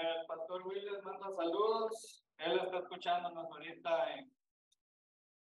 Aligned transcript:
El 0.00 0.26
pastor 0.26 0.66
Will 0.66 0.84
les 0.84 1.02
manda 1.04 1.30
saludos. 1.36 2.24
Él 2.38 2.58
está 2.64 2.78
escuchándonos 2.78 3.44
ahorita 3.50 4.14
en, 4.14 4.32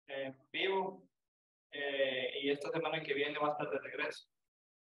en 0.08 0.38
vivo. 0.52 1.04
Eh, 1.72 2.42
y 2.44 2.50
esta 2.50 2.70
semana 2.70 3.02
que 3.02 3.14
viene 3.14 3.40
va 3.40 3.50
a 3.50 3.52
estar 3.52 3.70
de 3.70 3.80
regreso. 3.80 4.28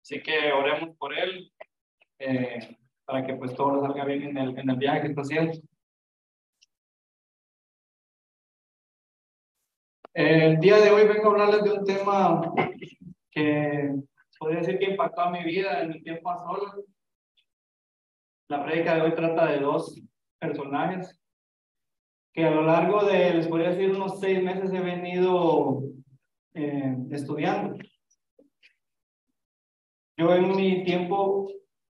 Así 0.01 0.23
que 0.23 0.53
oremos 0.53 0.97
por 0.97 1.13
él 1.13 1.53
eh, 2.19 2.77
para 3.05 3.27
que 3.27 3.35
pues 3.35 3.55
todo 3.55 3.83
salga 3.83 4.05
bien 4.07 4.23
en 4.23 4.39
el, 4.39 4.59
en 4.59 4.71
el 4.71 4.77
viaje 4.77 5.03
que 5.03 5.09
está 5.09 5.21
haciendo. 5.21 5.53
El 10.15 10.59
día 10.61 10.77
de 10.79 10.91
hoy 10.91 11.07
vengo 11.07 11.29
a 11.29 11.31
hablarles 11.33 11.65
de 11.65 11.73
un 11.73 11.85
tema 11.85 12.55
que 13.31 13.95
podría 14.39 14.61
decir 14.61 14.79
que 14.79 14.91
impactó 14.91 15.23
a 15.23 15.31
mi 15.31 15.45
vida 15.45 15.83
en 15.83 15.91
mi 15.91 16.03
tiempo 16.03 16.31
a 16.31 16.39
solas. 16.39 16.92
La 18.53 18.63
prédica 18.63 18.97
de 18.97 19.01
hoy 19.01 19.15
trata 19.15 19.47
de 19.47 19.61
dos 19.61 19.99
personajes 20.39 21.19
que 22.35 22.45
a 22.45 22.51
lo 22.51 22.65
largo 22.65 23.03
de, 23.03 23.33
les 23.33 23.49
podría 23.49 23.71
decir, 23.71 23.91
unos 23.97 24.21
seis 24.21 24.43
meses 24.43 24.71
he 24.75 24.81
venido 24.81 25.83
eh, 26.53 26.95
estudiando. 27.13 27.83
Yo 30.19 30.35
en 30.35 30.55
mi 30.55 30.85
tiempo, 30.85 31.51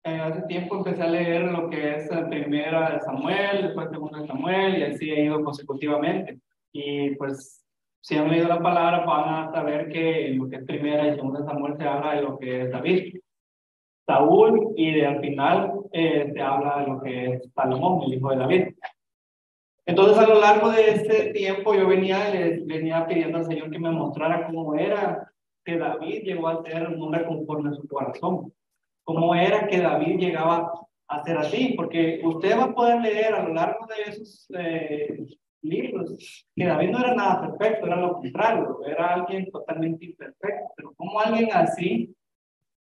eh, 0.03 0.19
hace 0.19 0.43
tiempo 0.43 0.77
empecé 0.77 1.01
a 1.01 1.07
leer 1.07 1.41
lo 1.45 1.71
que 1.71 1.95
es 1.95 2.11
la 2.11 2.29
primera 2.29 2.91
de 2.91 2.99
Samuel, 2.99 3.63
después 3.63 3.89
segunda 3.89 4.19
de 4.19 4.27
Samuel, 4.27 4.77
y 4.77 4.83
así 4.83 5.09
he 5.09 5.23
ido 5.23 5.43
consecutivamente. 5.43 6.39
Y 6.71 7.15
pues, 7.15 7.65
si 7.99 8.15
han 8.15 8.29
leído 8.29 8.47
la 8.47 8.61
palabra, 8.61 9.03
van 9.05 9.47
a 9.47 9.51
saber 9.51 9.89
que 9.89 10.27
en 10.27 10.37
lo 10.37 10.49
que 10.49 10.57
es 10.57 10.65
primera 10.65 11.07
y 11.07 11.15
segunda 11.15 11.39
de 11.39 11.47
Samuel 11.47 11.77
se 11.77 11.87
habla 11.87 12.13
de 12.13 12.21
lo 12.21 12.37
que 12.37 12.61
es 12.61 12.71
David. 12.71 13.15
Saúl, 14.05 14.73
y 14.75 14.91
de, 14.91 15.07
al 15.07 15.19
final 15.19 15.82
eh, 15.93 16.31
se 16.33 16.41
habla 16.41 16.79
de 16.79 16.87
lo 16.87 17.01
que 17.01 17.25
es 17.25 17.53
Salomón, 17.53 18.03
el 18.03 18.15
hijo 18.15 18.31
de 18.31 18.37
David. 18.37 18.67
Entonces, 19.85 20.17
a 20.17 20.27
lo 20.27 20.39
largo 20.39 20.71
de 20.71 20.89
este 20.91 21.31
tiempo, 21.33 21.75
yo 21.75 21.87
venía, 21.87 22.31
venía 22.65 23.05
pidiendo 23.05 23.37
al 23.37 23.45
Señor 23.45 23.69
que 23.69 23.79
me 23.79 23.91
mostrara 23.91 24.47
cómo 24.47 24.75
era 24.75 25.31
que 25.63 25.77
David 25.77 26.23
llegó 26.23 26.47
a 26.47 26.63
ser 26.63 26.87
un 26.87 27.01
hombre 27.01 27.25
conforme 27.25 27.69
a 27.69 27.73
su 27.73 27.87
corazón. 27.87 28.51
Cómo 29.03 29.35
era 29.35 29.67
que 29.67 29.81
David 29.81 30.17
llegaba 30.17 30.71
a 31.07 31.23
ser 31.23 31.37
así, 31.37 31.73
porque 31.75 32.21
usted 32.23 32.57
va 32.57 32.65
a 32.65 32.73
poder 32.73 33.01
leer 33.01 33.35
a 33.35 33.43
lo 33.43 33.53
largo 33.53 33.85
de 33.85 34.11
esos 34.11 34.47
eh, 34.57 35.25
libros 35.61 36.15
que 36.55 36.65
David 36.65 36.89
no 36.89 36.99
era 36.99 37.13
nada 37.13 37.41
perfecto, 37.41 37.85
era 37.85 37.97
lo 37.97 38.13
contrario, 38.13 38.79
era 38.85 39.13
alguien 39.13 39.49
totalmente 39.51 40.05
imperfecto, 40.05 40.71
pero 40.75 40.93
como 40.95 41.19
alguien 41.19 41.49
así, 41.53 42.15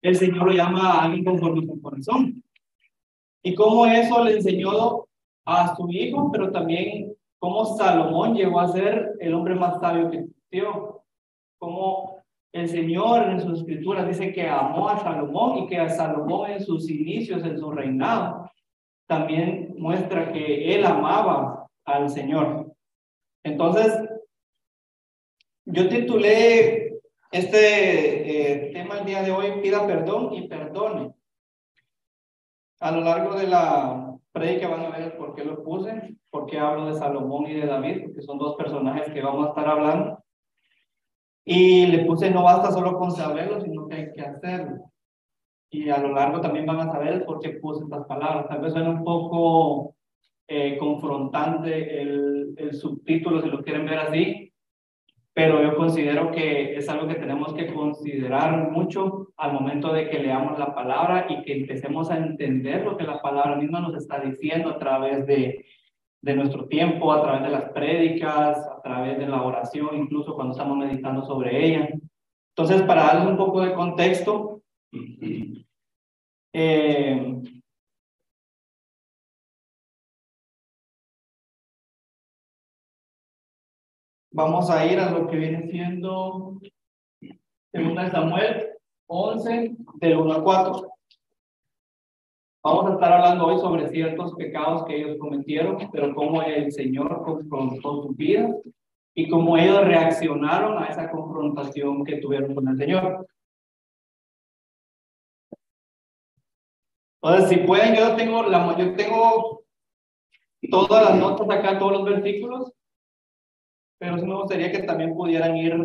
el 0.02 0.16
Señor 0.16 0.48
lo 0.48 0.52
llama 0.52 0.92
a 0.92 1.04
alguien 1.06 1.24
conforme 1.24 1.64
a 1.64 1.68
su 1.68 1.82
corazón. 1.82 2.44
Y 3.48 3.56
cómo 3.56 3.86
eso 3.86 4.26
le 4.26 4.34
enseñó 4.34 5.06
a 5.46 5.74
su 5.74 5.90
hijo, 5.90 6.30
pero 6.34 6.52
también 6.52 7.16
cómo 7.40 7.64
Salomón 7.78 8.36
llegó 8.36 8.60
a 8.60 8.74
ser 8.74 9.14
el 9.22 9.34
hombre 9.34 9.56
más 9.56 9.80
sabio 9.80 10.12
que 10.12 10.18
existió. 10.18 11.02
Cómo 11.58 12.26
el 12.52 12.68
Señor 12.68 13.30
en 13.30 13.40
sus 13.40 13.60
escrituras 13.60 14.06
dice 14.06 14.34
que 14.34 14.50
amó 14.50 14.90
a 14.90 15.00
Salomón 15.00 15.60
y 15.60 15.68
que 15.68 15.80
a 15.80 15.88
Salomón 15.88 16.52
en 16.52 16.62
sus 16.62 16.90
inicios, 16.90 17.42
en 17.46 17.58
su 17.58 17.72
reinado, 17.72 18.52
también 19.08 19.74
muestra 19.78 20.34
que 20.34 20.76
él 20.76 20.86
amaba 20.86 21.70
al 21.86 22.10
Señor. 22.10 22.74
Entonces, 23.46 23.98
yo 25.64 25.88
titulé 25.88 27.00
este 27.32 28.68
eh, 28.68 28.74
tema 28.74 29.00
el 29.00 29.06
día 29.06 29.24
de 29.24 29.32
hoy, 29.32 29.62
pida 29.62 29.88
perdón 29.88 30.34
y 30.34 30.50
perdone. 30.50 31.14
A 32.80 32.92
lo 32.92 33.02
largo 33.02 33.36
de 33.36 33.48
la 33.48 34.08
que 34.40 34.68
van 34.68 34.86
a 34.86 34.90
ver 34.90 35.18
por 35.18 35.34
qué 35.34 35.44
lo 35.44 35.64
puse, 35.64 36.16
por 36.30 36.46
qué 36.46 36.60
hablo 36.60 36.88
de 36.88 36.94
Salomón 36.94 37.48
y 37.48 37.54
de 37.54 37.66
David, 37.66 38.04
porque 38.04 38.22
son 38.22 38.38
dos 38.38 38.56
personajes 38.56 39.12
que 39.12 39.22
vamos 39.22 39.46
a 39.46 39.50
estar 39.50 39.68
hablando. 39.68 40.24
Y 41.44 41.88
le 41.88 42.06
puse, 42.06 42.30
no 42.30 42.44
basta 42.44 42.72
solo 42.72 42.98
con 42.98 43.12
saberlo, 43.12 43.62
sino 43.62 43.88
que 43.88 43.96
hay 43.96 44.12
que 44.14 44.22
hacerlo. 44.22 44.92
Y 45.70 45.90
a 45.90 45.98
lo 45.98 46.14
largo 46.14 46.42
también 46.42 46.66
van 46.66 46.82
a 46.82 46.92
saber 46.92 47.26
por 47.26 47.40
qué 47.40 47.52
puse 47.52 47.84
estas 47.84 48.06
palabras. 48.06 48.48
Tal 48.48 48.62
vez 48.62 48.74
suena 48.74 48.90
un 48.90 49.04
poco 49.04 49.96
eh, 50.48 50.78
confrontante 50.78 52.02
el, 52.02 52.54
el 52.58 52.74
subtítulo, 52.74 53.42
si 53.42 53.50
lo 53.50 53.64
quieren 53.64 53.86
ver 53.86 54.00
así, 54.00 54.47
pero 55.38 55.62
yo 55.62 55.76
considero 55.76 56.32
que 56.32 56.76
es 56.78 56.90
algo 56.90 57.08
que 57.08 57.14
tenemos 57.14 57.54
que 57.54 57.72
considerar 57.72 58.72
mucho 58.72 59.28
al 59.38 59.54
momento 59.54 59.94
de 59.94 60.10
que 60.10 60.18
leamos 60.18 60.58
la 60.58 60.74
palabra 60.74 61.28
y 61.30 61.44
que 61.44 61.54
empecemos 61.60 62.10
a 62.10 62.18
entender 62.18 62.84
lo 62.84 62.98
que 62.98 63.04
la 63.04 63.22
palabra 63.22 63.56
misma 63.56 63.80
nos 63.80 63.96
está 63.96 64.20
diciendo 64.20 64.72
a 64.72 64.80
través 64.80 65.28
de, 65.28 65.64
de 66.24 66.36
nuestro 66.36 66.68
tiempo, 66.68 67.12
a 67.14 67.22
través 67.22 67.44
de 67.44 67.50
las 67.50 67.70
prédicas, 67.70 68.58
a 68.58 68.82
través 68.82 69.20
de 69.20 69.28
la 69.28 69.44
oración, 69.44 69.90
incluso 69.94 70.34
cuando 70.34 70.54
estamos 70.54 70.76
meditando 70.76 71.24
sobre 71.24 71.68
ella. 71.68 71.88
Entonces, 72.56 72.82
para 72.82 73.04
darles 73.04 73.28
un 73.28 73.38
poco 73.38 73.62
de 73.62 73.76
contexto, 73.76 74.64
eh, 76.52 77.42
Vamos 84.38 84.70
a 84.70 84.86
ir 84.86 85.00
a 85.00 85.10
lo 85.10 85.26
que 85.26 85.36
viene 85.36 85.68
siendo 85.68 86.60
Segunda 87.72 88.12
Samuel 88.12 88.68
11, 89.08 89.76
del 89.96 90.16
1 90.16 90.32
al 90.32 90.44
4. 90.44 90.92
Vamos 92.64 92.86
a 92.86 92.94
estar 92.94 93.14
hablando 93.14 93.48
hoy 93.48 93.60
sobre 93.60 93.90
ciertos 93.90 94.36
pecados 94.36 94.86
que 94.86 94.96
ellos 94.96 95.18
cometieron, 95.18 95.90
pero 95.92 96.14
cómo 96.14 96.44
el 96.44 96.72
Señor 96.72 97.24
confrontó 97.24 98.04
su 98.04 98.10
vida 98.10 98.48
y 99.16 99.28
cómo 99.28 99.58
ellos 99.58 99.84
reaccionaron 99.84 100.84
a 100.84 100.86
esa 100.86 101.10
confrontación 101.10 102.06
que 102.06 102.18
tuvieron 102.18 102.54
con 102.54 102.68
el 102.68 102.78
Señor. 102.78 103.28
Entonces, 107.24 107.50
si 107.50 107.58
pueden, 107.66 107.96
yo 107.96 108.16
tengo, 108.16 108.44
la, 108.44 108.78
yo 108.78 108.96
tengo 108.96 109.64
todas 110.70 111.10
las 111.10 111.20
notas 111.20 111.50
acá, 111.50 111.80
todos 111.80 111.94
los 111.94 112.06
versículos, 112.06 112.77
pero 114.00 114.18
sí 114.18 114.26
me 114.26 114.36
gustaría 114.36 114.72
que 114.72 114.84
también 114.84 115.16
pudieran 115.16 115.58
ir 115.58 115.76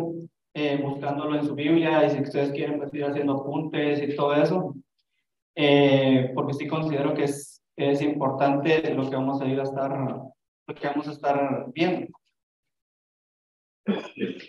eh, 0.53 0.77
buscándolo 0.77 1.35
en 1.35 1.45
su 1.45 1.55
Biblia 1.55 2.05
y 2.05 2.11
si 2.11 2.21
ustedes 2.21 2.51
quieren 2.51 2.77
pues, 2.77 2.93
ir 2.93 3.05
haciendo 3.05 3.33
apuntes 3.33 4.01
y 4.03 4.15
todo 4.15 4.35
eso, 4.35 4.75
eh, 5.55 6.31
porque 6.35 6.53
sí 6.53 6.67
considero 6.67 7.13
que 7.13 7.23
es, 7.23 7.63
es 7.75 8.01
importante 8.01 8.93
lo 8.93 9.09
que 9.09 9.15
vamos 9.15 9.41
a 9.41 9.47
ir 9.47 9.59
a 9.59 9.63
estar, 9.63 9.91
lo 9.91 10.75
que 10.75 10.87
vamos 10.87 11.07
a 11.07 11.11
estar 11.11 11.65
viendo. 11.73 12.07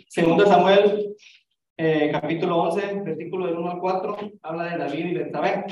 Segundo 0.08 0.46
Samuel, 0.46 1.16
eh, 1.76 2.10
capítulo 2.12 2.58
11, 2.58 3.00
versículo 3.00 3.46
del 3.46 3.56
1 3.56 3.70
al 3.70 3.80
4, 3.80 4.16
habla 4.42 4.64
de 4.64 4.78
David 4.78 5.06
y 5.06 5.14
Betsabé. 5.14 5.64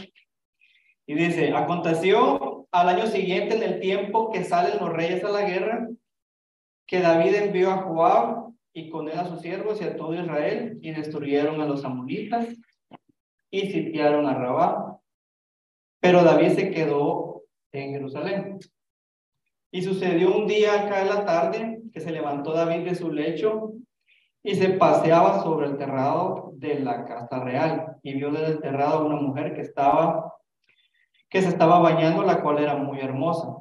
Y 1.07 1.15
dice, 1.15 1.53
aconteció 1.55 2.67
al 2.73 2.89
año 2.89 3.07
siguiente 3.07 3.57
en 3.57 3.63
el 3.63 3.81
tiempo 3.81 4.33
que 4.33 4.45
salen 4.45 4.79
los 4.81 4.93
reyes 4.93 5.23
a 5.25 5.31
la 5.31 5.43
guerra, 5.43 5.89
que 6.93 7.01
David 7.01 7.35
envió 7.37 7.71
a 7.71 7.79
Joab 7.79 8.53
y 8.75 8.91
con 8.91 9.09
él 9.09 9.19
a 9.19 9.25
sus 9.25 9.41
siervos 9.41 9.81
y 9.81 9.85
a 9.85 9.97
todo 9.97 10.13
Israel 10.13 10.79
y 10.83 10.91
destruyeron 10.91 11.59
a 11.63 11.65
los 11.65 11.87
amonitas 11.87 12.49
y 13.51 13.61
sitiaron 13.73 14.27
a 14.27 14.35
Rabá. 14.35 15.01
Pero 16.01 16.23
David 16.23 16.51
se 16.51 16.71
quedó 16.71 17.45
en 17.73 17.93
Jerusalén. 17.93 18.59
Y 19.71 19.81
sucedió 19.81 20.37
un 20.37 20.47
día 20.47 20.83
acá 20.83 21.01
en 21.01 21.09
la 21.09 21.25
tarde 21.25 21.83
que 21.95 22.01
se 22.01 22.13
levantó 22.13 22.53
David 22.53 22.85
de 22.85 22.95
su 22.95 23.11
lecho 23.11 23.73
y 24.43 24.55
se 24.55 24.69
paseaba 24.69 25.43
sobre 25.43 25.69
el 25.69 25.79
terrado 25.79 26.51
de 26.57 26.79
la 26.81 27.07
casa 27.07 27.43
real 27.43 27.97
y 28.03 28.13
vio 28.13 28.31
desde 28.31 28.49
el 28.49 28.61
terrado 28.61 29.07
una 29.07 29.17
mujer 29.17 29.55
que 29.55 29.63
estaba 29.63 30.35
que 31.31 31.41
se 31.41 31.49
estaba 31.49 31.79
bañando, 31.79 32.23
la 32.23 32.43
cual 32.43 32.59
era 32.59 32.77
muy 32.77 33.01
hermosa. 33.01 33.57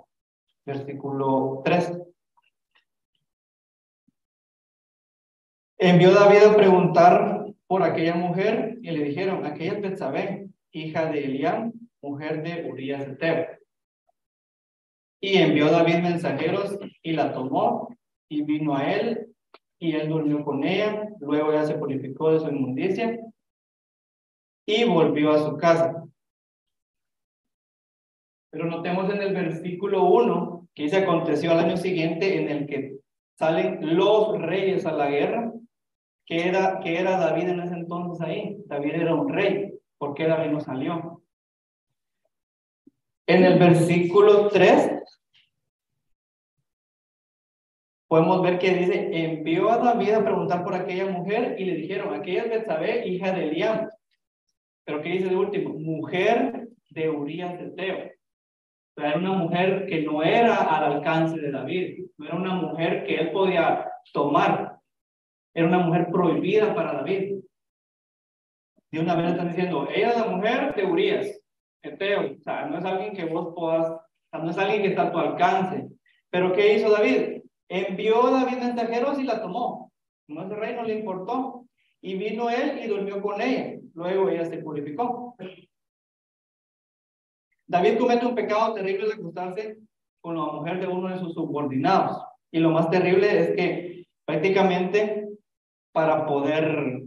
Versículo 0.66 1.62
3. 1.64 2.11
Envió 5.84 6.14
David 6.14 6.44
a 6.44 6.56
preguntar 6.56 7.46
por 7.66 7.82
aquella 7.82 8.14
mujer 8.14 8.78
y 8.84 8.92
le 8.92 9.04
dijeron, 9.04 9.48
aquella 9.48 9.74
es 9.74 9.82
Betsabé, 9.82 10.48
hija 10.72 11.12
de 11.12 11.26
Elián, 11.26 11.74
mujer 12.04 12.44
de 12.44 12.70
Urias 12.70 13.08
de 13.08 13.16
Teb. 13.16 13.60
Y 15.20 15.38
envió 15.40 15.72
David 15.72 16.04
mensajeros 16.04 16.78
y 17.02 17.14
la 17.14 17.34
tomó 17.34 17.98
y 18.30 18.44
vino 18.44 18.76
a 18.76 18.94
él 18.94 19.34
y 19.80 19.96
él 19.96 20.08
durmió 20.08 20.46
con 20.46 20.64
ella, 20.64 21.10
luego 21.20 21.52
ya 21.52 21.66
se 21.66 21.74
purificó 21.74 22.32
de 22.32 22.42
su 22.42 22.50
inmundicia 22.50 23.20
y 24.68 24.84
volvió 24.84 25.32
a 25.32 25.40
su 25.40 25.58
casa. 25.58 26.06
Pero 28.52 28.66
notemos 28.66 29.12
en 29.12 29.24
el 29.24 29.34
versículo 29.34 30.04
1 30.04 30.68
que 30.76 30.90
se 30.90 30.98
aconteció 30.98 31.54
al 31.54 31.62
año 31.62 31.78
siguiente 31.78 32.40
en 32.40 32.50
el 32.50 32.68
que 32.68 33.00
salen 33.40 33.98
los 33.98 34.40
reyes 34.40 34.86
a 34.86 34.92
la 34.92 35.10
guerra 35.10 35.51
¿Qué 36.32 36.48
era, 36.48 36.80
qué 36.82 36.98
era 36.98 37.18
David 37.18 37.50
en 37.50 37.60
ese 37.60 37.74
entonces 37.74 38.26
ahí? 38.26 38.56
David 38.68 38.94
era 38.94 39.14
un 39.14 39.28
rey. 39.28 39.74
¿Por 39.98 40.14
qué 40.14 40.28
David 40.28 40.52
no 40.52 40.62
salió? 40.62 41.22
En 43.28 43.44
el 43.44 43.60
versículo 43.60 44.48
3 44.48 45.04
podemos 48.08 48.42
ver 48.44 48.60
que 48.60 48.74
dice, 48.76 49.10
envió 49.12 49.72
a 49.72 49.80
David 49.80 50.14
a 50.14 50.24
preguntar 50.24 50.64
por 50.64 50.74
aquella 50.74 51.08
mujer 51.08 51.58
y 51.60 51.66
le 51.66 51.76
dijeron, 51.76 52.14
aquella 52.14 52.44
es 52.44 52.50
Betsabé, 52.50 53.06
hija 53.10 53.34
de 53.34 53.50
Eliam. 53.50 53.90
Pero 54.86 55.02
¿qué 55.02 55.10
dice 55.10 55.28
de 55.28 55.36
último? 55.36 55.74
Mujer 55.80 56.70
de 56.92 57.10
Urias 57.10 57.60
de 57.60 57.72
Teo. 57.72 58.10
era 58.96 59.18
una 59.18 59.34
mujer 59.34 59.86
que 59.86 60.04
no 60.04 60.24
era 60.24 60.56
al 60.56 60.94
alcance 60.94 61.38
de 61.42 61.52
David, 61.52 62.06
no 62.18 62.26
era 62.26 62.36
una 62.36 62.56
mujer 62.56 63.04
que 63.04 63.16
él 63.16 63.32
podía 63.32 63.86
tomar, 64.14 64.71
era 65.54 65.68
una 65.68 65.80
mujer 65.80 66.10
prohibida 66.12 66.74
para 66.74 66.94
David. 66.94 67.44
De 68.92 69.00
una 69.00 69.16
vez 69.16 69.32
están 69.32 69.50
diciendo, 69.50 69.88
ella 69.94 70.10
es 70.10 70.18
la 70.18 70.28
mujer 70.28 70.76
de 70.76 70.86
Urias, 70.86 71.42
Eteo, 71.82 72.34
o 72.38 72.42
sea, 72.42 72.66
no 72.66 72.78
es 72.78 72.86
alguien 72.86 73.14
que 73.14 73.26
vos 73.26 73.54
puedas, 73.56 73.90
o 73.90 74.02
sea, 74.30 74.40
no 74.40 74.52
es 74.52 74.58
alguien 74.58 74.82
que 74.82 74.90
está 74.90 75.04
a 75.04 75.12
tu 75.12 75.18
alcance. 75.18 75.90
Pero 76.30 76.54
¿qué 76.54 76.76
hizo 76.76 76.90
David? 76.90 77.42
Envió 77.70 78.30
David 78.30 78.58
mensajeros 78.58 79.20
y 79.20 79.24
la 79.24 79.42
tomó. 79.42 79.92
No 80.28 80.44
ese 80.44 80.56
rey 80.56 80.76
no 80.76 80.84
le 80.84 81.00
importó. 81.00 81.66
Y 82.02 82.16
vino 82.16 82.50
él 82.50 82.80
y 82.84 82.88
durmió 82.88 83.22
con 83.22 83.42
ella. 83.42 83.80
Luego 83.94 84.30
ella 84.30 84.46
se 84.46 84.58
purificó. 84.58 85.36
David 87.68 87.98
comete 88.00 88.26
un 88.26 88.36
pecado 88.36 88.74
terrible 88.74 89.08
de 89.08 89.14
acostarse 89.14 89.78
con 90.20 90.36
la 90.36 90.46
mujer 90.46 90.80
de 90.80 90.88
uno 90.88 91.10
de 91.10 91.20
sus 91.20 91.34
subordinados. 91.34 92.22
Y 92.52 92.60
lo 92.60 92.72
más 92.72 92.90
terrible 92.90 93.40
es 93.40 93.56
que 93.56 94.08
prácticamente 94.26 95.21
para 95.92 96.26
poder 96.26 97.02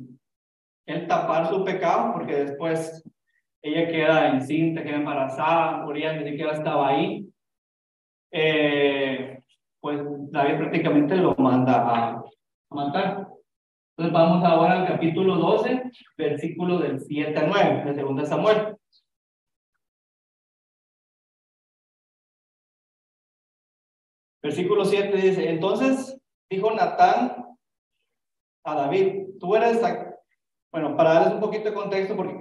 él 0.86 1.06
tapar 1.08 1.48
su 1.48 1.64
pecado, 1.64 2.12
porque 2.12 2.44
después 2.44 3.02
ella 3.62 3.88
queda 3.88 4.28
encinta, 4.28 4.82
queda 4.82 4.96
embarazada, 4.96 5.86
Urias 5.86 6.16
ni 6.16 6.30
siquiera 6.30 6.52
estaba 6.52 6.88
ahí, 6.88 7.26
eh, 8.30 9.42
pues 9.80 10.00
David 10.30 10.58
prácticamente 10.58 11.16
lo 11.16 11.34
manda 11.36 11.74
a, 11.76 12.24
matar. 12.70 13.28
Entonces 13.96 14.12
vamos 14.12 14.44
ahora 14.44 14.80
al 14.80 14.88
capítulo 14.88 15.36
12, 15.36 15.82
versículo 16.18 16.78
del 16.78 17.00
7 17.00 17.38
a 17.38 17.46
9, 17.46 17.94
de 17.94 18.02
2 18.02 18.28
Samuel. 18.28 18.76
Versículo 24.42 24.84
7 24.84 25.16
dice, 25.16 25.48
entonces 25.48 26.20
dijo 26.50 26.70
Natán 26.72 27.53
a 28.64 28.74
David, 28.74 29.38
tú 29.38 29.54
eres, 29.54 29.80
bueno, 30.72 30.96
para 30.96 31.14
darles 31.14 31.34
un 31.34 31.40
poquito 31.40 31.68
de 31.68 31.74
contexto, 31.74 32.16
porque 32.16 32.40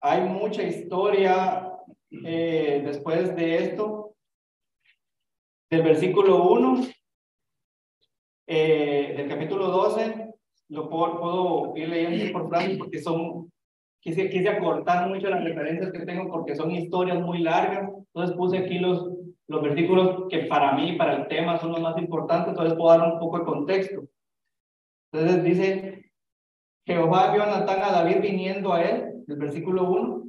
hay 0.00 0.22
mucha 0.22 0.62
historia 0.62 1.72
eh, 2.10 2.82
después 2.84 3.34
de 3.34 3.64
esto, 3.64 4.14
del 5.70 5.82
versículo 5.82 6.48
1, 6.50 6.86
eh, 8.46 9.14
del 9.16 9.28
capítulo 9.28 9.68
12, 9.68 10.32
lo 10.68 10.88
puedo, 10.88 11.72
ir 11.76 11.88
leyendo 11.88 12.32
por 12.32 12.48
frases 12.48 12.78
porque 12.78 13.00
son, 13.00 13.50
quise, 14.00 14.30
quise 14.30 14.48
acortar 14.48 15.08
mucho 15.08 15.28
las 15.28 15.42
referencias 15.42 15.92
que 15.92 16.06
tengo 16.06 16.30
porque 16.30 16.54
son 16.54 16.70
historias 16.70 17.20
muy 17.20 17.38
largas, 17.38 17.90
entonces 17.90 18.36
puse 18.36 18.58
aquí 18.58 18.78
los, 18.78 19.10
los 19.48 19.62
versículos 19.62 20.28
que 20.30 20.40
para 20.40 20.72
mí, 20.72 20.92
para 20.92 21.16
el 21.16 21.28
tema, 21.28 21.58
son 21.58 21.72
los 21.72 21.80
más 21.80 21.98
importantes, 21.98 22.50
entonces 22.50 22.76
puedo 22.78 22.96
dar 22.96 23.12
un 23.12 23.18
poco 23.18 23.40
de 23.40 23.44
contexto. 23.44 24.02
Entonces 25.14 25.44
dice, 25.44 26.10
Jehová 26.84 27.32
vio 27.32 27.44
a 27.44 27.46
Natán 27.46 27.80
a 27.84 27.92
David 27.92 28.20
viniendo 28.20 28.72
a 28.72 28.82
él, 28.82 29.22
el 29.28 29.36
versículo 29.36 29.88
1, 29.88 30.24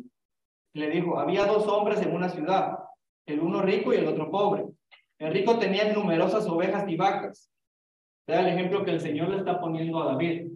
le 0.75 0.89
dijo, 0.91 1.17
había 1.19 1.47
dos 1.47 1.67
hombres 1.67 2.03
en 2.03 2.13
una 2.13 2.29
ciudad, 2.29 2.77
el 3.25 3.39
uno 3.39 3.63
rico 3.63 3.91
y 3.91 3.97
el 3.97 4.07
otro 4.07 4.29
pobre. 4.29 4.67
El 5.17 5.33
rico 5.33 5.57
tenía 5.57 5.91
numerosas 5.91 6.47
ovejas 6.47 6.87
y 6.87 6.97
vacas. 6.97 7.49
Vea 8.27 8.41
el 8.41 8.53
ejemplo 8.55 8.85
que 8.85 8.91
el 8.91 9.01
Señor 9.01 9.29
le 9.29 9.37
está 9.37 9.59
poniendo 9.59 10.03
a 10.03 10.11
David. 10.11 10.51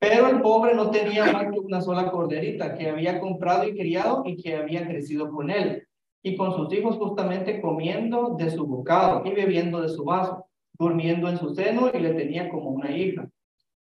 Pero 0.00 0.26
el 0.26 0.40
pobre 0.42 0.74
no 0.74 0.90
tenía 0.90 1.30
más 1.30 1.52
que 1.52 1.60
una 1.60 1.80
sola 1.80 2.10
corderita 2.10 2.74
que 2.76 2.88
había 2.88 3.20
comprado 3.20 3.68
y 3.68 3.78
criado 3.78 4.24
y 4.26 4.42
que 4.42 4.56
había 4.56 4.88
crecido 4.88 5.30
con 5.30 5.50
él, 5.50 5.86
y 6.24 6.36
con 6.36 6.52
sus 6.52 6.72
hijos 6.72 6.96
justamente 6.96 7.60
comiendo 7.60 8.34
de 8.36 8.50
su 8.50 8.66
bocado 8.66 9.22
y 9.24 9.30
bebiendo 9.34 9.80
de 9.80 9.88
su 9.88 10.04
vaso 10.04 10.49
durmiendo 10.80 11.28
en 11.28 11.36
su 11.36 11.54
seno 11.54 11.90
y 11.92 11.98
le 11.98 12.14
tenía 12.14 12.48
como 12.48 12.70
una 12.70 12.90
hija. 12.90 13.28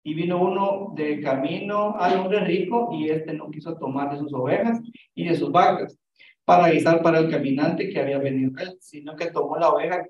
Y 0.04 0.14
vino 0.14 0.40
uno 0.40 0.94
de 0.96 1.20
camino 1.22 1.96
al 1.98 2.20
hombre 2.20 2.42
rico 2.42 2.92
y 2.94 3.10
este 3.10 3.34
no 3.34 3.50
quiso 3.50 3.76
tomar 3.78 4.12
de 4.12 4.20
sus 4.20 4.34
ovejas 4.34 4.80
y 5.16 5.28
de 5.28 5.36
sus 5.36 5.52
vacas 5.52 5.98
para 6.46 6.70
guisar 6.70 7.02
para 7.02 7.20
el 7.20 7.32
caminante 7.32 7.90
que 7.90 8.00
había 8.00 8.20
venido 8.20 8.52
él, 8.62 8.78
sino 8.80 9.16
que 9.16 9.32
tomó 9.32 9.58
la 9.58 9.70
oveja 9.70 10.06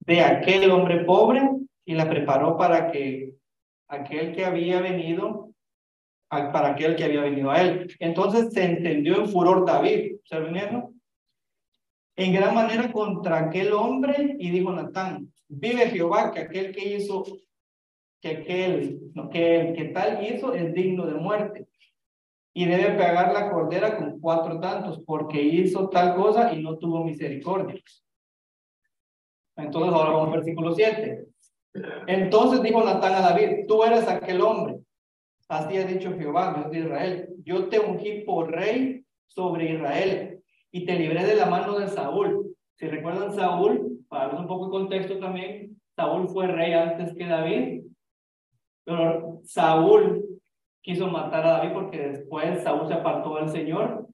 de 0.00 0.20
aquel 0.20 0.70
hombre 0.70 1.04
pobre 1.04 1.50
y 1.84 1.94
la 1.94 2.08
preparó 2.08 2.56
para 2.56 2.90
que 2.90 3.34
aquel 3.88 4.34
que 4.34 4.44
había 4.44 4.80
venido, 4.80 5.50
para 6.28 6.70
aquel 6.70 6.96
que 6.96 7.04
había 7.04 7.22
venido 7.22 7.50
a 7.50 7.60
él. 7.60 7.94
Entonces 7.98 8.54
se 8.54 8.64
entendió 8.64 9.16
en 9.16 9.28
furor 9.28 9.66
David, 9.66 10.16
¿se 10.24 10.40
vinieron? 10.40 10.93
En 12.16 12.32
gran 12.32 12.54
manera 12.54 12.92
contra 12.92 13.38
aquel 13.38 13.72
hombre 13.72 14.36
y 14.38 14.50
dijo 14.50 14.72
Natán, 14.72 15.32
Vive 15.48 15.90
Jehová 15.90 16.32
que 16.32 16.40
aquel 16.40 16.74
que 16.74 16.94
hizo, 16.96 17.24
que 18.20 18.28
aquel, 18.28 19.12
que 19.32 19.90
tal 19.94 20.24
hizo 20.24 20.54
es 20.54 20.72
digno 20.72 21.06
de 21.06 21.14
muerte. 21.14 21.68
Y 22.54 22.66
debe 22.66 22.96
pagar 22.96 23.32
la 23.32 23.50
cordera 23.50 23.96
con 23.96 24.20
cuatro 24.20 24.60
tantos, 24.60 25.02
porque 25.04 25.42
hizo 25.42 25.88
tal 25.88 26.14
cosa 26.14 26.52
y 26.52 26.62
no 26.62 26.78
tuvo 26.78 27.04
misericordia. 27.04 27.80
Entonces 29.56 29.92
ahora 29.92 30.10
vamos 30.10 30.28
al 30.28 30.34
versículo 30.34 30.72
7. 30.72 31.26
Entonces 32.06 32.62
dijo 32.62 32.82
Natán 32.82 33.14
a 33.14 33.20
David, 33.20 33.66
tú 33.66 33.82
eres 33.82 34.06
aquel 34.08 34.40
hombre. 34.40 34.78
Así 35.48 35.76
ha 35.76 35.84
dicho 35.84 36.16
Jehová, 36.16 36.54
Dios 36.54 36.70
de 36.70 36.78
Israel. 36.78 37.28
Yo 37.44 37.68
te 37.68 37.80
ungí 37.80 38.22
por 38.22 38.50
rey 38.50 39.04
sobre 39.26 39.74
Israel 39.74 40.33
y 40.74 40.84
te 40.84 40.98
libré 40.98 41.24
de 41.24 41.36
la 41.36 41.46
mano 41.46 41.78
de 41.78 41.86
Saúl. 41.86 42.52
Si 42.74 42.88
recuerdan, 42.88 43.32
Saúl 43.32 44.00
para 44.08 44.26
dar 44.26 44.40
un 44.40 44.48
poco 44.48 44.64
de 44.64 44.70
contexto 44.72 45.18
también, 45.20 45.80
Saúl 45.94 46.28
fue 46.28 46.48
rey 46.48 46.72
antes 46.72 47.14
que 47.14 47.26
David, 47.26 47.84
pero 48.82 49.38
Saúl 49.44 50.24
quiso 50.82 51.06
matar 51.06 51.46
a 51.46 51.50
David 51.58 51.74
porque 51.74 51.98
después 52.08 52.64
Saúl 52.64 52.88
se 52.88 52.94
apartó 52.94 53.36
del 53.36 53.50
Señor 53.50 54.08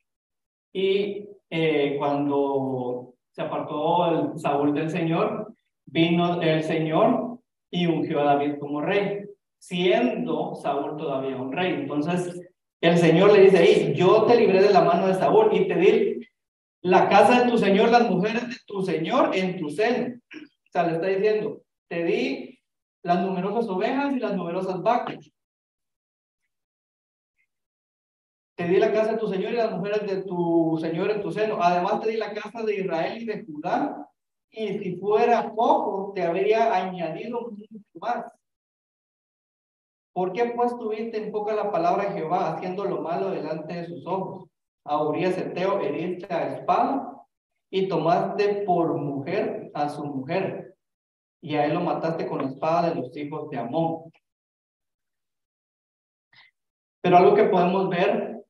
y 0.71 1.25
eh, 1.49 1.97
cuando 1.99 3.15
se 3.31 3.41
apartó 3.41 4.07
el 4.11 4.39
Saúl 4.39 4.75
del 4.75 4.91
Señor, 4.91 5.55
vino 5.87 6.43
el 6.43 6.63
Señor 6.63 7.39
y 7.71 7.87
ungió 7.87 8.21
a 8.21 8.35
David 8.35 8.59
como 8.61 8.83
rey, 8.83 9.25
siendo 9.59 10.55
Saúl 10.57 10.99
todavía 10.99 11.39
un 11.39 11.53
rey. 11.53 11.73
Entonces 11.73 12.39
el 12.83 12.99
Señor 12.99 13.33
le 13.33 13.45
dice 13.45 13.59
ahí, 13.59 13.95
yo 13.95 14.25
te 14.25 14.37
libré 14.37 14.63
de 14.63 14.75
la 14.75 14.83
mano 14.83 15.07
de 15.07 15.15
Saúl 15.15 15.49
y 15.57 15.67
te 15.67 15.75
di 15.77 16.20
la 16.83 17.09
casa 17.09 17.43
de 17.45 17.51
tu 17.51 17.59
Señor, 17.59 17.91
las 17.91 18.09
mujeres 18.09 18.49
de 18.49 18.57
tu 18.67 18.83
Señor 18.83 19.35
en 19.35 19.59
tu 19.59 19.71
seno. 19.71 20.17
O 20.35 20.73
sea, 20.73 20.85
le 20.85 20.95
está 20.95 21.07
diciendo, 21.09 21.63
te 21.89 22.05
di 22.05 22.59
las 23.03 23.21
numerosas 23.21 23.69
ovejas 23.69 24.15
y 24.15 24.21
las 24.21 24.35
numerosas 24.35 24.83
vacas. 24.83 25.31
Te 28.57 28.69
di 28.69 28.77
la 28.77 28.93
casa 28.93 29.13
de 29.13 29.19
tu 29.19 29.29
Señor 29.29 29.53
y 29.53 29.57
las 29.57 29.73
mujeres 29.73 30.07
de 30.07 30.23
tu 30.23 30.79
Señor 30.81 31.11
en 31.11 31.23
tu 31.23 31.33
seno. 31.33 31.59
Además 31.61 32.01
te 32.01 32.11
di 32.11 32.17
la 32.17 32.33
casa 32.33 32.63
de 32.63 32.77
Israel 32.77 33.23
y 33.23 33.25
de 33.25 33.45
Judá. 33.45 34.07
Y 34.51 34.79
si 34.79 34.97
fuera 34.97 35.53
poco, 35.55 36.13
te 36.15 36.23
habría 36.23 36.75
añadido 36.75 37.51
mucho 37.51 37.81
más. 37.95 38.33
¿Por 40.13 40.33
qué 40.33 40.53
pues 40.57 40.77
tuviste 40.77 41.23
en 41.23 41.31
poca 41.31 41.55
la 41.55 41.71
palabra 41.71 42.07
de 42.07 42.19
Jehová, 42.19 42.55
haciendo 42.55 42.85
lo 42.85 43.01
malo 43.01 43.31
delante 43.31 43.75
de 43.75 43.87
sus 43.87 44.07
ojos? 44.07 44.50
A 44.85 45.03
Urias 45.03 45.37
Eteo 45.39 45.81
heriste 45.81 46.33
a 46.33 46.57
espada 46.57 47.27
y 47.71 47.89
tomaste 47.89 48.65
por 48.67 48.95
mujer 48.97 49.71
a 49.75 49.89
su 49.89 50.05
mujer 50.05 50.77
y 51.43 51.55
a 51.57 51.65
él 51.67 51.75
lo 51.75 51.81
mataste 51.81 52.27
con 52.27 52.43
la 52.43 52.49
espada 52.49 52.91
de 52.91 52.97
los 52.97 53.17
hijos 53.17 53.49
de 53.51 53.59
Amón. 53.59 54.13
Pero 57.03 57.17
algo 57.17 57.35
que 57.35 57.45
podemos 57.45 57.89
ver 57.89 58.45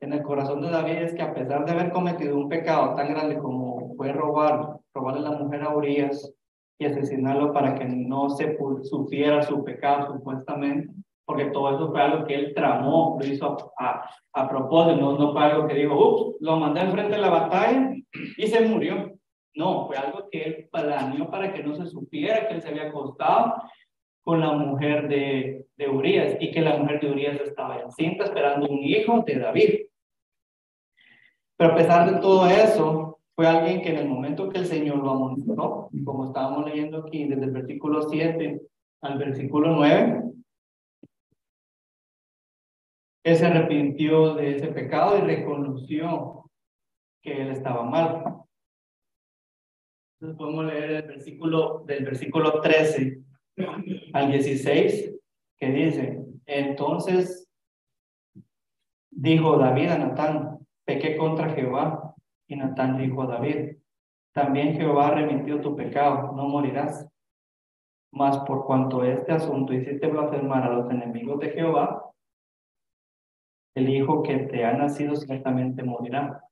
en 0.00 0.12
el 0.12 0.22
corazón 0.22 0.62
de 0.62 0.70
David 0.70 0.96
es 0.96 1.14
que 1.14 1.22
a 1.22 1.34
pesar 1.34 1.64
de 1.64 1.72
haber 1.72 1.92
cometido 1.92 2.36
un 2.36 2.48
pecado 2.48 2.94
tan 2.96 3.10
grande 3.10 3.38
como 3.38 3.94
fue 3.94 4.12
robar, 4.12 4.80
robarle 4.94 5.20
la 5.20 5.32
mujer 5.32 5.62
a 5.62 5.76
Urias 5.76 6.32
y 6.78 6.86
asesinarlo 6.86 7.52
para 7.52 7.74
que 7.74 7.84
no 7.84 8.30
se 8.30 8.56
sufriera 8.82 9.42
su 9.42 9.62
pecado 9.62 10.14
supuestamente, 10.14 10.92
porque 11.30 11.44
todo 11.52 11.76
eso 11.76 11.92
fue 11.92 12.00
algo 12.00 12.24
que 12.24 12.34
él 12.34 12.52
tramó, 12.56 13.16
lo 13.20 13.24
hizo 13.24 13.72
a, 13.78 14.10
a, 14.32 14.48
propósito, 14.48 14.96
no, 14.96 15.16
no, 15.16 15.32
fue 15.32 15.44
algo 15.44 15.68
que 15.68 15.74
dijo, 15.74 15.94
ups, 15.94 16.38
lo 16.40 16.56
mandé 16.56 16.80
enfrente 16.80 17.12
de 17.12 17.20
la 17.20 17.30
batalla 17.30 17.94
y 18.36 18.46
se 18.48 18.60
murió. 18.62 19.12
No, 19.54 19.86
fue 19.86 19.96
algo 19.96 20.28
que 20.28 20.42
él 20.42 20.68
planeó 20.72 21.30
para 21.30 21.52
que 21.52 21.62
no 21.62 21.76
se 21.76 21.86
supiera 21.86 22.48
que 22.48 22.54
él 22.54 22.62
se 22.62 22.70
había 22.70 22.88
acostado 22.88 23.62
con 24.24 24.40
la 24.40 24.50
mujer 24.54 25.06
de, 25.06 25.66
de 25.76 25.88
Urias 25.88 26.36
y 26.40 26.50
que 26.50 26.62
la 26.62 26.76
mujer 26.76 27.00
de 27.00 27.12
Urias 27.12 27.40
estaba 27.40 27.78
encinta 27.78 28.24
esperando 28.24 28.66
un 28.66 28.82
hijo 28.82 29.22
de 29.24 29.38
David. 29.38 29.70
Pero 31.56 31.72
a 31.72 31.76
pesar 31.76 32.12
de 32.12 32.20
todo 32.20 32.44
eso, 32.48 33.20
fue 33.36 33.46
alguien 33.46 33.82
que 33.82 33.90
en 33.90 33.98
el 33.98 34.08
momento 34.08 34.48
que 34.48 34.58
el 34.58 34.66
Señor 34.66 34.96
lo 34.96 35.10
amonestó, 35.10 35.90
como 36.04 36.24
estábamos 36.24 36.64
leyendo 36.64 36.98
aquí 36.98 37.24
desde 37.24 37.44
el 37.44 37.52
versículo 37.52 38.02
7 38.02 38.60
al 39.02 39.16
versículo 39.16 39.76
9, 39.76 40.30
él 43.22 43.36
se 43.36 43.46
arrepintió 43.46 44.34
de 44.34 44.56
ese 44.56 44.68
pecado 44.68 45.18
y 45.18 45.20
reconoció 45.20 46.50
que 47.22 47.42
él 47.42 47.50
estaba 47.50 47.84
mal. 47.84 48.24
Entonces 50.14 50.38
podemos 50.38 50.64
leer 50.66 50.90
el 50.90 51.02
versículo 51.02 51.82
del 51.86 52.04
versículo 52.04 52.60
13 52.60 53.20
al 54.12 54.30
16 54.30 55.16
que 55.58 55.66
dice, 55.70 56.24
entonces 56.46 57.48
dijo 59.10 59.58
David 59.58 59.88
a 59.90 59.98
Natán, 59.98 60.58
pequé 60.84 61.16
contra 61.16 61.50
Jehová. 61.50 62.14
Y 62.48 62.56
Natán 62.56 62.96
dijo 62.96 63.22
a 63.22 63.26
David, 63.26 63.76
también 64.32 64.74
Jehová 64.74 65.10
remitió 65.12 65.60
tu 65.60 65.76
pecado, 65.76 66.32
no 66.34 66.48
morirás. 66.48 67.06
Mas 68.12 68.38
por 68.38 68.66
cuanto 68.66 69.04
este 69.04 69.32
asunto 69.32 69.72
hiciste 69.72 70.08
blasfemar 70.08 70.64
a 70.64 70.72
los 70.72 70.90
enemigos 70.90 71.38
de 71.38 71.50
Jehová, 71.50 72.09
el 73.74 73.88
hijo 73.88 74.22
que 74.22 74.36
te 74.38 74.64
ha 74.64 74.72
nacido 74.72 75.16
ciertamente 75.16 75.82
morirá. 75.82 76.42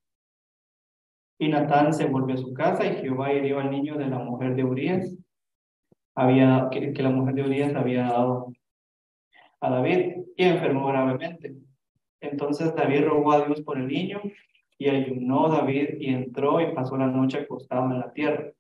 Y 1.39 1.49
Natán 1.49 1.93
se 1.93 2.07
volvió 2.07 2.35
a 2.35 2.39
su 2.39 2.53
casa 2.53 2.85
y 2.85 2.97
Jehová 2.97 3.33
hirió 3.33 3.61
al 3.61 3.71
niño 3.71 3.97
de 3.97 4.07
la 4.07 4.19
mujer 4.19 4.55
de 4.57 4.65
Urias, 4.65 5.17
había, 6.15 6.69
que, 6.71 6.93
que 6.93 7.03
la 7.03 7.11
mujer 7.11 7.35
de 7.35 7.43
Urias 7.43 7.75
había 7.77 8.05
dado 8.05 8.53
a 9.61 9.71
David 9.71 10.25
y 10.37 10.45
enfermó 10.45 10.89
gravemente. 10.89 11.55
Entonces 12.21 12.75
David 12.75 13.05
rogó 13.05 13.33
a 13.33 13.47
Dios 13.47 13.61
por 13.63 13.79
el 13.79 13.87
niño 13.87 14.21
y 14.79 14.89
ayunó 14.89 15.49
David 15.49 16.01
y 16.01 16.09
entró 16.09 16.61
y 16.61 16.75
pasó 16.75 16.97
la 16.97 17.07
noche 17.07 17.39
acostado 17.39 17.91
en 17.93 18.01
la 18.01 18.13
tierra. 18.13 18.53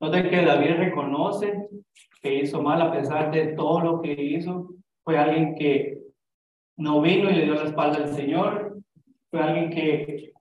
Note 0.00 0.28
que 0.28 0.44
David 0.44 0.76
reconoce 0.76 1.68
que 2.20 2.34
hizo 2.34 2.62
mal 2.62 2.82
a 2.82 2.92
pesar 2.92 3.30
de 3.30 3.48
todo 3.54 3.80
lo 3.80 4.02
que 4.02 4.12
hizo. 4.12 4.70
Fue 5.02 5.16
alguien 5.16 5.54
que 5.54 6.03
no 6.76 7.00
vino 7.00 7.30
y 7.30 7.34
le 7.34 7.44
dio 7.44 7.54
la 7.54 7.64
espalda 7.64 7.98
al 7.98 8.14
Señor. 8.14 8.78
Fue 9.30 9.40
alguien 9.40 9.70
que 9.70 10.32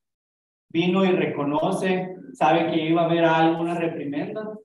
vino 0.70 1.04
y 1.04 1.12
reconoce, 1.12 2.16
sabe 2.34 2.72
que 2.72 2.86
iba 2.86 3.04
a 3.04 3.06
haber 3.06 3.26
alguna 3.26 3.76
reprimenda. 3.76 4.58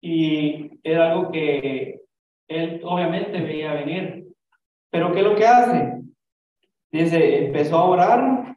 Y 0.00 0.80
era 0.82 1.12
algo 1.12 1.30
que 1.30 2.00
él 2.48 2.80
obviamente 2.84 3.40
veía 3.40 3.74
venir. 3.74 4.26
Pero 4.90 5.12
¿qué 5.12 5.20
es 5.20 5.24
lo 5.24 5.36
que 5.36 5.46
hace? 5.46 6.02
Dice, 6.90 7.46
empezó 7.46 7.78
a 7.78 7.84
orar, 7.84 8.56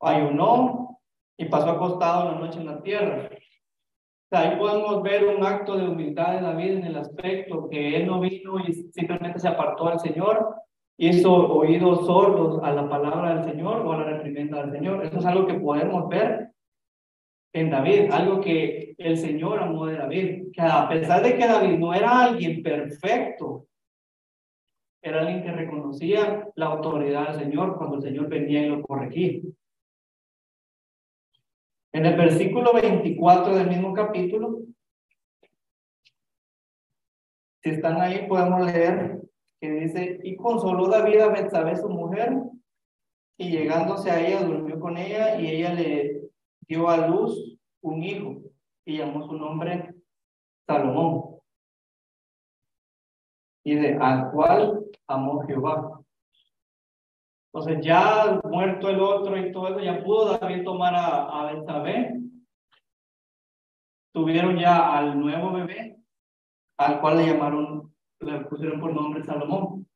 ayunó 0.00 1.00
y 1.36 1.46
pasó 1.46 1.70
acostado 1.70 2.32
la 2.32 2.38
noche 2.38 2.60
en 2.60 2.66
la 2.66 2.82
tierra. 2.82 3.30
Ahí 4.30 4.56
podemos 4.58 5.02
ver 5.02 5.26
un 5.26 5.44
acto 5.44 5.76
de 5.76 5.88
humildad 5.88 6.34
de 6.34 6.40
David 6.42 6.70
en 6.72 6.84
el 6.84 6.96
aspecto 6.96 7.68
que 7.68 7.96
él 7.96 8.06
no 8.06 8.20
vino 8.20 8.58
y 8.60 8.72
simplemente 8.92 9.38
se 9.38 9.48
apartó 9.48 9.88
al 9.88 10.00
Señor, 10.00 10.54
hizo 10.98 11.32
oídos 11.32 12.06
sordos 12.06 12.62
a 12.62 12.72
la 12.72 12.88
palabra 12.88 13.36
del 13.36 13.44
Señor 13.44 13.86
o 13.86 13.92
a 13.92 13.98
la 13.98 14.04
reprimenda 14.04 14.62
del 14.62 14.72
Señor. 14.72 15.04
Eso 15.04 15.18
es 15.18 15.24
algo 15.24 15.46
que 15.46 15.54
podemos 15.54 16.08
ver 16.08 16.50
en 17.54 17.70
David, 17.70 18.10
algo 18.12 18.40
que 18.40 18.94
el 18.98 19.16
Señor 19.16 19.60
amó 19.60 19.86
de 19.86 19.96
David, 19.96 20.52
que 20.52 20.60
a 20.60 20.88
pesar 20.88 21.22
de 21.22 21.36
que 21.36 21.46
David 21.46 21.78
no 21.78 21.94
era 21.94 22.24
alguien 22.24 22.62
perfecto, 22.62 23.66
era 25.02 25.20
alguien 25.20 25.42
que 25.42 25.52
reconocía 25.52 26.48
la 26.56 26.66
autoridad 26.66 27.28
del 27.28 27.44
Señor 27.44 27.78
cuando 27.78 27.96
el 27.96 28.02
Señor 28.02 28.28
venía 28.28 28.62
y 28.62 28.68
lo 28.68 28.82
corregía. 28.82 29.40
En 31.92 32.04
el 32.04 32.16
versículo 32.16 32.72
24 32.74 33.56
del 33.56 33.68
mismo 33.68 33.94
capítulo, 33.94 34.60
si 37.62 37.70
están 37.70 38.00
ahí, 38.00 38.26
podemos 38.28 38.60
leer 38.66 39.22
que 39.60 39.70
dice, 39.70 40.20
y 40.22 40.36
consoló 40.36 40.88
David 40.88 41.20
a 41.20 41.28
Betsabé, 41.28 41.76
su 41.76 41.88
mujer, 41.88 42.32
y 43.36 43.50
llegándose 43.50 44.10
a 44.10 44.20
ella, 44.20 44.44
durmió 44.44 44.78
con 44.78 44.96
ella, 44.96 45.40
y 45.40 45.48
ella 45.48 45.74
le 45.74 46.30
dio 46.68 46.88
a 46.88 47.08
luz 47.08 47.58
un 47.80 48.02
hijo, 48.02 48.36
y 48.84 48.98
llamó 48.98 49.26
su 49.26 49.32
nombre 49.32 49.94
Salomón. 50.66 51.40
Y 53.64 53.74
de 53.74 53.94
al 53.94 54.30
cual 54.30 54.86
amó 55.06 55.44
Jehová. 55.46 55.97
Entonces 57.52 57.84
ya 57.84 58.40
muerto 58.44 58.90
el 58.90 59.00
otro 59.00 59.36
y 59.36 59.50
todo 59.52 59.68
eso, 59.68 59.80
ya 59.80 60.02
pudo 60.04 60.36
David 60.36 60.64
tomar 60.64 60.94
a, 60.94 61.48
a 61.48 61.62
Tuvieron 64.12 64.58
ya 64.58 64.96
al 64.96 65.18
nuevo 65.18 65.52
bebé, 65.52 65.96
al 66.78 67.00
cual 67.00 67.18
le 67.18 67.26
llamaron, 67.26 67.94
le 68.20 68.40
pusieron 68.40 68.80
por 68.80 68.92
nombre 68.92 69.22
Salomón. 69.22 69.86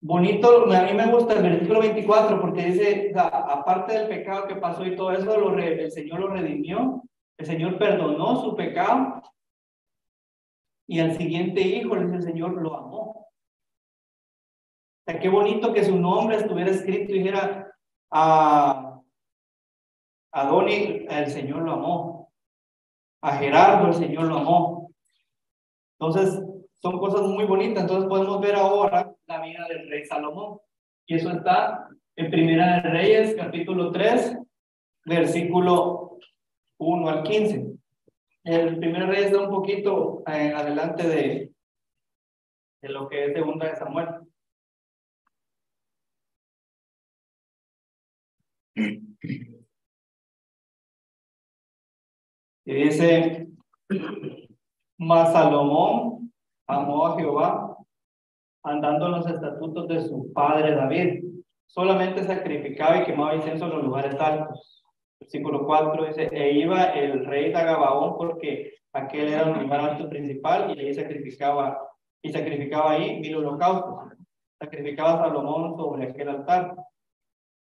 Bonito, 0.00 0.70
a 0.72 0.82
mí 0.82 0.94
me 0.94 1.06
gusta 1.06 1.34
el 1.34 1.42
versículo 1.42 1.80
24 1.80 2.40
porque 2.40 2.64
dice, 2.66 3.12
aparte 3.16 3.94
del 3.94 4.08
pecado 4.08 4.46
que 4.46 4.56
pasó 4.56 4.84
y 4.84 4.96
todo 4.96 5.12
eso, 5.12 5.36
lo, 5.38 5.56
el 5.58 5.90
Señor 5.90 6.20
lo 6.20 6.28
redimió, 6.28 7.02
el 7.38 7.46
Señor 7.46 7.78
perdonó 7.78 8.40
su 8.40 8.54
pecado 8.54 9.22
y 10.88 11.00
al 11.00 11.16
siguiente 11.16 11.60
hijo, 11.60 11.96
el 11.96 12.22
Señor 12.22 12.60
lo 12.60 12.76
amó 12.76 13.21
sea, 15.12 15.20
qué 15.20 15.28
bonito 15.28 15.72
que 15.72 15.84
su 15.84 15.96
nombre 15.96 16.36
estuviera 16.36 16.70
escrito 16.70 17.12
y 17.12 17.18
dijera, 17.18 17.72
a, 18.10 19.00
a 20.32 20.46
Doni 20.46 21.06
el 21.08 21.26
Señor 21.30 21.62
lo 21.62 21.72
amó, 21.72 22.32
a 23.22 23.36
Gerardo 23.36 23.88
el 23.88 23.94
Señor 23.94 24.24
lo 24.24 24.38
amó. 24.38 24.92
Entonces, 25.98 26.42
son 26.82 26.98
cosas 26.98 27.22
muy 27.22 27.44
bonitas. 27.44 27.84
Entonces 27.84 28.08
podemos 28.08 28.40
ver 28.40 28.56
ahora 28.56 29.14
la 29.26 29.40
vida 29.40 29.66
del 29.68 29.88
rey 29.88 30.04
Salomón. 30.04 30.58
Y 31.06 31.14
eso 31.14 31.30
está 31.30 31.88
en 32.16 32.30
Primera 32.30 32.80
de 32.80 32.90
Reyes, 32.90 33.36
capítulo 33.36 33.92
3, 33.92 34.36
versículo 35.04 36.18
1 36.78 37.08
al 37.08 37.22
15. 37.22 37.72
El 38.44 38.78
primer 38.78 39.06
rey 39.06 39.24
está 39.24 39.40
un 39.40 39.50
poquito 39.50 40.24
eh, 40.26 40.52
adelante 40.52 41.06
de, 41.06 41.52
de 42.82 42.88
lo 42.88 43.08
que 43.08 43.26
es 43.26 43.32
segunda 43.32 43.68
de 43.68 43.76
Samuel. 43.76 44.08
Y 52.64 52.74
dice, 52.74 53.48
mas 54.98 55.32
Salomón 55.32 56.32
amó 56.66 57.06
a 57.06 57.18
Jehová 57.18 57.76
andando 58.62 59.06
en 59.06 59.12
los 59.12 59.26
estatutos 59.26 59.88
de 59.88 60.00
su 60.02 60.32
padre 60.32 60.74
David. 60.74 61.24
Solamente 61.66 62.22
sacrificaba 62.24 62.98
y 62.98 63.04
quemaba 63.04 63.34
incienso 63.34 63.64
en 63.64 63.72
los 63.72 63.84
lugares 63.84 64.14
altos. 64.20 64.84
Versículo 65.18 65.66
4 65.66 66.06
dice, 66.06 66.28
e 66.32 66.52
iba 66.58 66.84
el 66.92 67.24
rey 67.26 67.52
de 67.52 67.64
porque 68.16 68.74
aquel 68.92 69.28
era 69.28 69.42
el 69.42 69.62
lugar 69.62 69.80
alto 69.80 70.08
principal 70.08 70.76
y 70.76 70.80
ahí 70.80 70.94
sacrificaba, 70.94 71.78
y 72.22 72.30
sacrificaba 72.32 72.92
ahí 72.92 73.20
mil 73.20 73.36
holocaustos. 73.36 74.18
Sacrificaba 74.60 75.18
Salomón 75.18 75.76
sobre 75.76 76.08
aquel 76.08 76.28
altar. 76.28 76.76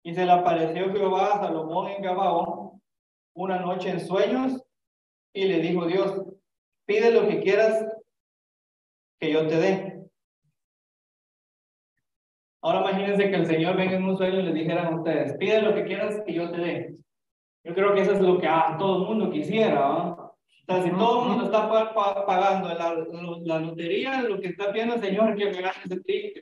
Y 0.03 0.15
se 0.15 0.25
le 0.25 0.33
apareció 0.33 0.93
Jehová 0.93 1.35
a 1.35 1.41
Salomón 1.41 1.89
en 1.91 2.03
Gabaón 2.03 2.81
una 3.35 3.59
noche 3.59 3.91
en 3.91 4.01
sueños 4.01 4.63
y 5.33 5.45
le 5.45 5.61
dijo 5.61 5.87
Dios, 5.87 6.25
pide 6.87 7.13
lo 7.13 7.29
que 7.29 7.41
quieras 7.41 7.87
que 9.19 9.33
yo 9.33 9.47
te 9.47 9.57
dé. 9.57 10.01
Ahora 12.63 12.81
imagínense 12.81 13.31
que 13.31 13.37
el 13.37 13.47
Señor 13.47 13.77
venga 13.77 13.97
en 13.97 14.05
un 14.05 14.17
sueño 14.17 14.41
y 14.41 14.43
les 14.43 14.55
dijera 14.55 14.89
a 14.89 14.97
ustedes, 14.97 15.37
pide 15.39 15.63
lo 15.63 15.75
que 15.75 15.85
quieras 15.85 16.23
que 16.27 16.35
yo 16.35 16.51
te 16.51 16.59
dé. 16.59 16.97
Yo 17.65 17.75
creo 17.75 17.95
que 17.95 18.03
eso 18.03 18.13
es 18.13 18.21
lo 18.21 18.39
que 18.39 18.47
a 18.47 18.77
todo 18.79 19.03
el 19.03 19.09
mundo 19.09 19.31
quisiera. 19.31 19.91
O 19.91 20.37
sea, 20.67 20.83
si 20.83 20.91
todo 20.91 21.23
el 21.23 21.29
mundo 21.29 21.45
está 21.45 21.69
pagando 22.27 22.69
la, 22.69 23.07
la, 23.45 23.59
lotería, 23.61 24.23
lo 24.23 24.41
que 24.41 24.49
está 24.49 24.73
pidiendo 24.73 24.95
el 24.95 25.01
Señor 25.01 25.37
que 25.37 25.47
me 25.47 25.63
gane 25.63 25.85
de 25.85 26.01
ti, 26.01 26.33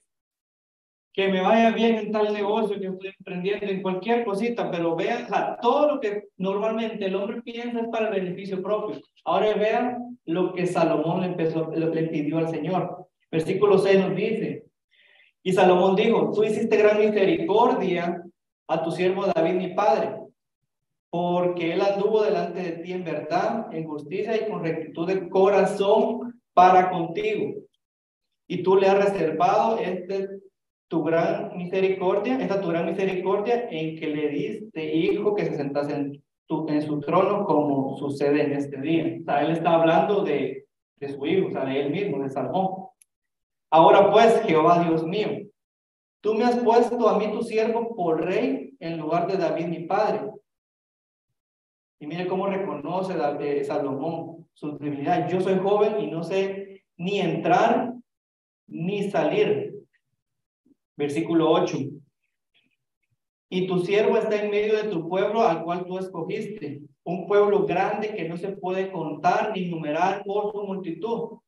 que 1.19 1.27
me 1.27 1.41
vaya 1.41 1.73
bien 1.73 1.97
en 1.97 2.13
tal 2.13 2.33
negocio 2.33 2.79
que 2.79 2.87
estoy 2.87 3.13
emprendiendo, 3.19 3.67
en 3.67 3.83
cualquier 3.83 4.25
cosita, 4.25 4.71
pero 4.71 4.95
vean, 4.95 5.27
todo 5.61 5.95
lo 5.95 6.01
que 6.01 6.29
normalmente 6.37 7.07
el 7.07 7.17
hombre 7.17 7.43
piensa 7.43 7.81
es 7.81 7.89
para 7.89 8.07
el 8.07 8.23
beneficio 8.23 8.63
propio. 8.63 9.01
Ahora 9.25 9.53
vean 9.55 10.17
lo 10.27 10.53
que 10.53 10.65
Salomón 10.65 11.23
le, 11.23 11.27
empezó, 11.27 11.73
le 11.73 12.03
pidió 12.05 12.39
al 12.39 12.49
Señor. 12.51 13.09
Versículo 13.33 13.79
6 13.79 13.99
nos 13.99 14.15
dice, 14.15 14.67
y 15.43 15.53
Salomón 15.53 15.97
dijo, 15.97 16.31
tú 16.33 16.45
hiciste 16.45 16.77
gran 16.77 17.01
misericordia 17.01 18.23
a 18.69 18.85
tu 18.85 18.93
siervo 18.93 19.27
David, 19.27 19.55
mi 19.55 19.75
padre, 19.75 20.21
porque 21.11 21.73
él 21.73 21.81
anduvo 21.81 22.23
delante 22.23 22.63
de 22.63 22.73
ti 22.85 22.93
en 22.93 23.03
verdad, 23.03 23.67
en 23.75 23.89
justicia 23.89 24.37
y 24.37 24.49
con 24.49 24.63
rectitud 24.63 25.09
de 25.09 25.29
corazón 25.29 26.41
para 26.55 26.91
contigo. 26.91 27.55
Y 28.47 28.63
tú 28.63 28.77
le 28.77 28.87
has 28.87 29.05
reservado 29.05 29.79
este 29.79 30.47
tu 30.89 31.05
gran 31.05 31.57
misericordia, 31.57 32.41
esta 32.41 32.61
tu 32.61 32.69
gran 32.69 32.87
misericordia 32.87 33.69
en 33.71 33.99
que 33.99 34.07
le 34.07 34.29
diste 34.31 34.95
hijo 34.95 35.35
que 35.35 35.45
se 35.45 35.57
sentase 35.57 35.95
en, 35.95 36.25
tu, 36.47 36.67
en 36.69 36.83
su 36.83 36.99
trono 37.01 37.45
como 37.45 37.97
sucede 37.99 38.43
en 38.43 38.53
este 38.53 38.81
día. 38.81 39.19
O 39.21 39.25
sea, 39.25 39.43
él 39.43 39.51
está 39.53 39.75
hablando 39.75 40.25
de, 40.25 40.67
de 40.97 41.09
su 41.09 41.25
hijo, 41.27 41.49
o 41.49 41.51
sea, 41.51 41.67
de 41.67 41.81
él 41.81 41.91
mismo, 41.91 42.23
de 42.23 42.31
Salomón. 42.31 42.89
Ahora 43.71 44.11
pues, 44.11 44.43
Jehová 44.43 44.83
Dios 44.83 45.07
mío, 45.07 45.29
tú 46.23 46.35
me 46.35 46.45
has 46.45 46.57
puesto 46.57 47.07
a 47.07 47.19
mí 47.19 47.31
tu 47.31 47.43
siervo 47.43 47.95
por 47.95 48.25
rey 48.25 48.75
en 48.81 48.99
lugar 48.99 49.27
de 49.27 49.37
David 49.37 49.67
mi 49.67 49.81
padre. 49.81 50.23
Y 52.01 52.07
mire 52.07 52.27
cómo 52.27 52.47
reconoce 52.47 53.15
eh, 53.41 53.65
Salomón 53.65 54.49
su 54.55 54.79
debilidad. 54.79 55.29
Yo 55.29 55.41
soy 55.41 55.59
joven 55.59 56.01
y 56.01 56.11
no 56.11 56.23
sé 56.23 56.85
ni 56.97 57.21
entrar 57.21 57.93
ni 58.67 59.11
salir. 59.11 59.78
Versículo 60.99 61.49
8. 61.53 61.79
Y 63.51 63.69
tu 63.69 63.79
siervo 63.79 64.17
está 64.17 64.43
en 64.43 64.51
medio 64.51 64.77
de 64.77 64.89
tu 64.91 65.09
pueblo 65.09 65.43
al 65.43 65.63
cual 65.63 65.87
tú 65.87 65.97
escogiste, 65.97 66.83
un 67.05 67.29
pueblo 67.29 67.65
grande 67.67 68.15
que 68.15 68.29
no 68.29 68.37
se 68.37 68.49
puede 68.49 68.91
contar 68.91 69.53
ni 69.55 69.71
numerar 69.71 70.25
por 70.25 70.51
su 70.51 70.65
multitud. 70.65 71.39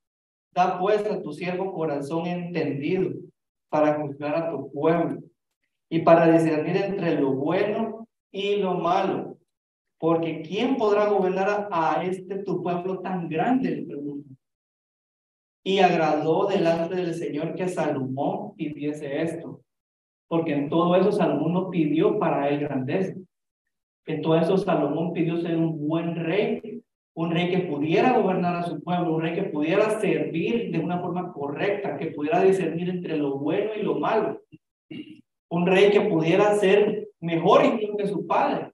Da 0.52 0.78
pues 0.78 1.04
a 1.04 1.21
tu 1.21 1.33
siervo 1.33 1.73
corazón 1.73 2.26
entendido 2.26 3.11
para 3.69 4.00
juzgar 4.00 4.37
a 4.37 4.50
tu 4.50 4.71
pueblo 4.73 5.21
y 5.88 5.99
para 6.00 6.30
discernir 6.30 6.76
entre 6.76 7.21
lo 7.21 7.33
bueno 7.33 8.07
y 8.30 8.57
lo 8.57 8.75
malo. 8.75 9.37
Porque 9.99 10.42
¿quién 10.42 10.76
podrá 10.76 11.09
gobernar 11.09 11.69
a, 11.73 12.04
este 12.04 12.38
tu 12.45 12.62
pueblo 12.62 13.00
tan 13.00 13.28
grande? 13.28 13.85
Y 15.62 15.78
agradó 15.80 16.46
delante 16.46 16.94
del 16.94 17.14
Señor 17.14 17.54
que 17.54 17.68
Salomón 17.68 18.54
pidiese 18.56 19.22
esto. 19.22 19.60
Porque 20.28 20.54
en 20.54 20.68
todo 20.68 20.96
eso 20.96 21.12
Salomón 21.12 21.52
no 21.52 21.70
pidió 21.70 22.18
para 22.18 22.48
él 22.48 22.60
grandeza. 22.60 23.14
En 24.06 24.22
todo 24.22 24.36
eso 24.36 24.56
Salomón 24.56 25.12
pidió 25.12 25.40
ser 25.40 25.56
un 25.56 25.86
buen 25.86 26.16
rey 26.16 26.80
un 27.14 27.30
rey 27.30 27.50
que 27.50 27.58
pudiera 27.58 28.18
gobernar 28.18 28.56
a 28.56 28.62
su 28.62 28.82
pueblo, 28.82 29.16
un 29.16 29.22
rey 29.22 29.34
que 29.34 29.44
pudiera 29.44 30.00
servir 30.00 30.70
de 30.70 30.78
una 30.78 31.00
forma 31.00 31.32
correcta, 31.32 31.96
que 31.98 32.06
pudiera 32.06 32.40
discernir 32.40 32.88
entre 32.88 33.16
lo 33.18 33.38
bueno 33.38 33.72
y 33.74 33.82
lo 33.82 33.98
malo, 33.98 34.40
un 35.50 35.66
rey 35.66 35.90
que 35.90 36.02
pudiera 36.02 36.54
ser 36.54 37.08
mejor 37.20 37.64
incluso 37.64 37.96
que 37.96 38.06
su 38.06 38.26
padre, 38.26 38.72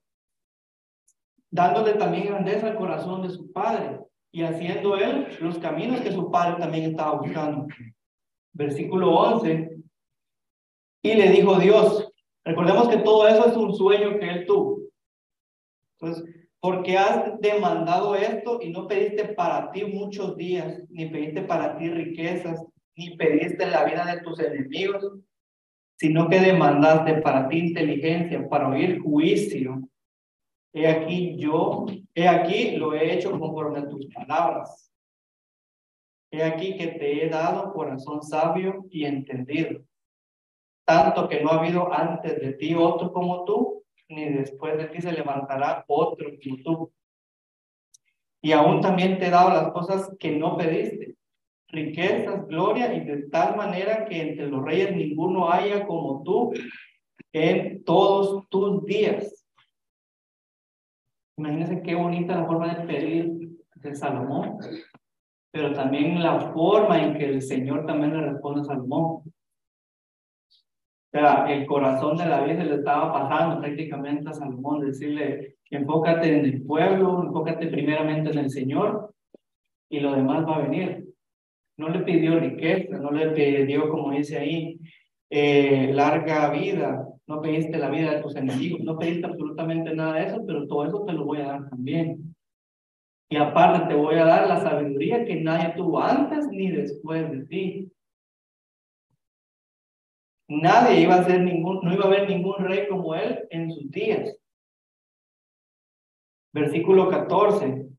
dándole 1.49 1.93
también 1.93 2.27
grandeza 2.27 2.67
al 2.67 2.77
corazón 2.77 3.23
de 3.23 3.29
su 3.29 3.51
padre 3.51 3.99
y 4.31 4.43
haciendo 4.43 4.97
él 4.97 5.27
los 5.41 5.57
caminos 5.59 6.01
que 6.01 6.11
su 6.11 6.29
padre 6.29 6.59
también 6.59 6.91
estaba 6.91 7.19
buscando. 7.19 7.67
Versículo 8.53 9.15
11. 9.15 9.77
Y 11.03 11.13
le 11.13 11.29
dijo 11.29 11.55
Dios, 11.59 12.11
recordemos 12.43 12.89
que 12.89 12.97
todo 12.97 13.27
eso 13.27 13.47
es 13.47 13.55
un 13.55 13.73
sueño 13.73 14.19
que 14.19 14.29
él 14.29 14.45
tuvo. 14.45 14.79
Entonces, 15.99 16.25
porque 16.59 16.97
has 16.97 17.39
demandado 17.39 18.15
esto 18.15 18.59
y 18.61 18.69
no 18.69 18.87
pediste 18.87 19.25
para 19.25 19.71
ti 19.71 19.85
muchos 19.85 20.35
días, 20.35 20.81
ni 20.89 21.05
pediste 21.07 21.43
para 21.43 21.77
ti 21.77 21.89
riquezas, 21.89 22.63
ni 22.95 23.15
pediste 23.15 23.65
la 23.67 23.85
vida 23.85 24.05
de 24.05 24.21
tus 24.21 24.39
enemigos, 24.39 25.13
sino 25.97 26.27
que 26.29 26.39
demandaste 26.39 27.21
para 27.21 27.47
ti 27.47 27.59
inteligencia, 27.59 28.47
para 28.49 28.69
oír 28.69 28.99
juicio. 29.01 29.87
He 30.73 30.87
aquí 30.87 31.37
yo, 31.37 31.85
he 32.13 32.27
aquí 32.27 32.77
lo 32.77 32.93
he 32.93 33.13
hecho 33.13 33.31
conforme 33.31 33.79
a 33.79 33.87
tus 33.87 34.05
palabras. 34.07 34.91
He 36.31 36.43
aquí 36.43 36.77
que 36.77 36.87
te 36.87 37.25
he 37.25 37.29
dado 37.29 37.73
corazón 37.73 38.21
sabio 38.21 38.85
y 38.89 39.05
entendido, 39.05 39.81
tanto 40.85 41.27
que 41.29 41.41
no 41.41 41.51
ha 41.51 41.59
habido 41.59 41.91
antes 41.91 42.39
de 42.39 42.53
ti 42.53 42.75
otro 42.75 43.13
como 43.13 43.45
tú, 43.45 43.83
ni 44.09 44.25
después 44.29 44.77
de 44.77 44.85
ti 44.85 45.01
se 45.01 45.11
levantará 45.11 45.85
otro 45.87 46.27
como 46.43 46.63
tú. 46.63 46.93
Y 48.41 48.51
aún 48.51 48.81
también 48.81 49.17
te 49.17 49.27
he 49.27 49.29
dado 49.29 49.49
las 49.49 49.71
cosas 49.71 50.15
que 50.19 50.31
no 50.31 50.57
pediste, 50.57 51.15
riquezas, 51.69 52.45
gloria, 52.47 52.93
y 52.93 53.01
de 53.05 53.29
tal 53.29 53.55
manera 53.55 54.05
que 54.05 54.21
entre 54.21 54.47
los 54.47 54.63
reyes 54.63 54.95
ninguno 54.95 55.51
haya 55.51 55.85
como 55.85 56.23
tú 56.23 56.53
en 57.33 57.83
todos 57.83 58.47
tus 58.49 58.85
días. 58.85 59.46
Imagínense 61.37 61.81
qué 61.81 61.95
bonita 61.95 62.35
la 62.35 62.45
forma 62.45 62.73
de 62.73 62.87
pedir 62.87 63.49
de 63.75 63.95
Salomón, 63.95 64.57
pero 65.51 65.73
también 65.73 66.21
la 66.21 66.51
forma 66.51 67.01
en 67.01 67.17
que 67.17 67.25
el 67.25 67.41
Señor 67.41 67.85
también 67.85 68.13
le 68.13 68.31
responde 68.31 68.61
a 68.61 68.65
Salomón 68.65 69.23
sea, 71.17 71.45
el 71.49 71.65
corazón 71.65 72.17
de 72.17 72.25
la 72.25 72.41
vida 72.41 72.63
le 72.63 72.75
estaba 72.75 73.11
pasando 73.11 73.61
prácticamente 73.61 74.29
a 74.29 74.33
Salomón, 74.33 74.85
decirle, 74.85 75.55
enfócate 75.69 76.39
en 76.39 76.45
el 76.45 76.61
pueblo, 76.63 77.23
enfócate 77.23 77.67
primeramente 77.67 78.31
en 78.31 78.37
el 78.39 78.49
Señor 78.49 79.13
y 79.89 79.99
lo 79.99 80.15
demás 80.15 80.45
va 80.47 80.57
a 80.57 80.61
venir. 80.61 81.05
No 81.77 81.89
le 81.89 81.99
pidió 81.99 82.39
riqueza, 82.39 82.97
no 82.97 83.11
le 83.11 83.29
pidió, 83.29 83.89
como 83.89 84.11
dice 84.11 84.37
ahí, 84.37 84.79
eh, 85.29 85.91
larga 85.93 86.49
vida, 86.49 87.07
no 87.27 87.41
pediste 87.41 87.77
la 87.77 87.89
vida 87.89 88.13
de 88.13 88.21
tus 88.21 88.35
enemigos, 88.35 88.79
no 88.81 88.97
pediste 88.97 89.27
absolutamente 89.27 89.93
nada 89.93 90.13
de 90.15 90.27
eso, 90.27 90.43
pero 90.47 90.65
todo 90.65 90.85
eso 90.85 91.03
te 91.05 91.13
lo 91.13 91.25
voy 91.25 91.41
a 91.41 91.47
dar 91.47 91.69
también. 91.69 92.33
Y 93.29 93.35
aparte 93.35 93.87
te 93.87 93.93
voy 93.93 94.15
a 94.15 94.25
dar 94.25 94.47
la 94.47 94.61
sabiduría 94.61 95.25
que 95.25 95.41
nadie 95.41 95.73
tuvo 95.75 96.01
antes 96.01 96.47
ni 96.47 96.71
después 96.71 97.29
de 97.29 97.45
ti. 97.45 97.91
Nadie 100.47 101.01
iba 101.01 101.15
a 101.15 101.23
ser 101.25 101.41
ningún, 101.41 101.81
no 101.83 101.93
iba 101.93 102.05
a 102.05 102.07
haber 102.07 102.29
ningún 102.29 102.55
rey 102.59 102.87
como 102.87 103.13
él 103.13 103.45
en 103.49 103.69
sus 103.69 103.91
días. 103.91 104.33
Versículo 106.53 107.09
14. 107.09 107.89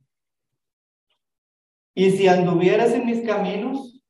Y 1.94 2.10
si 2.12 2.26
anduvieras 2.28 2.94
en 2.94 3.04
mis 3.04 3.20
caminos, 3.26 4.02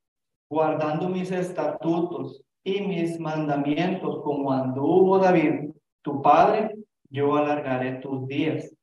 guardando 0.49 1.09
mis 1.09 1.33
estatutos 1.33 2.45
y 2.65 2.81
mis 2.81 3.19
mandamientos 3.19 4.23
como 4.23 4.53
anduvo 4.53 5.19
David, 5.19 5.71
tu 6.03 6.21
padre, 6.23 6.75
yo 7.11 7.37
alargaré 7.37 8.01
tus 8.01 8.27
días. 8.27 8.75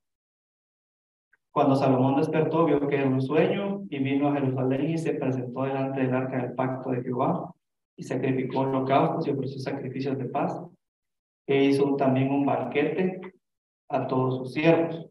Cuando 1.52 1.76
Salomón 1.76 2.18
despertó, 2.18 2.66
vio 2.66 2.88
que 2.88 2.96
era 2.98 3.08
un 3.08 3.22
sueño 3.22 3.84
y 3.90 4.00
vino 4.00 4.28
a 4.28 4.34
Jerusalén 4.34 4.90
y 4.90 4.98
se 4.98 5.14
presentó 5.14 5.64
delante 5.64 6.02
del 6.02 6.14
arca 6.14 6.42
del 6.42 6.54
pacto 6.54 6.90
de 6.92 7.02
Jehová 7.02 7.54
y 7.96 8.04
sacrificó 8.04 8.62
holocaustos 8.62 9.28
y 9.28 9.32
ofreció 9.32 9.60
sacrificios 9.60 10.18
de 10.18 10.26
paz. 10.26 10.62
E 11.48 11.66
hizo 11.66 11.96
también 11.96 12.32
un 12.32 12.46
banquete 12.46 13.22
a 13.88 14.08
todos 14.08 14.38
sus 14.38 14.54
siervos. 14.54 15.10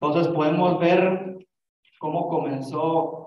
Entonces 0.00 0.32
podemos 0.32 0.78
ver 0.78 1.38
cómo 1.98 2.28
comenzó 2.28 3.23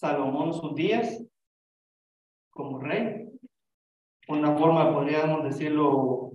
Salomón 0.00 0.54
sus 0.54 0.74
días 0.74 1.22
como 2.48 2.78
rey. 2.78 3.28
Una 4.28 4.56
forma, 4.56 4.94
podríamos 4.94 5.44
decirlo, 5.44 6.32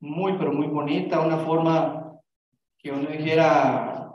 muy, 0.00 0.36
pero 0.36 0.52
muy 0.52 0.66
bonita, 0.66 1.20
una 1.20 1.38
forma 1.38 2.12
que 2.78 2.92
uno 2.92 3.08
dijera 3.08 4.14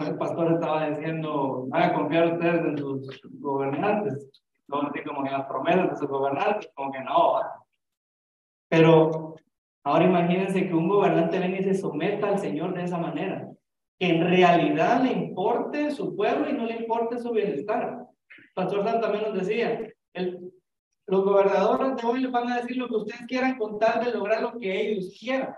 el 0.00 0.18
pastor 0.18 0.52
estaba 0.52 0.90
diciendo, 0.90 1.64
van 1.68 1.82
a 1.82 1.94
confiar 1.94 2.34
ustedes 2.34 2.60
en 2.60 2.76
sus 2.76 3.20
gobernantes, 3.40 4.30
no 4.68 4.82
así 4.82 5.02
como 5.04 5.24
en 5.24 5.32
las 5.32 5.46
promesas 5.46 5.90
de 5.90 5.96
sus 5.96 6.08
gobernantes, 6.08 6.70
como 6.74 6.92
que 6.92 7.00
no. 7.00 7.40
Pero 8.68 9.36
ahora 9.84 10.04
imagínense 10.04 10.68
que 10.68 10.74
un 10.74 10.88
gobernante 10.88 11.38
venga 11.38 11.58
y 11.58 11.64
se 11.64 11.74
someta 11.74 12.28
al 12.28 12.38
Señor 12.38 12.74
de 12.74 12.84
esa 12.84 12.98
manera, 12.98 13.48
que 14.02 14.08
en 14.08 14.20
realidad 14.20 15.00
le 15.00 15.12
importe 15.12 15.92
su 15.92 16.16
pueblo 16.16 16.50
y 16.50 16.54
no 16.54 16.66
le 16.66 16.74
importe 16.74 17.20
su 17.20 17.30
bienestar. 17.30 18.04
Pastor 18.52 18.82
Santo 18.82 19.00
también 19.02 19.32
nos 19.32 19.46
decía, 19.46 19.92
el, 20.12 20.52
los 21.06 21.24
gobernadores 21.24 21.94
de 21.94 22.08
hoy 22.08 22.22
les 22.22 22.32
van 22.32 22.50
a 22.50 22.56
decir 22.56 22.78
lo 22.78 22.88
que 22.88 22.96
ustedes 22.96 23.24
quieran 23.28 23.56
con 23.56 23.78
tal 23.78 24.04
de 24.04 24.10
lograr 24.10 24.42
lo 24.42 24.58
que 24.58 24.80
ellos 24.80 25.16
quieran. 25.16 25.54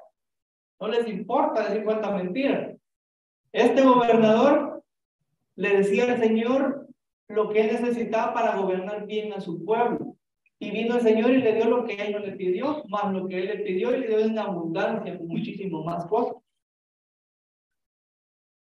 No 0.78 0.88
les 0.88 1.08
importa 1.08 1.66
decir 1.66 1.84
cuántas 1.84 2.22
mentiras. 2.22 2.76
Este 3.50 3.80
gobernador 3.80 4.84
le 5.56 5.78
decía 5.78 6.04
al 6.04 6.20
Señor 6.20 6.86
lo 7.28 7.48
que 7.48 7.62
él 7.62 7.80
necesitaba 7.80 8.34
para 8.34 8.56
gobernar 8.56 9.06
bien 9.06 9.32
a 9.32 9.40
su 9.40 9.64
pueblo. 9.64 10.16
Y 10.58 10.70
vino 10.70 10.96
el 10.96 11.00
Señor 11.00 11.30
y 11.30 11.38
le 11.38 11.54
dio 11.54 11.64
lo 11.64 11.86
que 11.86 11.94
él 11.94 12.12
no 12.12 12.18
le 12.18 12.32
pidió, 12.32 12.84
más 12.90 13.10
lo 13.10 13.26
que 13.26 13.38
él 13.38 13.46
le 13.46 13.56
pidió 13.60 13.96
y 13.96 14.00
le 14.00 14.06
dio 14.06 14.18
en 14.18 14.38
abundancia, 14.38 15.18
muchísimo 15.18 15.82
más 15.82 16.04
cosas. 16.04 16.43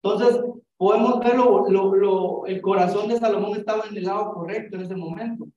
Entonces, 0.04 0.44
podemos 0.76 1.20
ver 1.20 1.38
lo, 1.38 1.70
lo, 1.70 2.46
el 2.46 2.62
corazón 2.62 3.08
de 3.08 3.18
Salomón 3.18 3.58
estaba 3.58 3.86
en 3.89 3.98
el 3.98 4.04
lado 4.04 4.34
correcto 4.34 4.76
en 4.76 4.82
ese 4.84 4.96
momento. 4.96 5.48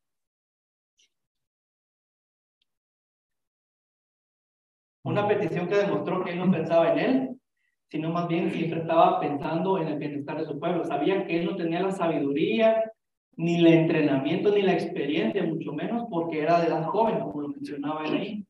Una 5.03 5.27
petición 5.27 5.69
que 5.69 5.77
demostró 5.77 6.25
que 6.25 6.33
él 6.33 6.39
no 6.39 6.51
pensaba 6.51 6.93
en 6.93 6.99
él, 6.99 7.41
sino 7.89 8.11
más 8.11 8.29
bien 8.29 8.51
siempre 8.53 8.81
estaba 8.81 9.21
pensando 9.21 9.79
en 9.79 9.89
el 9.89 9.99
bienestar 9.99 10.39
de 10.39 10.47
su 10.47 10.59
pueblo. 10.59 10.85
Sabía 10.85 11.27
que 11.27 11.41
él 11.41 11.47
no 11.47 11.57
tenía 11.57 11.83
la 11.83 11.93
sabiduría 11.93 12.93
ni 13.37 13.59
el 13.59 13.67
entrenamiento, 13.67 14.51
ni 14.51 14.63
la 14.63 14.73
experiencia, 14.75 15.45
mucho 15.45 15.73
menos 15.73 16.07
porque 16.11 16.41
era 16.41 16.61
de 16.61 16.69
edad 16.69 16.85
joven, 16.85 17.21
como 17.21 17.43
lo 17.43 17.49
mencionaba 17.49 18.05
él 18.05 18.15
ahí. 18.15 18.47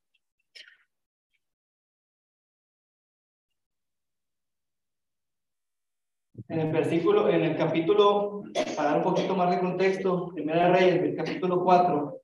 En 6.48 6.60
el 6.60 6.72
versículo, 6.72 7.28
en 7.28 7.42
el 7.42 7.56
capítulo, 7.56 8.44
para 8.76 8.90
dar 8.90 8.98
un 8.98 9.02
poquito 9.02 9.34
más 9.34 9.50
de 9.50 9.58
contexto, 9.58 10.30
Primera 10.32 10.72
Reyes, 10.72 11.02
del 11.02 11.16
capítulo 11.16 11.64
4, 11.64 12.20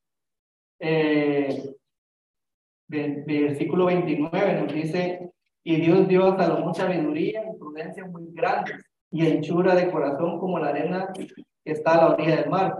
eh, 0.79 1.75
del, 2.87 3.25
versículo 3.25 3.87
29, 3.87 4.63
nos 4.63 4.73
dice, 4.73 5.33
y 5.65 5.77
Dios 5.81 6.07
dio 6.07 6.27
a 6.27 6.37
Salomón 6.37 6.75
sabiduría 6.75 7.43
y 7.45 7.59
prudencia 7.59 8.05
muy 8.05 8.29
grandes, 8.33 8.77
y 9.11 9.27
anchura 9.27 9.75
de 9.75 9.91
corazón 9.91 10.39
como 10.39 10.59
la 10.59 10.69
arena 10.69 11.13
que 11.13 11.27
está 11.65 11.95
a 11.95 11.97
la 11.97 12.15
orilla 12.15 12.37
del 12.37 12.51
mar. 12.51 12.77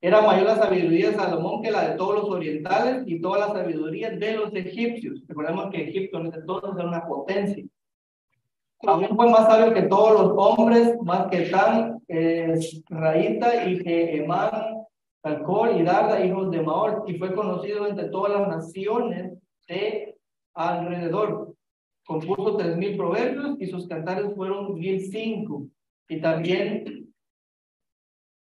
Era 0.00 0.22
mayor 0.22 0.46
la 0.46 0.56
sabiduría 0.56 1.10
de 1.10 1.16
Salomón 1.16 1.62
que 1.62 1.70
la 1.70 1.90
de 1.90 1.96
todos 1.96 2.22
los 2.22 2.30
orientales 2.30 3.02
y 3.06 3.20
toda 3.20 3.40
la 3.40 3.52
sabiduría 3.52 4.10
de 4.10 4.32
los 4.32 4.54
egipcios. 4.54 5.22
Recordemos 5.28 5.70
que 5.70 5.88
Egipto 5.88 6.18
en 6.18 6.26
ese 6.28 6.38
entonces 6.38 6.70
era 6.74 6.88
una 6.88 7.06
potencia. 7.06 7.64
Aún 8.86 9.14
fue 9.14 9.30
más 9.30 9.46
sabio 9.46 9.74
que 9.74 9.82
todos 9.82 10.20
los 10.20 10.32
hombres, 10.36 10.96
más 11.02 11.26
que 11.28 11.42
Tan, 11.50 12.02
eh, 12.08 12.58
Raíta 12.88 13.68
y 13.68 13.78
que 13.82 14.16
Emán, 14.16 14.50
Talcor 15.22 15.76
y 15.76 15.82
Darda, 15.82 16.24
hijos 16.24 16.50
de 16.50 16.62
Maor, 16.62 17.04
y 17.06 17.18
fue 17.18 17.34
conocido 17.34 17.86
entre 17.86 18.08
todas 18.08 18.40
las 18.40 18.48
naciones 18.48 19.34
de 19.68 20.16
alrededor. 20.54 21.54
Compuso 22.06 22.56
tres 22.56 22.76
mil 22.76 22.96
proverbios 22.96 23.56
y 23.60 23.66
sus 23.66 23.86
cantares 23.86 24.34
fueron 24.34 24.74
mil 24.74 25.00
cinco. 25.10 25.66
Y 26.08 26.20
también 26.20 27.00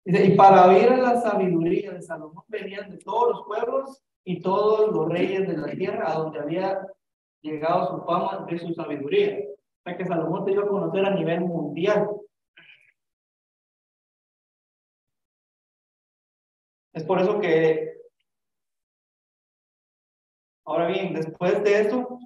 y 0.07 0.35
para 0.35 0.67
oír 0.67 0.91
la 0.99 1.19
sabiduría 1.19 1.93
de 1.93 2.01
Salomón 2.01 2.43
venían 2.47 2.91
de 2.91 2.97
todos 2.97 3.29
los 3.31 3.45
pueblos 3.47 4.03
y 4.23 4.39
todos 4.39 4.91
los 4.93 5.09
reyes 5.09 5.47
de 5.47 5.57
la 5.57 5.71
tierra 5.71 6.11
a 6.11 6.19
donde 6.19 6.39
había 6.39 6.85
llegado 7.41 7.87
su 7.89 8.05
fama 8.05 8.45
de 8.47 8.59
su 8.59 8.71
sabiduría. 8.73 9.39
Que 9.85 10.05
Salomón 10.05 10.43
te 10.43 10.51
dio 10.51 10.61
a 10.61 10.67
conocer 10.67 11.05
a 11.05 11.11
nivel 11.11 11.41
mundial. 11.41 12.09
Es 16.93 17.03
por 17.03 17.19
eso 17.21 17.39
que, 17.39 17.93
ahora 20.65 20.87
bien, 20.87 21.13
después 21.13 21.63
de 21.63 21.81
eso, 21.81 22.19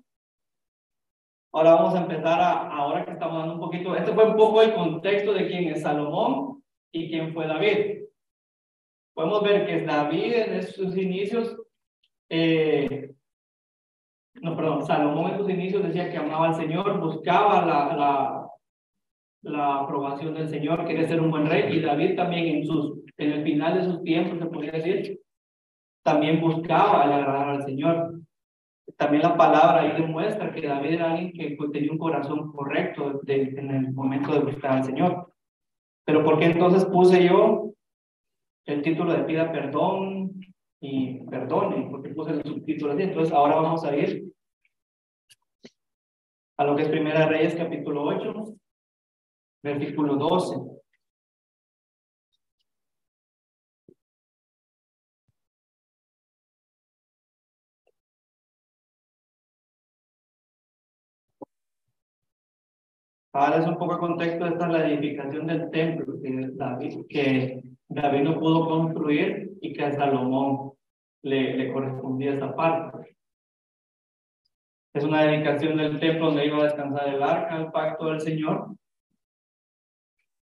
ahora 1.52 1.74
vamos 1.74 1.96
a 1.96 2.02
empezar 2.02 2.40
a, 2.40 2.70
ahora 2.70 3.04
que 3.04 3.12
estamos 3.12 3.40
dando 3.40 3.56
un 3.56 3.60
poquito, 3.60 3.96
este 3.96 4.14
fue 4.14 4.26
un 4.26 4.38
poco 4.38 4.62
el 4.62 4.74
contexto 4.74 5.34
de 5.34 5.48
quién 5.48 5.68
es 5.68 5.82
Salomón 5.82 6.50
¿Y 6.92 7.10
quién 7.10 7.34
fue 7.34 7.46
David? 7.46 8.06
Podemos 9.14 9.44
ver 9.44 9.66
que 9.68 9.86
David 9.86 10.34
en 10.34 10.64
sus 10.64 10.98
inicios, 10.98 11.56
eh, 12.30 13.14
no, 14.36 14.56
perdón, 14.56 14.86
Salomón 14.86 15.32
en 15.32 15.38
sus 15.38 15.50
inicios 15.50 15.84
decía 15.84 16.10
que 16.10 16.18
amaba 16.18 16.48
al 16.48 16.56
Señor, 16.56 17.00
buscaba 17.00 17.66
la, 17.66 17.96
la, 17.96 18.50
la 19.42 19.76
aprobación 19.82 20.34
del 20.34 20.48
Señor, 20.48 20.86
quería 20.86 21.08
ser 21.08 21.22
un 21.22 21.32
buen 21.32 21.48
rey, 21.48 21.76
y 21.76 21.82
David 21.82 22.16
también 22.16 22.58
en, 22.58 22.66
sus, 22.66 23.00
en 23.18 23.32
el 23.32 23.44
final 23.44 23.76
de 23.76 23.84
sus 23.84 24.04
tiempos, 24.04 24.40
se 24.40 24.46
podría 24.46 24.72
decir, 24.74 25.20
también 26.04 26.42
buscaba 26.42 27.04
agradar 27.04 27.50
al 27.50 27.66
Señor. 27.66 28.22
También 28.98 29.24
la 29.24 29.38
palabra 29.38 29.82
ahí 29.82 30.02
demuestra 30.02 30.52
que 30.52 30.68
David 30.68 30.94
era 30.94 31.12
alguien 31.12 31.32
que 31.32 31.58
tenía 31.72 31.92
un 31.92 31.98
corazón 31.98 32.52
correcto 32.52 33.22
en 33.28 33.72
el 33.72 33.94
momento 33.94 34.34
de 34.34 34.40
buscar 34.40 34.78
al 34.78 34.84
Señor. 34.84 35.34
Pero 36.06 36.24
¿por 36.24 36.40
qué 36.40 36.46
entonces 36.46 36.86
puse 36.86 37.24
yo 37.28 37.72
el 38.66 38.82
título 38.82 39.14
de 39.14 39.24
pida 39.24 39.52
perdón 39.52 40.19
y 40.82 41.20
perdone? 41.26 41.90
Porque 41.90 42.10
puse 42.10 42.32
el 42.32 42.44
subtítulo 42.44 42.94
así. 42.94 43.04
Entonces 43.04 43.34
ahora 43.34 43.56
vamos 43.56 43.84
a 43.84 43.96
ir 43.96 44.32
a 46.58 46.64
lo 46.66 46.76
que 46.76 46.84
es 46.84 46.90
Primera 46.90 47.28
Reyes 47.28 47.56
capítulo 47.56 48.04
8, 48.04 48.56
versículo 49.64 50.16
12. 50.16 50.79
Ahora 63.32 63.58
es 63.60 63.68
un 63.68 63.78
poco 63.78 63.94
de 63.94 64.00
contexto, 64.00 64.46
esta 64.48 64.66
es 64.66 64.72
la 64.72 64.90
edificación 64.90 65.46
del 65.48 65.70
templo 65.70 66.20
que 66.22 66.50
David, 66.54 67.06
que 67.08 67.62
David 67.88 68.22
no 68.22 68.40
pudo 68.40 68.68
construir 68.68 69.52
y 69.62 69.74
que 69.74 69.84
a 69.84 69.92
Salomón 69.92 70.72
le, 71.22 71.56
le 71.56 71.72
correspondía 71.72 72.34
esa 72.34 72.56
parte. 72.56 73.16
Es 74.94 75.04
una 75.04 75.24
dedicación 75.24 75.78
del 75.78 76.00
templo 76.00 76.28
donde 76.28 76.48
iba 76.48 76.58
a 76.58 76.64
descansar 76.64 77.08
el 77.08 77.22
arca, 77.22 77.58
el 77.58 77.72
pacto 77.72 78.08
del 78.08 78.22
Señor. 78.22 78.76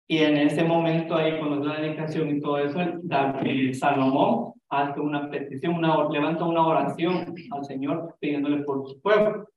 Y 0.07 0.19
en 0.19 0.37
ese 0.37 0.63
momento 0.65 1.17
ahí, 1.17 1.39
cuando 1.39 1.61
es 1.61 1.67
la 1.67 1.81
dedicación 1.81 2.37
y 2.37 2.41
todo 2.41 2.59
eso, 2.59 2.79
David, 3.03 3.73
Salomón 3.73 4.53
hace 4.69 5.01
una 5.01 5.31
petición, 5.31 5.77
una, 5.77 6.07
levanta 6.11 6.45
una 6.45 6.67
oración 6.67 7.35
al 7.51 7.65
Señor 7.65 8.15
pidiéndole 8.21 8.63
por 8.65 8.87
su 8.87 9.01
pueblo. 9.01 9.49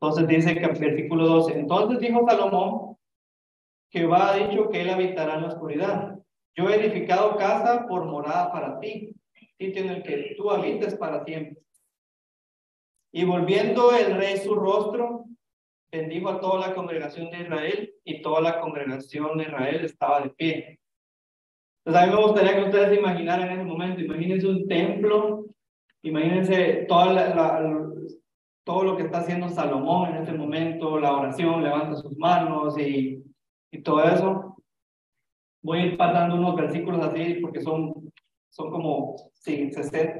Entonces 0.00 0.28
dice 0.28 0.54
que 0.54 0.64
el 0.64 0.78
versículo 0.78 1.26
12, 1.26 1.58
entonces 1.58 1.98
dijo 1.98 2.24
Salomón, 2.28 2.96
Jehová 3.90 4.32
ha 4.32 4.36
dicho 4.36 4.68
que 4.68 4.82
él 4.82 4.90
habitará 4.90 5.34
en 5.34 5.42
la 5.42 5.48
oscuridad. 5.48 6.18
Yo 6.54 6.68
he 6.68 6.76
edificado 6.76 7.36
casa 7.36 7.86
por 7.88 8.04
morada 8.04 8.52
para 8.52 8.78
ti, 8.78 9.14
sitio 9.58 9.82
en 9.82 9.90
el 9.90 10.02
que 10.02 10.34
tú 10.36 10.50
habites 10.50 10.94
para 10.94 11.24
siempre. 11.24 11.62
Y 13.12 13.24
volviendo 13.24 13.92
el 13.92 14.14
rey 14.16 14.36
su 14.36 14.54
rostro, 14.54 15.24
bendijo 15.90 16.28
a 16.28 16.40
toda 16.40 16.68
la 16.68 16.74
congregación 16.74 17.30
de 17.30 17.40
Israel 17.40 17.94
y 18.04 18.22
toda 18.22 18.40
la 18.40 18.60
congregación 18.60 19.38
de 19.38 19.44
Israel 19.44 19.84
estaba 19.84 20.20
de 20.20 20.30
pie. 20.30 20.80
Entonces 21.84 22.02
a 22.02 22.06
mí 22.06 22.12
me 22.14 22.22
gustaría 22.22 22.54
que 22.54 22.68
ustedes 22.68 22.88
se 22.90 22.96
imaginaran 22.96 23.48
en 23.48 23.60
ese 23.60 23.64
momento, 23.64 24.00
imagínense 24.00 24.46
un 24.46 24.68
templo, 24.68 25.46
imagínense 26.02 26.84
toda 26.86 27.12
la, 27.14 27.34
la, 27.34 27.88
todo 28.68 28.84
lo 28.84 28.96
que 28.98 29.04
está 29.04 29.20
haciendo 29.20 29.48
Salomón 29.48 30.10
en 30.10 30.16
este 30.16 30.32
momento, 30.34 31.00
la 31.00 31.16
oración, 31.16 31.64
levanta 31.64 31.96
sus 31.96 32.18
manos 32.18 32.78
y, 32.78 33.24
y 33.70 33.82
todo 33.82 34.04
eso. 34.04 34.56
Voy 35.62 35.78
a 35.78 35.86
ir 35.86 35.96
pasando 35.96 36.34
unos 36.34 36.54
versículos 36.54 37.00
así 37.00 37.38
porque 37.40 37.62
son, 37.62 38.12
son 38.50 38.70
como, 38.70 39.16
sí, 39.32 39.70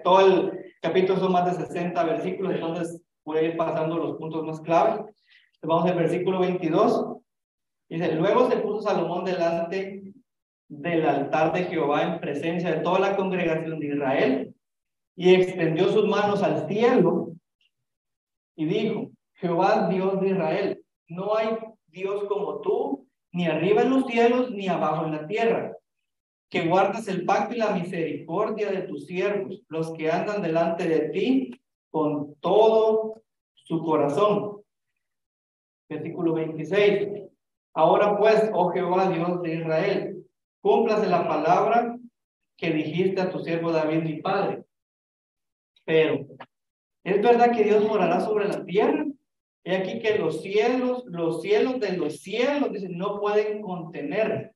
todo 0.02 0.20
el 0.20 0.64
capítulo 0.80 1.20
son 1.20 1.32
más 1.32 1.58
de 1.58 1.66
60 1.66 2.02
versículos, 2.04 2.54
entonces 2.54 3.02
voy 3.22 3.36
a 3.36 3.42
ir 3.42 3.56
pasando 3.58 3.98
los 3.98 4.16
puntos 4.16 4.42
más 4.46 4.62
clave. 4.62 5.04
Vamos 5.60 5.90
al 5.90 5.98
versículo 5.98 6.40
22. 6.40 7.18
Dice, 7.90 8.14
luego 8.14 8.48
se 8.48 8.56
puso 8.56 8.80
Salomón 8.80 9.26
delante 9.26 10.14
del 10.68 11.06
altar 11.06 11.52
de 11.52 11.64
Jehová 11.64 12.02
en 12.02 12.20
presencia 12.20 12.70
de 12.70 12.80
toda 12.80 12.98
la 12.98 13.14
congregación 13.14 13.78
de 13.78 13.88
Israel 13.88 14.54
y 15.16 15.34
extendió 15.34 15.90
sus 15.90 16.08
manos 16.08 16.42
al 16.42 16.66
cielo 16.66 17.27
y 18.58 18.64
dijo, 18.64 19.12
Jehová 19.34 19.88
Dios 19.88 20.20
de 20.20 20.30
Israel, 20.30 20.84
no 21.06 21.36
hay 21.36 21.56
Dios 21.86 22.24
como 22.24 22.60
tú, 22.60 23.06
ni 23.30 23.46
arriba 23.46 23.82
en 23.82 23.90
los 23.90 24.06
cielos, 24.06 24.50
ni 24.50 24.66
abajo 24.66 25.06
en 25.06 25.12
la 25.12 25.28
tierra, 25.28 25.76
que 26.50 26.66
guardas 26.66 27.06
el 27.06 27.24
pacto 27.24 27.54
y 27.54 27.58
la 27.58 27.70
misericordia 27.70 28.72
de 28.72 28.82
tus 28.82 29.06
siervos, 29.06 29.62
los 29.68 29.92
que 29.92 30.10
andan 30.10 30.42
delante 30.42 30.88
de 30.88 31.10
ti 31.10 31.50
con 31.88 32.34
todo 32.40 33.22
su 33.54 33.80
corazón. 33.80 34.60
Versículo 35.88 36.34
26. 36.34 37.28
Ahora 37.74 38.18
pues, 38.18 38.50
oh 38.52 38.70
Jehová 38.72 39.08
Dios 39.08 39.40
de 39.40 39.54
Israel, 39.54 40.26
cúmplase 40.60 41.06
la 41.06 41.28
palabra 41.28 41.96
que 42.56 42.72
dijiste 42.72 43.20
a 43.20 43.30
tu 43.30 43.38
siervo 43.38 43.70
David, 43.70 44.02
mi 44.02 44.20
padre. 44.20 44.64
Pero 45.84 46.26
es 47.04 47.22
verdad 47.22 47.52
que 47.52 47.64
Dios 47.64 47.86
morará 47.86 48.20
sobre 48.20 48.48
la 48.48 48.64
tierra. 48.64 49.04
Y 49.64 49.74
aquí 49.74 49.98
que 49.98 50.18
los 50.18 50.40
cielos, 50.42 51.04
los 51.06 51.42
cielos 51.42 51.80
de 51.80 51.96
los 51.96 52.20
cielos, 52.20 52.72
dicen, 52.72 52.96
no 52.96 53.20
pueden 53.20 53.60
contener. 53.60 54.52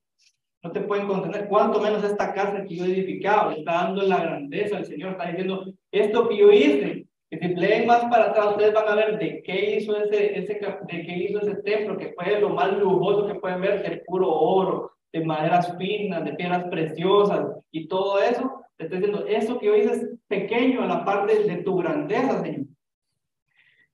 No 0.63 0.71
te 0.71 0.81
pueden 0.81 1.07
contener. 1.07 1.49
Cuanto 1.49 1.81
menos 1.81 2.05
esta 2.05 2.33
casa 2.33 2.65
que 2.65 2.77
yo 2.77 2.85
he 2.85 2.93
edificado. 2.93 3.51
Está 3.51 3.73
dando 3.73 4.03
la 4.03 4.23
grandeza 4.23 4.77
al 4.77 4.87
Señor. 4.87 5.13
Está 5.13 5.29
diciendo, 5.29 5.65
esto 5.91 6.29
que 6.29 6.37
yo 6.37 6.53
hice. 6.53 7.07
Que 7.31 7.39
si 7.39 7.49
leen 7.55 7.87
más 7.87 8.05
para 8.05 8.27
atrás, 8.27 8.49
ustedes 8.51 8.75
van 8.75 8.89
a 8.89 8.95
ver 8.95 9.19
de 9.19 9.43
qué 9.43 9.77
hizo 9.77 9.97
ese, 9.97 10.39
ese, 10.39 10.55
de 10.55 11.03
qué 11.03 11.17
hizo 11.17 11.41
ese 11.41 11.63
templo, 11.63 11.97
que 11.97 12.13
fue 12.13 12.39
lo 12.39 12.51
más 12.51 12.77
lujoso 12.77 13.27
que 13.27 13.37
pueden 13.37 13.63
ver, 13.63 13.83
de 13.83 14.03
puro 14.07 14.31
oro, 14.31 14.93
de 15.13 15.25
maderas 15.25 15.75
finas, 15.79 16.25
de 16.25 16.35
piedras 16.35 16.65
preciosas 16.65 17.47
y 17.71 17.89
todo 17.89 18.21
eso 18.21 18.63
Estoy 18.83 18.99
diciendo, 18.99 19.27
eso 19.27 19.59
que 19.59 19.71
hoy 19.71 19.81
es 19.81 20.09
pequeño 20.27 20.83
a 20.83 20.87
la 20.87 21.05
parte 21.05 21.45
de 21.45 21.63
tu 21.63 21.77
grandeza, 21.77 22.43
Señor. 22.43 22.67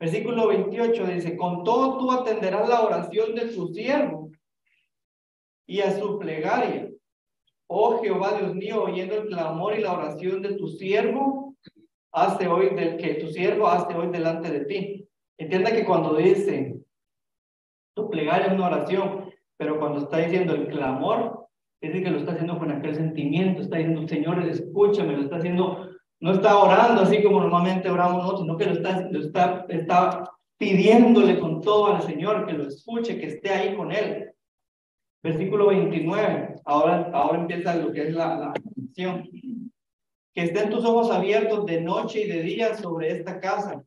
Versículo 0.01 0.49
28 0.49 1.07
dice, 1.07 1.37
con 1.37 1.65
todo 1.65 1.99
tú 1.99 2.13
atenderás 2.13 2.69
la 2.69 2.83
oración 2.83 3.35
de 3.35 3.47
tu 3.49 3.69
siervo 3.69 4.31
y 5.67 5.81
a 5.81 5.99
su 5.99 6.19
plegaria, 6.19 6.89
oh 7.67 8.01
Jehová 8.01 8.39
Dios 8.39 8.55
mío, 8.55 8.85
oyendo 8.85 9.17
el 9.17 9.27
clamor 9.27 9.77
y 9.77 9.83
la 9.83 9.93
oración 9.93 10.41
de 10.41 10.55
tu 10.55 10.69
siervo, 10.69 11.57
hazte 12.13 12.47
hoy 12.47 12.75
del 12.75 12.97
que 12.97 13.15
tu 13.15 13.29
siervo 13.29 13.67
hazte 13.67 13.95
hoy 13.95 14.09
delante 14.09 14.51
de 14.51 14.65
ti. 14.65 15.09
Entienda 15.37 15.73
que 15.73 15.85
cuando 15.85 16.15
dice 16.15 16.77
tu 17.95 18.09
plegaria 18.09 18.47
es 18.47 18.53
una 18.53 18.69
oración, 18.69 19.35
pero 19.57 19.79
cuando 19.79 20.01
está 20.01 20.19
diciendo 20.19 20.55
el 20.55 20.69
clamor, 20.69 21.38
es 21.81 21.91
decir, 21.91 22.05
que 22.05 22.11
lo 22.11 22.19
está 22.19 22.33
haciendo 22.33 22.59
con 22.59 22.73
aquel 22.73 22.95
sentimiento, 22.95 23.63
está 23.63 23.77
diciendo, 23.77 24.07
Señor, 24.09 24.43
escúchame, 24.49 25.17
lo 25.17 25.23
está 25.23 25.37
haciendo, 25.37 25.89
no 26.21 26.33
está 26.33 26.59
orando 26.59 27.03
así 27.03 27.23
como 27.23 27.41
normalmente 27.41 27.89
oramos 27.89 28.19
nosotros, 28.19 28.43
sino 28.43 28.57
que 28.57 28.67
lo 28.67 28.73
está, 28.73 29.09
lo 29.09 29.21
está, 29.21 29.67
está 29.69 30.25
pidiéndole 30.59 31.39
con 31.39 31.61
todo 31.61 31.95
al 31.95 32.03
Señor 32.03 32.47
que 32.47 32.53
lo 32.55 32.67
escuche, 32.67 33.19
que 33.19 33.27
esté 33.27 33.51
ahí 33.51 33.77
con 33.77 33.93
él. 33.93 34.33
Versículo 35.23 35.69
29, 35.69 36.57
ahora, 36.65 37.11
ahora 37.13 37.41
empieza 37.41 37.77
lo 37.77 37.93
que 37.93 38.09
es 38.09 38.15
la, 38.15 38.39
la 38.39 38.53
Que 38.97 40.43
estén 40.43 40.71
tus 40.71 40.85
ojos 40.85 41.11
abiertos 41.11 41.65
de 41.67 41.81
noche 41.81 42.23
y 42.23 42.29
de 42.29 42.43
día 42.43 42.75
sobre 42.75 43.13
esta 43.13 43.39
casa, 43.39 43.85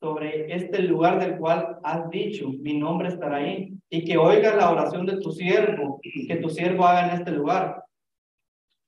sobre 0.00 0.54
este 0.54 0.82
lugar 0.82 1.20
del 1.20 1.36
cual 1.36 1.78
has 1.82 2.08
dicho, 2.08 2.48
mi 2.60 2.78
nombre 2.78 3.08
estará 3.08 3.36
ahí, 3.36 3.77
y 3.90 4.04
que 4.04 4.16
oigas 4.16 4.56
la 4.56 4.70
oración 4.70 5.06
de 5.06 5.20
tu 5.20 5.32
siervo, 5.32 6.00
que 6.02 6.36
tu 6.36 6.50
siervo 6.50 6.84
haga 6.84 7.08
en 7.08 7.20
este 7.20 7.32
lugar. 7.32 7.84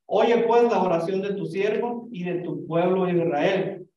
Oye 0.07 0.39
pues 0.39 0.65
la 0.65 0.83
oración 0.83 1.23
de 1.23 1.35
tu 1.35 1.47
siervo 1.47 2.09
y 2.11 2.25
de 2.25 2.41
tu 2.41 2.67
pueblo 2.67 3.09
Israel. 3.09 3.89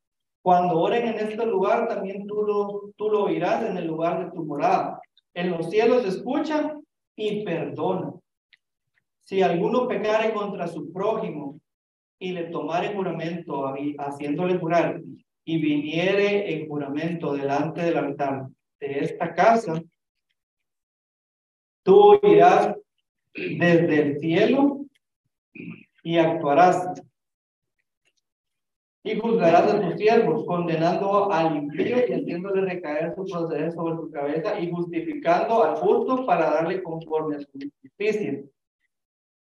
Cuando 0.42 0.80
oren 0.80 1.08
en 1.08 1.28
este 1.28 1.46
lugar, 1.46 1.88
también 1.88 2.28
tú 2.28 2.44
lo, 2.44 2.92
tú 2.96 3.10
lo 3.10 3.24
oirás 3.24 3.66
en 3.66 3.78
el 3.78 3.88
lugar 3.88 4.26
de 4.26 4.32
tu 4.32 4.44
morada. 4.44 5.02
En 5.34 5.52
los 5.52 5.70
cielos 5.70 6.06
escucha 6.06 6.78
y 7.16 7.44
perdona. 7.44 8.13
Si 9.24 9.42
alguno 9.42 9.88
pecare 9.88 10.34
contra 10.34 10.68
su 10.68 10.92
prójimo 10.92 11.60
y 12.20 12.34
le 12.34 12.44
tomare 12.46 12.94
juramento, 12.94 13.74
haciéndole 13.98 14.58
jurar, 14.58 15.02
y 15.46 15.60
viniere 15.60 16.54
en 16.54 16.68
juramento 16.68 17.34
delante 17.34 17.82
del 17.82 17.98
altar 17.98 18.48
de 18.80 19.00
esta 19.00 19.34
casa, 19.34 19.82
tú 21.84 22.19
irás 22.24 22.76
desde 23.34 24.02
el 24.02 24.19
cielo 24.19 24.86
y 26.04 26.17
actuarás. 26.17 26.88
Y 29.06 29.19
juzgarás 29.19 29.74
a 29.74 29.82
tus 29.82 29.98
siervos, 29.98 30.46
condenando 30.46 31.32
al 31.32 31.58
impío 31.58 31.98
y 32.08 32.13
haciéndole 32.13 32.62
recaer 32.62 33.13
su 33.15 33.26
proceder 33.26 33.74
sobre 33.74 33.96
su 33.98 34.10
cabeza 34.10 34.58
y 34.60 34.72
justificando 34.72 35.62
al 35.62 35.76
justo 35.76 36.26
para 36.26 36.50
darle 36.52 36.82
conforme 36.82 37.36
a 37.36 37.39
su 37.39 37.48
justicia. 37.82 38.41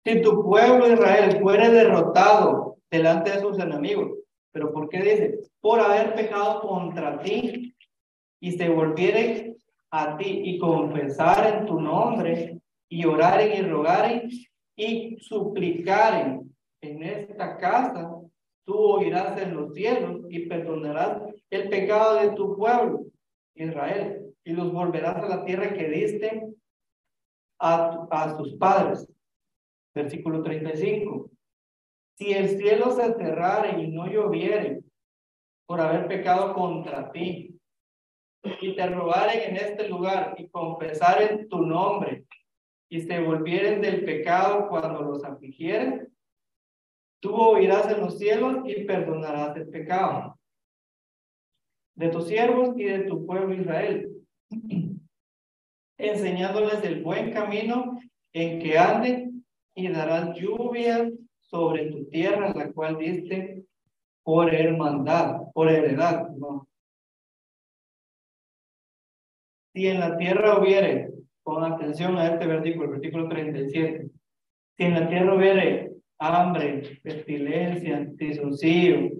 Si 0.05 0.21
tu 0.21 0.43
pueblo 0.43 0.91
Israel 0.91 1.37
fuere 1.41 1.69
derrotado 1.69 2.77
delante 2.89 3.31
de 3.31 3.41
sus 3.41 3.59
enemigos, 3.59 4.19
pero 4.53 4.71
¿por 4.71 4.87
qué 4.87 4.99
dice? 4.99 5.39
Por 5.59 5.81
haber 5.81 6.15
pecado 6.15 6.61
contra 6.61 7.19
ti 7.19 7.75
y 8.39 8.51
se 8.53 8.69
volvieren 8.69 9.57
a 9.91 10.17
ti 10.17 10.41
y 10.45 10.57
confesar 10.57 11.55
en 11.55 11.65
tu 11.65 11.79
nombre 11.79 12.61
y 12.89 13.05
oraren 13.05 13.57
y 13.57 13.69
rogaren 13.69 14.29
y 14.75 15.17
suplicaren 15.19 16.49
en 16.81 17.03
esta 17.03 17.57
casa, 17.57 18.09
tú 18.65 18.75
oirás 18.75 19.39
en 19.39 19.55
los 19.55 19.73
cielos 19.73 20.21
y 20.29 20.47
perdonarás 20.47 21.21
el 21.49 21.69
pecado 21.69 22.15
de 22.15 22.31
tu 22.31 22.55
pueblo, 22.55 23.05
Israel, 23.55 24.33
y 24.43 24.53
los 24.53 24.71
volverás 24.71 25.17
a 25.17 25.27
la 25.27 25.45
tierra 25.45 25.73
que 25.73 25.89
diste 25.89 26.47
a, 27.59 28.07
a 28.09 28.37
tus 28.37 28.55
padres. 28.55 29.07
Versículo 29.93 30.41
35. 30.41 31.29
Si 32.17 32.31
el 32.31 32.49
cielo 32.57 32.91
se 32.91 33.13
cerrare 33.13 33.81
y 33.81 33.89
no 33.89 34.07
lloviere 34.07 34.81
por 35.67 35.81
haber 35.81 36.07
pecado 36.07 36.53
contra 36.53 37.11
ti, 37.11 37.59
y 38.43 38.75
te 38.75 38.87
robaren 38.87 39.49
en 39.49 39.55
este 39.57 39.87
lugar 39.87 40.35
y 40.37 40.49
confesaren 40.49 41.47
tu 41.47 41.61
nombre, 41.61 42.25
y 42.89 43.01
se 43.01 43.19
volvieren 43.19 43.81
del 43.81 44.03
pecado 44.03 44.67
cuando 44.67 45.01
los 45.01 45.23
afligieren, 45.23 46.11
tú 47.21 47.35
oirás 47.35 47.89
en 47.91 48.01
los 48.01 48.17
cielos 48.17 48.57
y 48.65 48.83
perdonarás 48.83 49.55
el 49.55 49.69
pecado 49.69 50.37
de 51.95 52.09
tus 52.09 52.27
siervos 52.27 52.77
y 52.77 52.85
de 52.85 52.99
tu 53.01 53.25
pueblo 53.25 53.53
Israel, 53.53 54.11
enseñándoles 55.97 56.83
el 56.83 57.03
buen 57.03 57.31
camino 57.31 57.99
en 58.33 58.59
que 58.59 58.77
anden 58.77 59.45
y 59.75 59.87
darás 59.89 60.35
lluvia 60.35 61.09
sobre 61.39 61.91
tu 61.91 62.05
tierra, 62.05 62.53
la 62.53 62.71
cual 62.71 62.97
diste 62.97 63.63
por 64.23 64.53
hermandad, 64.53 65.41
por 65.53 65.69
heredad. 65.69 66.29
¿no? 66.29 66.67
Si 69.73 69.87
en 69.87 69.99
la 69.99 70.17
tierra 70.17 70.59
hubiere, 70.59 71.11
pon 71.43 71.63
atención 71.63 72.17
a 72.17 72.27
este 72.27 72.45
versículo, 72.45 72.85
el 72.85 72.91
versículo 72.91 73.29
37, 73.29 74.09
si 74.77 74.83
en 74.83 74.93
la 74.93 75.07
tierra 75.07 75.35
hubiere 75.35 75.91
hambre, 76.19 76.99
pestilencia, 77.01 78.07
tisoncillo, 78.17 79.11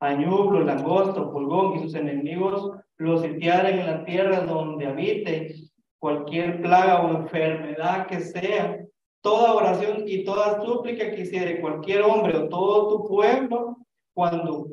añublo, 0.00 0.60
langosto, 0.60 1.32
pulgón 1.32 1.76
y 1.76 1.82
sus 1.82 1.94
enemigos 1.94 2.72
los 2.96 3.22
sitiaren 3.22 3.78
en 3.78 3.86
la 3.86 4.04
tierra 4.04 4.40
donde 4.40 4.86
habite, 4.86 5.54
cualquier 6.00 6.60
plaga 6.60 7.00
o 7.02 7.16
enfermedad 7.16 8.06
que 8.06 8.20
sea, 8.20 8.84
toda 9.20 9.54
oración 9.54 10.04
y 10.06 10.24
toda 10.24 10.64
súplica 10.64 11.10
que 11.10 11.22
hiciere 11.22 11.60
cualquier 11.60 12.02
hombre 12.02 12.36
o 12.36 12.48
todo 12.48 12.88
tu 12.88 13.08
pueblo, 13.08 13.78
cuando 14.14 14.68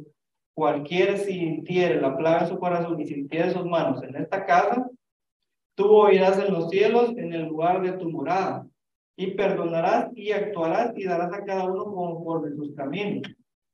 cualquiera 0.55 1.17
sintiere 1.17 2.01
la 2.01 2.15
plaga 2.17 2.41
en 2.41 2.47
su 2.47 2.59
corazón 2.59 2.99
y 2.99 3.05
sintiere 3.05 3.51
sus 3.51 3.65
manos 3.65 4.01
en 4.03 4.15
esta 4.15 4.45
casa, 4.45 4.89
tú 5.75 5.91
oirás 5.91 6.39
en 6.39 6.53
los 6.53 6.69
cielos 6.69 7.09
en 7.17 7.33
el 7.33 7.43
lugar 7.43 7.81
de 7.81 7.93
tu 7.93 8.09
morada, 8.09 8.65
y 9.17 9.31
perdonarás 9.31 10.09
y 10.15 10.31
actuarás 10.31 10.91
y 10.97 11.05
darás 11.05 11.33
a 11.33 11.43
cada 11.45 11.65
uno 11.65 11.85
conforme 11.85 12.51
sus 12.51 12.73
caminos, 12.75 13.23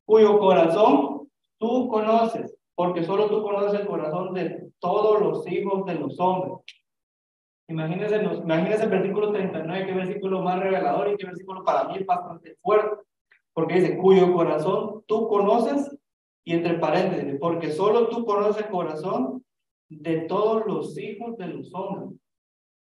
cuyo 0.06 0.38
corazón 0.40 1.30
tú 1.58 1.88
conoces, 1.88 2.56
porque 2.76 3.04
solo 3.04 3.28
tú 3.28 3.42
conoces 3.42 3.80
el 3.80 3.88
corazón 3.88 4.34
de 4.34 4.70
todos 4.80 5.22
los 5.22 5.52
hijos 5.52 5.86
de 5.86 5.96
los 5.96 6.20
hombres. 6.20 6.54
Imagínense, 7.68 8.22
imagínense 8.22 8.84
el 8.84 8.90
versículo 8.90 9.32
39, 9.32 9.86
qué 9.86 9.94
versículo 9.94 10.42
más 10.42 10.60
revelador 10.60 11.10
y 11.10 11.18
qué 11.18 11.26
versículo 11.26 11.64
para 11.64 11.88
mí 11.88 11.96
es 12.00 12.06
bastante 12.06 12.58
fuerte, 12.62 12.98
porque 13.54 13.76
dice, 13.76 13.98
cuyo 13.98 14.34
corazón 14.34 15.04
tú 15.08 15.28
conoces, 15.28 15.90
y 16.44 16.54
entre 16.54 16.80
paréntesis, 16.80 17.38
porque 17.40 17.72
solo 17.72 18.10
tú 18.10 18.26
conoces 18.26 18.66
el 18.66 18.72
corazón 18.72 19.44
de 19.92 20.22
todos 20.22 20.66
los 20.66 20.98
hijos 20.98 21.38
de 21.38 21.48
los 21.48 21.74
hombres. 21.74 22.20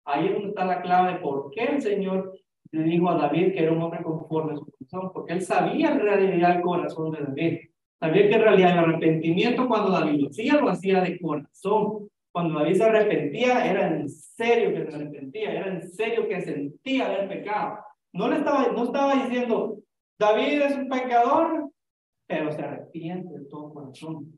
Ahí 0.06 0.28
es 0.28 0.34
donde 0.34 0.50
está 0.50 0.66
la 0.66 0.82
clave 0.82 1.14
de 1.14 1.20
por 1.20 1.52
qué 1.52 1.66
el 1.66 1.82
Señor 1.82 2.34
le 2.72 2.84
dijo 2.84 3.10
a 3.10 3.18
David 3.18 3.54
que 3.54 3.64
era 3.64 3.72
un 3.72 3.82
hombre 3.82 4.02
conforme 4.04 4.54
a 4.54 4.56
su 4.56 4.66
corazón, 4.66 5.12
porque 5.14 5.34
él 5.34 5.42
sabía 5.42 5.92
en 5.92 6.00
realidad 6.00 6.58
el 6.58 6.62
corazón 6.62 7.12
de 7.12 7.22
David. 7.22 7.60
Sabía 8.00 8.30
que 8.30 8.36
en 8.36 8.42
realidad 8.42 8.72
el 8.72 8.80
arrepentimiento 8.80 9.68
cuando 9.68 9.92
David 9.92 10.22
lo 10.22 10.30
hacía, 10.30 10.54
lo 10.56 10.70
hacía 10.70 11.02
de 11.02 11.20
corazón. 11.20 12.10
Cuando 12.32 12.60
David 12.60 12.76
se 12.76 12.84
arrepentía, 12.84 13.70
era 13.70 13.88
en 13.88 14.10
serio 14.10 14.74
que 14.74 14.86
se 14.86 14.96
arrepentía, 14.96 15.52
era 15.54 15.68
en 15.68 15.90
serio 15.90 16.28
que 16.28 16.42
sentía 16.42 17.06
haber 17.08 17.30
pecado. 17.30 17.80
No 18.14 18.30
le 18.30 18.38
estaba, 18.38 18.72
no 18.72 18.84
estaba 18.84 19.24
diciendo, 19.24 19.80
David 20.20 20.62
es 20.62 20.76
un 20.76 20.90
pecador, 20.90 21.70
pero 22.28 22.52
se 22.52 22.62
arrepiente 22.62 23.38
de 23.38 23.46
todo 23.46 23.74
corazón. 23.74 24.38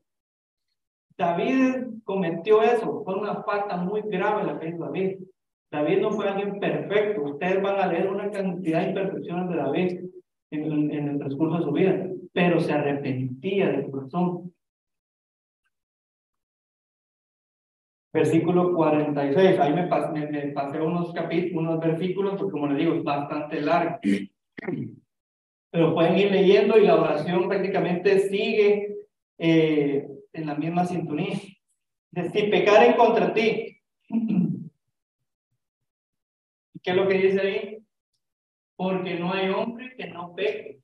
David 1.18 2.02
cometió 2.04 2.62
eso, 2.62 3.02
fue 3.04 3.16
una 3.16 3.42
falta 3.42 3.76
muy 3.76 4.02
grave 4.02 4.44
la 4.44 4.58
que 4.58 4.68
hizo 4.68 4.84
David. 4.84 5.18
David 5.70 5.98
no 6.00 6.12
fue 6.12 6.28
alguien 6.28 6.58
perfecto. 6.60 7.22
Ustedes 7.24 7.60
van 7.60 7.80
a 7.80 7.86
leer 7.88 8.08
una 8.08 8.30
cantidad 8.30 8.80
de 8.80 8.88
imperfecciones 8.88 9.50
de 9.50 9.56
David 9.56 10.00
en, 10.50 10.90
en 10.90 11.08
el 11.08 11.18
transcurso 11.18 11.58
de 11.58 11.64
su 11.64 11.72
vida, 11.72 12.06
pero 12.32 12.60
se 12.60 12.72
arrepentía 12.72 13.70
de 13.70 13.90
corazón. 13.90 14.52
versículo 18.12 18.74
46. 18.74 19.58
Ahí 19.58 19.74
me 19.74 19.86
pasé, 19.86 20.26
me, 20.26 20.42
pasé 20.52 20.80
unos 20.80 21.12
capítulos, 21.12 21.62
unos 21.62 21.80
versículos, 21.80 22.34
porque 22.36 22.52
como 22.52 22.68
les 22.68 22.78
digo, 22.78 22.94
es 22.94 23.04
bastante 23.04 23.60
largo. 23.60 23.98
Pero 25.70 25.94
pueden 25.94 26.18
ir 26.18 26.30
leyendo 26.30 26.78
y 26.78 26.86
la 26.86 27.00
oración 27.00 27.48
prácticamente 27.48 28.20
sigue 28.20 28.96
eh, 29.38 30.08
en 30.38 30.46
la 30.46 30.54
misma 30.54 30.84
sintonía. 30.84 31.36
De 32.10 32.30
si 32.30 32.38
en 32.38 32.92
contra 32.94 33.34
ti. 33.34 33.76
¿Qué 36.82 36.90
es 36.90 36.96
lo 36.96 37.08
que 37.08 37.18
dice 37.18 37.40
ahí? 37.40 37.78
Porque 38.76 39.18
no 39.18 39.32
hay 39.32 39.50
hombre 39.50 39.94
que 39.96 40.06
no 40.06 40.34
peque. 40.34 40.80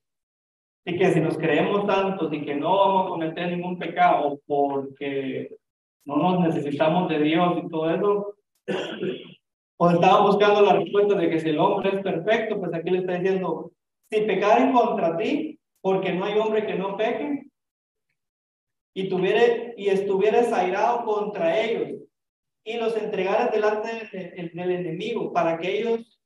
Y 0.85 0.99
que 0.99 1.13
si 1.13 1.21
nos 1.21 1.39
creemos 1.39 1.87
tantos 1.87 2.33
y 2.33 2.45
que 2.45 2.57
no 2.57 2.77
vamos 2.77 3.07
a 3.07 3.09
cometer 3.09 3.49
ningún 3.51 3.79
pecado 3.79 4.41
porque 4.47 5.57
no 6.05 6.17
nos 6.17 6.41
necesitamos 6.41 7.09
de 7.09 7.21
Dios 7.21 7.63
y 7.65 7.69
todo 7.69 7.91
eso. 7.91 8.35
O 9.77 9.91
estaban 9.91 10.23
buscando 10.23 10.63
la 10.63 10.75
respuesta 10.75 11.17
de 11.17 11.29
que 11.29 11.41
si 11.41 11.49
el 11.49 11.59
hombre 11.59 11.97
es 11.97 12.01
perfecto, 12.01 12.61
pues 12.61 12.73
aquí 12.73 12.91
le 12.91 12.99
está 12.99 13.15
diciendo, 13.15 13.73
si 14.09 14.21
pecaren 14.21 14.73
contra 14.73 15.17
ti, 15.17 15.59
porque 15.81 16.13
no 16.13 16.25
hay 16.25 16.39
hombre 16.39 16.65
que 16.65 16.77
no 16.77 16.97
peque, 16.97 17.47
y, 18.95 19.09
tuviere, 19.09 19.75
y 19.77 19.89
estuvieras 19.89 20.53
airado 20.53 21.05
contra 21.05 21.61
ellos, 21.61 22.01
y 22.65 22.77
los 22.79 22.97
entregaras 22.97 23.53
delante 23.53 24.09
del, 24.33 24.71
enemigo, 24.71 25.33
para 25.33 25.59
que 25.59 25.81
ellos, 25.81 26.21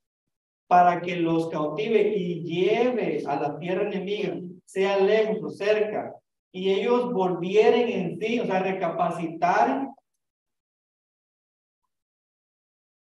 para 0.68 1.00
que 1.00 1.16
los 1.16 1.48
cautive 1.48 2.14
y 2.14 2.44
lleve 2.44 3.24
a 3.26 3.40
la 3.40 3.58
tierra 3.58 3.88
enemiga, 3.88 4.38
sea 4.66 4.98
lejos 4.98 5.42
o 5.42 5.50
cerca, 5.50 6.14
y 6.52 6.70
ellos 6.70 7.12
volvieren 7.12 7.88
en 7.88 8.20
sí, 8.20 8.38
o 8.38 8.44
sea, 8.44 8.60
recapacitar 8.60 9.88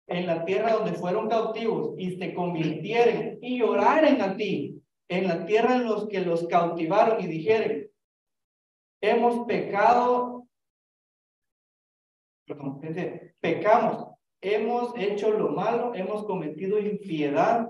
en 0.06 0.26
la 0.26 0.44
tierra 0.44 0.74
donde 0.74 0.92
fueron 0.92 1.28
cautivos 1.28 1.94
y 1.98 2.16
se 2.16 2.34
convirtieren 2.34 3.38
y 3.40 3.62
oraren 3.62 4.20
a 4.20 4.36
ti 4.36 4.82
en 5.08 5.26
la 5.26 5.46
tierra 5.46 5.76
en 5.76 5.86
los 5.86 6.06
que 6.08 6.20
los 6.20 6.46
cautivaron 6.46 7.22
y 7.22 7.26
dijeren, 7.26 7.90
hemos 9.10 9.46
pecado, 9.46 10.46
pecamos, 13.40 14.08
hemos 14.40 14.96
hecho 14.96 15.30
lo 15.32 15.50
malo, 15.50 15.94
hemos 15.94 16.24
cometido 16.24 16.78
impiedad, 16.78 17.68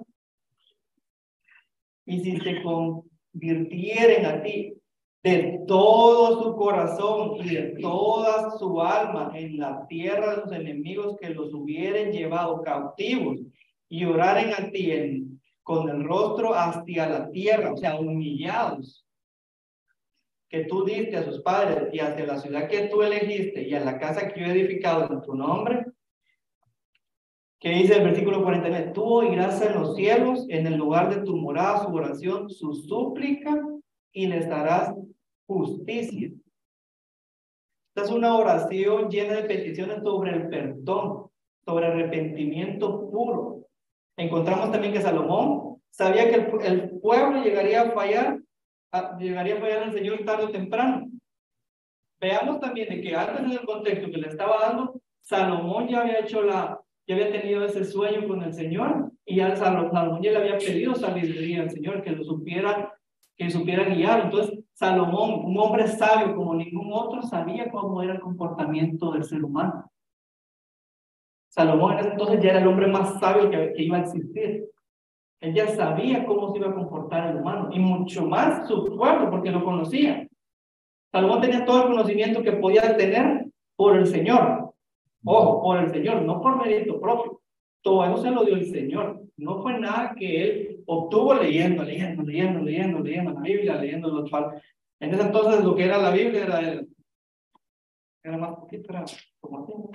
y 2.07 2.21
si 2.21 2.39
se 2.39 2.63
convirtieren 2.63 4.27
a 4.27 4.43
ti 4.43 4.75
de 5.23 5.61
todo 5.67 6.43
su 6.43 6.57
corazón 6.57 7.37
y 7.37 7.55
de 7.55 7.63
toda 7.81 8.59
su 8.59 8.81
alma 8.81 9.33
en 9.35 9.59
la 9.59 9.87
tierra 9.87 10.33
de 10.33 10.37
los 10.43 10.53
enemigos 10.53 11.17
que 11.19 11.31
los 11.31 11.55
hubieren 11.55 12.13
llevado 12.13 12.63
cautivos 12.63 13.41
y 13.89 14.05
oraren 14.05 14.53
a 14.53 14.71
ti 14.71 15.25
con 15.63 15.89
el 15.89 16.05
rostro 16.05 16.55
hacia 16.55 17.09
la 17.09 17.31
tierra, 17.31 17.73
o 17.73 17.77
sea, 17.79 17.99
humillados, 17.99 19.04
que 20.55 20.67
tú 20.67 20.85
diste 20.85 21.17
a 21.17 21.25
sus 21.25 21.43
padres 21.43 21.93
y 21.93 21.99
hacia 21.99 22.27
la 22.27 22.39
ciudad 22.39 22.69
que 22.69 22.87
tú 22.87 23.03
elegiste 23.03 23.67
y 23.67 23.75
a 23.75 23.81
la 23.81 23.99
casa 23.99 24.29
que 24.29 24.39
yo 24.39 24.47
he 24.47 24.53
edificado 24.53 25.13
en 25.13 25.21
tu 25.21 25.35
nombre, 25.35 25.85
que 27.59 27.71
dice 27.71 27.97
el 27.97 28.05
versículo 28.05 28.41
49, 28.45 28.93
tú 28.95 29.03
oirás 29.05 29.61
en 29.63 29.75
los 29.75 29.97
cielos, 29.97 30.47
en 30.49 30.69
el 30.69 30.77
lugar 30.77 31.13
de 31.13 31.23
tu 31.23 31.37
morada, 31.37 31.83
su 31.85 31.93
oración, 31.93 32.49
su 32.49 32.73
súplica, 32.73 33.61
y 34.13 34.29
les 34.29 34.49
darás 34.49 34.95
justicia. 35.49 36.31
Esta 37.89 38.09
es 38.09 38.11
una 38.13 38.37
oración 38.37 39.11
llena 39.11 39.35
de 39.35 39.49
peticiones 39.49 40.05
sobre 40.05 40.37
el 40.37 40.49
perdón, 40.51 41.31
sobre 41.65 41.87
arrepentimiento 41.87 43.11
puro. 43.11 43.67
Encontramos 44.17 44.71
también 44.71 44.93
que 44.93 45.01
Salomón 45.01 45.83
sabía 45.91 46.29
que 46.29 46.37
el, 46.65 47.01
pueblo 47.01 47.43
llegaría 47.43 47.83
a 47.83 47.91
fallar, 47.91 48.41
llegaría 49.19 49.57
a 49.57 49.61
fallar 49.61 49.83
al 49.85 49.93
Señor 49.93 50.25
tarde 50.25 50.45
o 50.45 50.51
temprano. 50.51 51.09
Veamos 52.21 52.61
también 52.61 52.89
de 52.89 53.01
que 53.01 53.15
antes 53.15 53.41
en 53.41 53.53
el 53.53 53.65
contexto 53.65 54.11
que 54.11 54.19
le 54.19 54.29
estaba 54.29 54.59
dando, 54.61 55.01
Salomón 55.21 55.89
ya 55.89 56.01
había 56.01 56.21
hecho 56.21 56.43
la, 56.43 56.81
ya 57.07 57.15
había 57.15 57.33
tenido 57.33 57.65
ese 57.65 57.85
sueño 57.85 58.27
con 58.27 58.43
el 58.43 58.53
Señor 58.53 59.13
y 59.25 59.41
al 59.41 59.57
Salomón 59.57 60.23
ya 60.23 60.33
le 60.33 60.39
había 60.39 60.59
pedido 60.59 60.95
sabiduría 60.95 61.63
al 61.63 61.71
Señor, 61.71 62.03
que 62.03 62.11
lo 62.11 62.25
supiera, 62.25 62.95
que 63.37 63.51
supiera 63.51 63.85
guiar. 63.85 64.27
Entonces, 64.27 64.59
Salomón, 64.73 65.45
un 65.45 65.59
hombre 65.59 65.87
sabio 65.87 66.35
como 66.35 66.55
ningún 66.55 66.91
otro, 66.93 67.23
sabía 67.23 67.71
cómo 67.71 68.03
era 68.03 68.15
el 68.15 68.21
comportamiento 68.21 69.13
del 69.13 69.25
ser 69.25 69.45
humano. 69.45 69.91
Salomón 71.49 71.99
entonces 72.01 72.43
ya 72.43 72.51
era 72.51 72.61
el 72.61 72.67
hombre 72.67 72.89
más 72.89 73.21
sabio 73.21 73.49
que, 73.49 73.75
iba 73.79 73.99
a 73.99 74.01
existir. 74.01 74.69
Él 75.41 75.55
ya 75.55 75.69
sabía 75.69 76.25
cómo 76.25 76.53
se 76.53 76.59
iba 76.59 76.69
a 76.69 76.75
comportar 76.75 77.31
el 77.31 77.37
humano 77.37 77.69
y 77.73 77.79
mucho 77.79 78.27
más 78.27 78.67
su 78.67 78.85
pueblo 78.97 79.31
porque 79.31 79.51
lo 79.51 79.65
conocía. 79.65 80.27
Salomón 81.13 81.41
tenía 81.41 81.65
todo 81.65 81.83
el 81.83 81.89
conocimiento 81.89 82.43
que 82.43 82.53
podía 82.53 82.97
tener 82.97 83.47
por 83.77 83.97
el 83.97 84.07
Señor. 84.07 84.75
Ojo, 85.25 85.63
por 85.63 85.79
el 85.79 85.91
Señor, 85.91 86.23
no 86.23 86.41
por 86.41 86.57
mérito 86.57 87.01
propio. 87.01 87.41
Todo 87.83 88.05
eso 88.05 88.19
se 88.19 88.31
lo 88.31 88.45
dio 88.45 88.55
el 88.55 88.67
Señor. 88.67 89.23
No 89.37 89.63
fue 89.63 89.79
nada 89.79 90.15
que 90.17 90.43
él 90.43 90.83
obtuvo 90.87 91.35
leyendo, 91.35 91.83
leyendo, 91.83 92.23
leyendo, 92.23 92.61
leyendo, 92.61 93.01
leyendo 93.01 93.33
la 93.33 93.41
Biblia, 93.41 93.77
leyendo 93.77 94.09
los 94.09 94.31
En 95.01 95.15
ese 95.15 95.23
entonces 95.23 95.65
lo 95.65 95.75
que 95.75 95.85
era 95.85 95.99
la 95.99 96.11
Biblia 96.11 96.45
era, 96.45 96.61
el, 96.61 96.89
era 98.23 98.39
más 98.39 98.57
poquito, 98.57 98.91
era 98.91 99.05
como 99.41 99.63
así. 99.63 99.73
O 99.73 99.91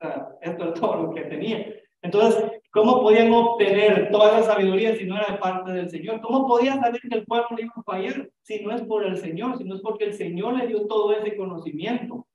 sea, 0.00 0.28
esto 0.42 0.64
es 0.68 0.80
todo 0.80 1.02
lo 1.02 1.14
que 1.14 1.22
tenía. 1.22 1.66
Entonces, 2.04 2.60
¿cómo 2.70 3.00
podían 3.00 3.32
obtener 3.32 4.10
toda 4.10 4.38
esa 4.38 4.52
sabiduría 4.52 4.94
si 4.94 5.06
no 5.06 5.16
era 5.16 5.32
de 5.32 5.38
parte 5.38 5.72
del 5.72 5.88
Señor? 5.88 6.20
¿Cómo 6.20 6.46
podían 6.46 6.78
saber 6.78 7.00
que 7.00 7.16
el 7.16 7.24
pueblo 7.24 7.56
iba 7.56 7.72
a 7.74 7.82
fallar 7.82 8.30
si 8.42 8.62
no 8.62 8.74
es 8.74 8.82
por 8.82 9.06
el 9.06 9.16
Señor, 9.16 9.56
si 9.56 9.64
no 9.64 9.74
es 9.74 9.80
porque 9.80 10.04
el 10.04 10.12
Señor 10.12 10.54
le 10.54 10.66
dio 10.66 10.86
todo 10.86 11.14
ese 11.14 11.34
conocimiento? 11.34 12.26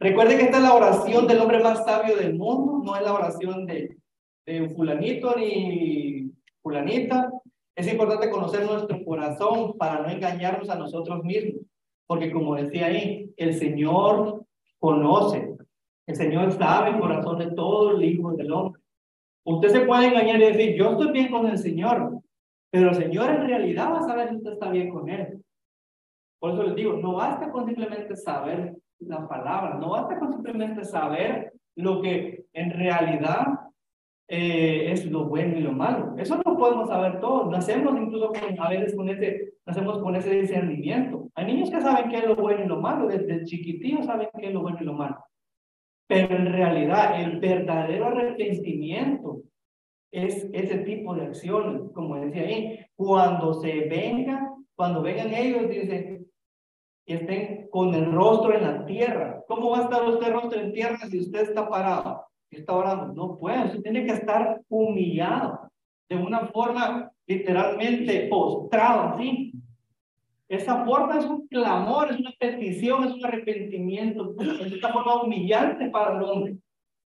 Recuerden 0.00 0.36
que 0.36 0.44
esta 0.46 0.56
es 0.56 0.62
la 0.64 0.74
oración 0.74 1.28
del 1.28 1.38
hombre 1.38 1.60
más 1.60 1.84
sabio 1.84 2.16
del 2.16 2.34
mundo, 2.34 2.82
no 2.84 2.96
es 2.96 3.02
la 3.02 3.14
oración 3.14 3.66
de, 3.66 3.96
de 4.44 4.68
fulanito 4.70 5.36
ni 5.36 6.32
fulanita. 6.62 7.30
Es 7.76 7.86
importante 7.86 8.30
conocer 8.30 8.66
nuestro 8.66 9.04
corazón 9.04 9.78
para 9.78 10.02
no 10.02 10.08
engañarnos 10.08 10.68
a 10.70 10.74
nosotros 10.74 11.22
mismos, 11.22 11.62
porque 12.08 12.32
como 12.32 12.56
decía 12.56 12.86
ahí, 12.86 13.32
el 13.36 13.54
Señor 13.54 14.44
conoce, 14.80 15.55
el 16.06 16.16
Señor 16.16 16.52
sabe 16.52 16.90
el 16.90 17.00
corazón 17.00 17.38
de 17.38 17.50
todos 17.52 17.94
los 17.94 18.02
hijos 18.02 18.36
del 18.36 18.52
hombre. 18.52 18.80
Usted 19.44 19.68
se 19.68 19.80
puede 19.80 20.06
engañar 20.06 20.40
y 20.40 20.52
decir, 20.52 20.76
yo 20.76 20.92
estoy 20.92 21.12
bien 21.12 21.30
con 21.30 21.46
el 21.46 21.58
Señor, 21.58 22.20
pero 22.70 22.90
el 22.90 22.94
Señor 22.94 23.30
en 23.30 23.46
realidad 23.46 23.92
va 23.92 23.98
a 24.00 24.06
saber 24.06 24.28
si 24.28 24.36
usted 24.36 24.52
está 24.52 24.70
bien 24.70 24.90
con 24.90 25.08
Él. 25.08 25.42
Por 26.38 26.52
eso 26.52 26.62
les 26.64 26.74
digo, 26.74 26.94
no 26.94 27.14
basta 27.14 27.50
con 27.50 27.66
simplemente 27.66 28.16
saber 28.16 28.76
la 29.00 29.26
palabra, 29.26 29.74
no 29.74 29.90
basta 29.90 30.18
con 30.18 30.32
simplemente 30.32 30.84
saber 30.84 31.52
lo 31.76 32.02
que 32.02 32.44
en 32.52 32.70
realidad 32.70 33.46
eh, 34.28 34.90
es 34.90 35.06
lo 35.06 35.26
bueno 35.26 35.56
y 35.56 35.60
lo 35.60 35.72
malo. 35.72 36.14
Eso 36.18 36.40
no 36.44 36.56
podemos 36.56 36.88
saber 36.88 37.20
todos. 37.20 37.50
Nacemos 37.50 37.96
incluso 37.96 38.28
con, 38.28 38.60
a 38.60 38.68
veces 38.68 38.94
con 38.94 39.08
ese, 39.08 39.54
nacemos 39.64 39.98
con 39.98 40.16
ese 40.16 40.30
discernimiento. 40.30 41.28
Hay 41.34 41.46
niños 41.46 41.70
que 41.70 41.80
saben 41.80 42.10
qué 42.10 42.18
es 42.18 42.26
lo 42.26 42.36
bueno 42.36 42.64
y 42.64 42.68
lo 42.68 42.80
malo, 42.80 43.06
desde 43.06 43.44
chiquitillos 43.44 44.06
saben 44.06 44.28
qué 44.38 44.48
es 44.48 44.54
lo 44.54 44.62
bueno 44.62 44.78
y 44.80 44.84
lo 44.84 44.94
malo. 44.94 45.16
Pero 46.06 46.36
en 46.36 46.52
realidad 46.52 47.20
el 47.20 47.40
verdadero 47.40 48.06
arrepentimiento 48.06 49.42
es 50.12 50.48
ese 50.52 50.78
tipo 50.78 51.14
de 51.14 51.26
acciones, 51.26 51.82
como 51.92 52.16
decía 52.16 52.42
ahí, 52.42 52.78
cuando 52.94 53.54
se 53.54 53.88
vengan, 53.88 54.64
cuando 54.74 55.02
vengan 55.02 55.34
ellos, 55.34 55.68
dice, 55.68 56.20
y 57.06 57.12
estén 57.14 57.68
con 57.70 57.94
el 57.94 58.12
rostro 58.12 58.54
en 58.54 58.62
la 58.62 58.86
tierra. 58.86 59.42
¿Cómo 59.46 59.70
va 59.70 59.78
a 59.78 59.82
estar 59.82 60.08
usted 60.08 60.32
rostro 60.32 60.60
en 60.60 60.72
tierra 60.72 60.98
si 61.08 61.20
usted 61.20 61.42
está 61.42 61.68
parado? 61.68 62.26
está 62.50 62.74
orando. 62.74 63.12
No 63.12 63.38
puede, 63.38 63.66
usted 63.66 63.82
tiene 63.82 64.04
que 64.04 64.12
estar 64.12 64.60
humillado 64.68 65.70
de 66.08 66.16
una 66.16 66.46
forma 66.48 67.10
literalmente 67.26 68.28
postrado 68.28 69.14
así. 69.14 69.52
Esa 70.48 70.84
forma 70.84 71.18
es 71.18 71.24
un 71.24 71.46
clamor, 71.48 72.10
es 72.10 72.20
una 72.20 72.32
petición, 72.38 73.04
es 73.04 73.14
un 73.14 73.24
arrepentimiento, 73.24 74.34
es 74.38 74.72
una 74.72 74.92
forma 74.92 75.22
humillante 75.22 75.90
para 75.90 76.16
el 76.16 76.22
hombre. 76.22 76.56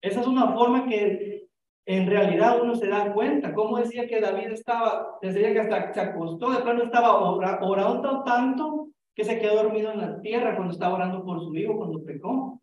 Esa 0.01 0.21
es 0.21 0.27
una 0.27 0.53
forma 0.53 0.85
que 0.85 1.47
en 1.85 2.07
realidad 2.07 2.61
uno 2.61 2.75
se 2.75 2.87
da 2.87 3.13
cuenta. 3.13 3.53
Como 3.53 3.77
decía 3.77 4.07
que 4.07 4.19
David 4.19 4.51
estaba, 4.51 5.17
decía 5.21 5.53
que 5.53 5.59
hasta 5.61 5.93
se 5.93 6.01
acostó, 6.01 6.51
de 6.51 6.61
plano 6.61 6.83
estaba 6.83 7.17
orando 7.21 8.23
tanto 8.23 8.89
que 9.15 9.23
se 9.23 9.39
quedó 9.39 9.63
dormido 9.63 9.91
en 9.91 10.01
la 10.01 10.21
tierra 10.21 10.55
cuando 10.55 10.73
estaba 10.73 10.95
orando 10.95 11.23
por 11.23 11.39
su 11.39 11.55
hijo, 11.55 11.77
cuando 11.77 12.03
pecó. 12.03 12.61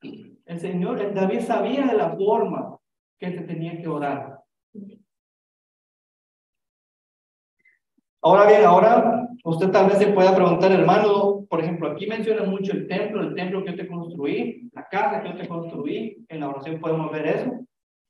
El 0.00 0.60
Señor, 0.60 1.14
David 1.14 1.40
sabía 1.40 1.86
de 1.86 1.96
la 1.96 2.14
forma 2.14 2.78
que 3.18 3.30
se 3.30 3.40
tenía 3.42 3.80
que 3.80 3.88
orar. 3.88 4.40
Ahora 8.20 8.46
bien, 8.46 8.64
ahora 8.64 9.23
usted 9.44 9.70
tal 9.70 9.88
vez 9.88 9.98
se 9.98 10.08
pueda 10.08 10.34
preguntar, 10.34 10.72
hermano, 10.72 11.44
por 11.48 11.60
ejemplo, 11.60 11.90
aquí 11.90 12.06
menciona 12.06 12.44
mucho 12.44 12.72
el 12.72 12.88
templo, 12.88 13.22
el 13.22 13.34
templo 13.34 13.62
que 13.62 13.70
yo 13.70 13.76
te 13.76 13.86
construí, 13.86 14.68
la 14.72 14.88
casa 14.88 15.22
que 15.22 15.28
yo 15.28 15.36
te 15.36 15.48
construí, 15.48 16.24
en 16.28 16.40
la 16.40 16.48
oración 16.48 16.80
podemos 16.80 17.12
ver 17.12 17.26
eso, 17.26 17.50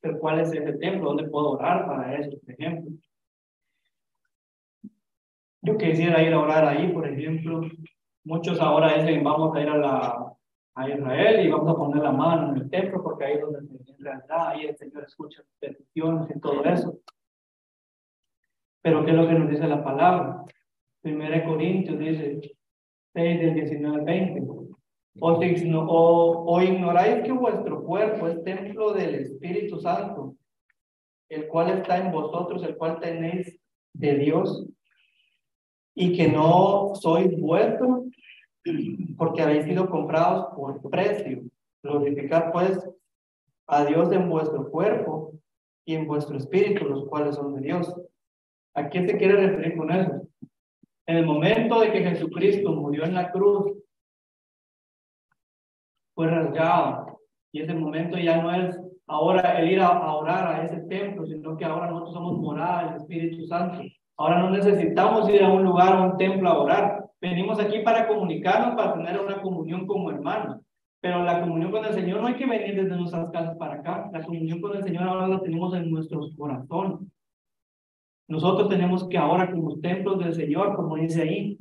pero 0.01 0.19
¿cuál 0.19 0.41
es 0.41 0.53
ese 0.53 0.73
templo? 0.75 1.09
¿Dónde 1.09 1.29
puedo 1.29 1.51
orar 1.53 1.87
para 1.87 2.17
eso, 2.17 2.39
por 2.41 2.55
ejemplo? 2.55 2.93
Yo 5.63 5.77
quisiera 5.77 6.23
ir 6.23 6.33
a 6.33 6.41
orar 6.41 6.67
ahí, 6.67 6.93
por 6.93 7.09
ejemplo. 7.09 7.63
Muchos 8.23 8.61
ahora 8.61 8.99
dicen, 8.99 9.25
vamos 9.25 9.57
a 9.57 9.61
ir 9.61 9.69
a 9.69 9.77
la 9.79 10.35
a 10.75 10.89
Israel 10.89 11.47
y 11.47 11.51
vamos 11.51 11.73
a 11.73 11.77
poner 11.77 12.03
la 12.03 12.13
mano 12.13 12.51
en 12.51 12.63
el 12.63 12.71
templo 12.71 13.03
porque 13.03 13.25
ahí 13.25 13.35
es 13.35 13.41
donde 13.41 13.59
en 13.59 14.05
realidad 14.05 14.49
ahí 14.49 14.67
el 14.67 14.77
Señor 14.77 15.05
escucha 15.05 15.43
peticiones 15.61 16.29
y 16.35 16.41
todo 16.41 16.65
eso. 16.65 16.99
Pero 18.83 19.05
¿qué 19.05 19.13
es 19.13 19.17
lo 19.17 19.27
que 19.27 19.35
nos 19.35 19.49
dice 19.49 19.67
la 19.67 19.83
palabra? 19.83 20.45
Primera 21.05 21.45
Corintios 21.45 21.99
dice 21.99 22.41
6 23.13 23.41
del 23.41 23.55
19 23.55 23.99
al 23.99 24.05
20. 24.07 24.41
O, 25.21 25.33
o, 25.33 26.45
o 26.47 26.63
ignoráis 26.63 27.23
que 27.23 27.31
vuestro 27.31 27.85
cuerpo 27.85 28.27
es 28.27 28.43
templo 28.43 28.95
del 28.95 29.17
Espíritu 29.17 29.79
Santo, 29.79 30.35
el 31.29 31.47
cual 31.49 31.79
está 31.79 31.99
en 31.99 32.11
vosotros, 32.11 32.63
el 32.63 32.79
cual 32.79 33.01
tenéis 33.01 33.61
de 33.93 34.15
Dios, 34.15 34.67
y 35.95 36.17
que 36.17 36.27
no 36.29 36.95
sois 36.95 37.39
vueltos 37.39 38.05
porque 39.19 39.43
habéis 39.43 39.67
sido 39.67 39.91
comprados 39.91 40.55
por 40.57 40.81
precio. 40.91 41.43
Glorificad 41.83 42.51
pues 42.51 42.81
a 43.67 43.85
Dios 43.85 44.11
en 44.11 44.31
vuestro 44.31 44.71
cuerpo 44.71 45.35
y 45.85 45.97
en 45.97 46.07
vuestro 46.07 46.39
espíritu, 46.39 46.87
los 46.87 47.07
cuales 47.09 47.35
son 47.37 47.55
de 47.57 47.61
Dios. 47.61 47.95
¿A 48.73 48.89
qué 48.89 49.07
se 49.07 49.19
quiere 49.19 49.37
referir 49.37 49.77
con 49.77 49.91
eso? 49.91 50.27
En 51.07 51.19
el 51.19 51.27
momento 51.27 51.81
de 51.81 51.93
que 51.93 52.03
Jesucristo 52.03 52.73
murió 52.73 53.05
en 53.05 53.15
la 53.15 53.31
cruz, 53.31 53.73
fue 56.15 56.29
rasgado. 56.29 57.21
Y 57.53 57.61
ese 57.61 57.75
momento 57.75 58.19
ya 58.19 58.43
no 58.43 58.51
es 58.53 58.79
ahora 59.07 59.61
el 59.61 59.71
ir 59.71 59.81
a, 59.81 60.15
orar 60.15 60.49
a 60.49 60.65
ese 60.65 60.81
templo, 60.83 61.27
sino 61.27 61.57
que 61.57 61.65
ahora 61.65 61.91
nosotros 61.91 62.15
somos 62.15 62.39
morada 62.39 62.87
del 62.87 62.97
Espíritu 62.97 63.47
Santo. 63.47 63.83
Ahora 64.17 64.41
no 64.41 64.51
necesitamos 64.51 65.29
ir 65.29 65.43
a 65.43 65.53
un 65.53 65.65
lugar, 65.65 65.95
a 65.95 66.03
un 66.03 66.17
templo 66.17 66.49
a 66.49 66.59
orar. 66.59 67.05
Venimos 67.21 67.61
aquí 67.61 67.81
para 67.81 68.07
comunicarnos, 68.07 68.77
para 68.77 68.95
tener 68.95 69.21
una 69.21 69.41
comunión 69.43 69.87
como 69.87 70.11
hermanos. 70.11 70.61
Pero 71.01 71.23
la 71.23 71.41
comunión 71.41 71.71
con 71.71 71.85
el 71.85 71.93
Señor 71.93 72.23
no 72.23 72.29
hay 72.29 72.35
que 72.35 72.47
venir 72.47 72.77
desde 72.77 72.97
nuestras 72.97 73.31
casas 73.31 73.57
para 73.59 73.75
acá. 73.75 74.09
La 74.13 74.23
comunión 74.23 74.61
con 74.61 74.75
el 74.77 74.83
Señor 74.83 75.03
ahora 75.03 75.29
la 75.29 75.41
tenemos 75.41 75.75
en 75.75 75.91
nuestros 75.91 76.35
corazones. 76.37 77.01
Nosotros 78.29 78.69
tenemos 78.69 79.09
que 79.09 79.19
ahora 79.19 79.51
como 79.51 79.79
templos 79.81 80.19
del 80.19 80.35
Señor, 80.35 80.75
como 80.77 80.97
dice 80.97 81.23
ahí, 81.23 81.59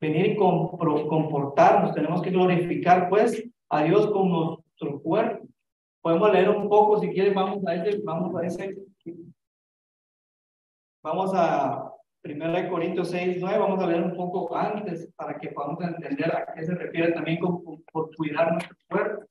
venir 0.00 0.26
y 0.26 0.36
comportarnos. 0.36 1.94
Tenemos 1.94 2.22
que 2.22 2.30
glorificar 2.30 3.08
pues 3.08 3.42
a 3.68 3.84
Dios 3.84 4.10
con 4.10 4.30
nuestro 4.30 5.00
cuerpo. 5.02 5.46
Podemos 6.00 6.32
leer 6.32 6.48
un 6.50 6.68
poco, 6.68 6.98
si 6.98 7.08
quieren, 7.10 7.34
vamos 7.34 7.66
a 7.66 7.74
ese, 7.74 8.00
vamos 8.02 8.34
a 8.34 8.46
ese. 8.46 8.76
Vamos 11.02 11.32
a 11.34 11.92
1 12.22 12.68
Corintios 12.70 13.10
6, 13.10 13.38
9, 13.40 13.58
vamos 13.58 13.82
a 13.82 13.86
leer 13.86 14.02
un 14.02 14.14
poco 14.14 14.54
antes 14.54 15.10
para 15.16 15.38
que 15.38 15.48
podamos 15.48 15.82
entender 15.82 16.30
a 16.34 16.52
qué 16.54 16.64
se 16.64 16.74
refiere 16.74 17.12
también 17.12 17.40
con, 17.40 17.62
por 17.92 18.14
cuidar 18.14 18.52
nuestro 18.52 18.76
cuerpo. 18.88 19.29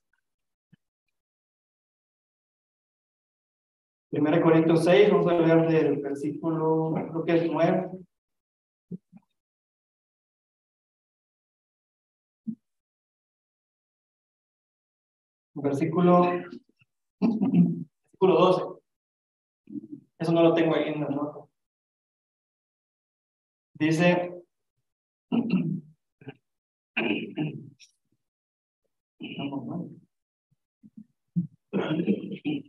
1 4.12 4.41
Corintios 4.41 4.84
6, 4.86 5.12
vamos 5.12 5.28
a 5.28 5.34
leer 5.34 5.68
del 5.68 5.97
versículo, 6.01 6.93
creo 6.93 7.26
que 7.26 7.36
es 7.36 7.51
9. 7.51 7.89
Versículo, 15.53 16.22
versículo 17.20 17.88
12. 18.22 18.64
Eso 20.20 20.32
no 20.32 20.43
lo 20.43 20.53
tengo 20.53 20.76
ahí 20.76 20.89
en. 20.89 21.07
Dice, 23.76 24.32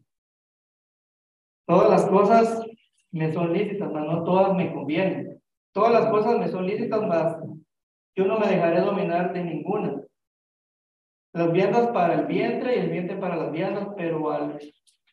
todas 1.71 1.91
las 1.91 2.07
cosas 2.07 2.67
me 3.13 3.33
son 3.33 3.53
lícitas, 3.53 3.89
pero 3.93 4.05
no 4.05 4.25
todas 4.25 4.55
me 4.55 4.73
convienen. 4.73 5.41
Todas 5.73 5.93
las 5.93 6.07
cosas 6.11 6.39
me 6.39 6.49
son 6.49 6.67
lícitas, 6.67 7.01
mas 7.07 7.37
yo 8.17 8.27
no 8.27 8.39
me 8.39 8.49
dejaré 8.49 8.81
dominar 8.81 9.33
de 9.33 9.45
ninguna. 9.45 10.03
Las 11.33 11.53
viandas 11.53 11.89
para 11.89 12.15
el 12.15 12.27
vientre 12.27 12.77
y 12.77 12.81
el 12.81 12.91
vientre 12.91 13.17
para 13.17 13.37
las 13.37 13.53
viandas, 13.53 13.89
pero 13.97 14.31
al 14.31 14.59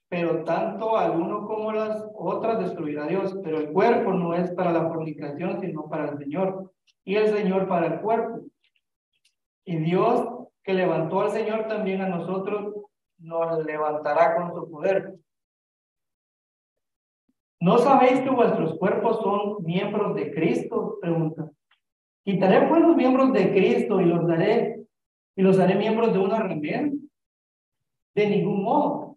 pero 0.10 0.46
tanto 0.46 0.98
al 0.98 1.12
uno 1.20 1.46
como 1.46 1.74
las 1.74 2.10
otras 2.16 2.60
destruirá 2.60 3.06
Dios. 3.06 3.38
Pero 3.44 3.60
el 3.60 3.72
cuerpo 3.72 4.14
no 4.14 4.34
es 4.34 4.50
para 4.52 4.72
la 4.72 4.88
fornicación, 4.88 5.60
sino 5.60 5.90
para 5.90 6.10
el 6.10 6.18
Señor, 6.18 6.72
y 7.04 7.16
el 7.16 7.28
Señor 7.28 7.68
para 7.68 7.88
el 7.88 8.00
cuerpo. 8.00 8.46
Y 9.66 9.78
Dios 9.78 10.28
que 10.64 10.74
levantó 10.74 11.22
al 11.22 11.32
Señor 11.32 11.68
también 11.68 12.02
a 12.02 12.10
nosotros, 12.10 12.74
nos 13.20 13.64
levantará 13.66 14.36
con 14.36 14.54
su 14.54 14.72
poder. 14.72 15.14
¿No 17.60 17.78
sabéis 17.80 18.22
que 18.22 18.30
vuestros 18.30 18.78
cuerpos 18.78 19.20
son 19.22 19.64
miembros 19.64 20.16
de 20.16 20.32
Cristo? 20.32 20.98
Pregunta. 21.02 21.50
Quitaré 22.24 22.68
pues 22.68 22.82
los 22.82 22.96
miembros 22.96 23.34
de 23.34 23.52
Cristo 23.52 24.00
y 24.02 24.06
los 24.06 24.28
daré, 24.28 24.86
y 25.36 25.42
los 25.42 25.60
haré 25.60 25.76
miembros 25.76 26.14
de 26.14 26.20
una 26.20 26.40
ramera. 26.40 26.90
De 28.16 28.30
ningún 28.30 28.64
modo 28.64 29.08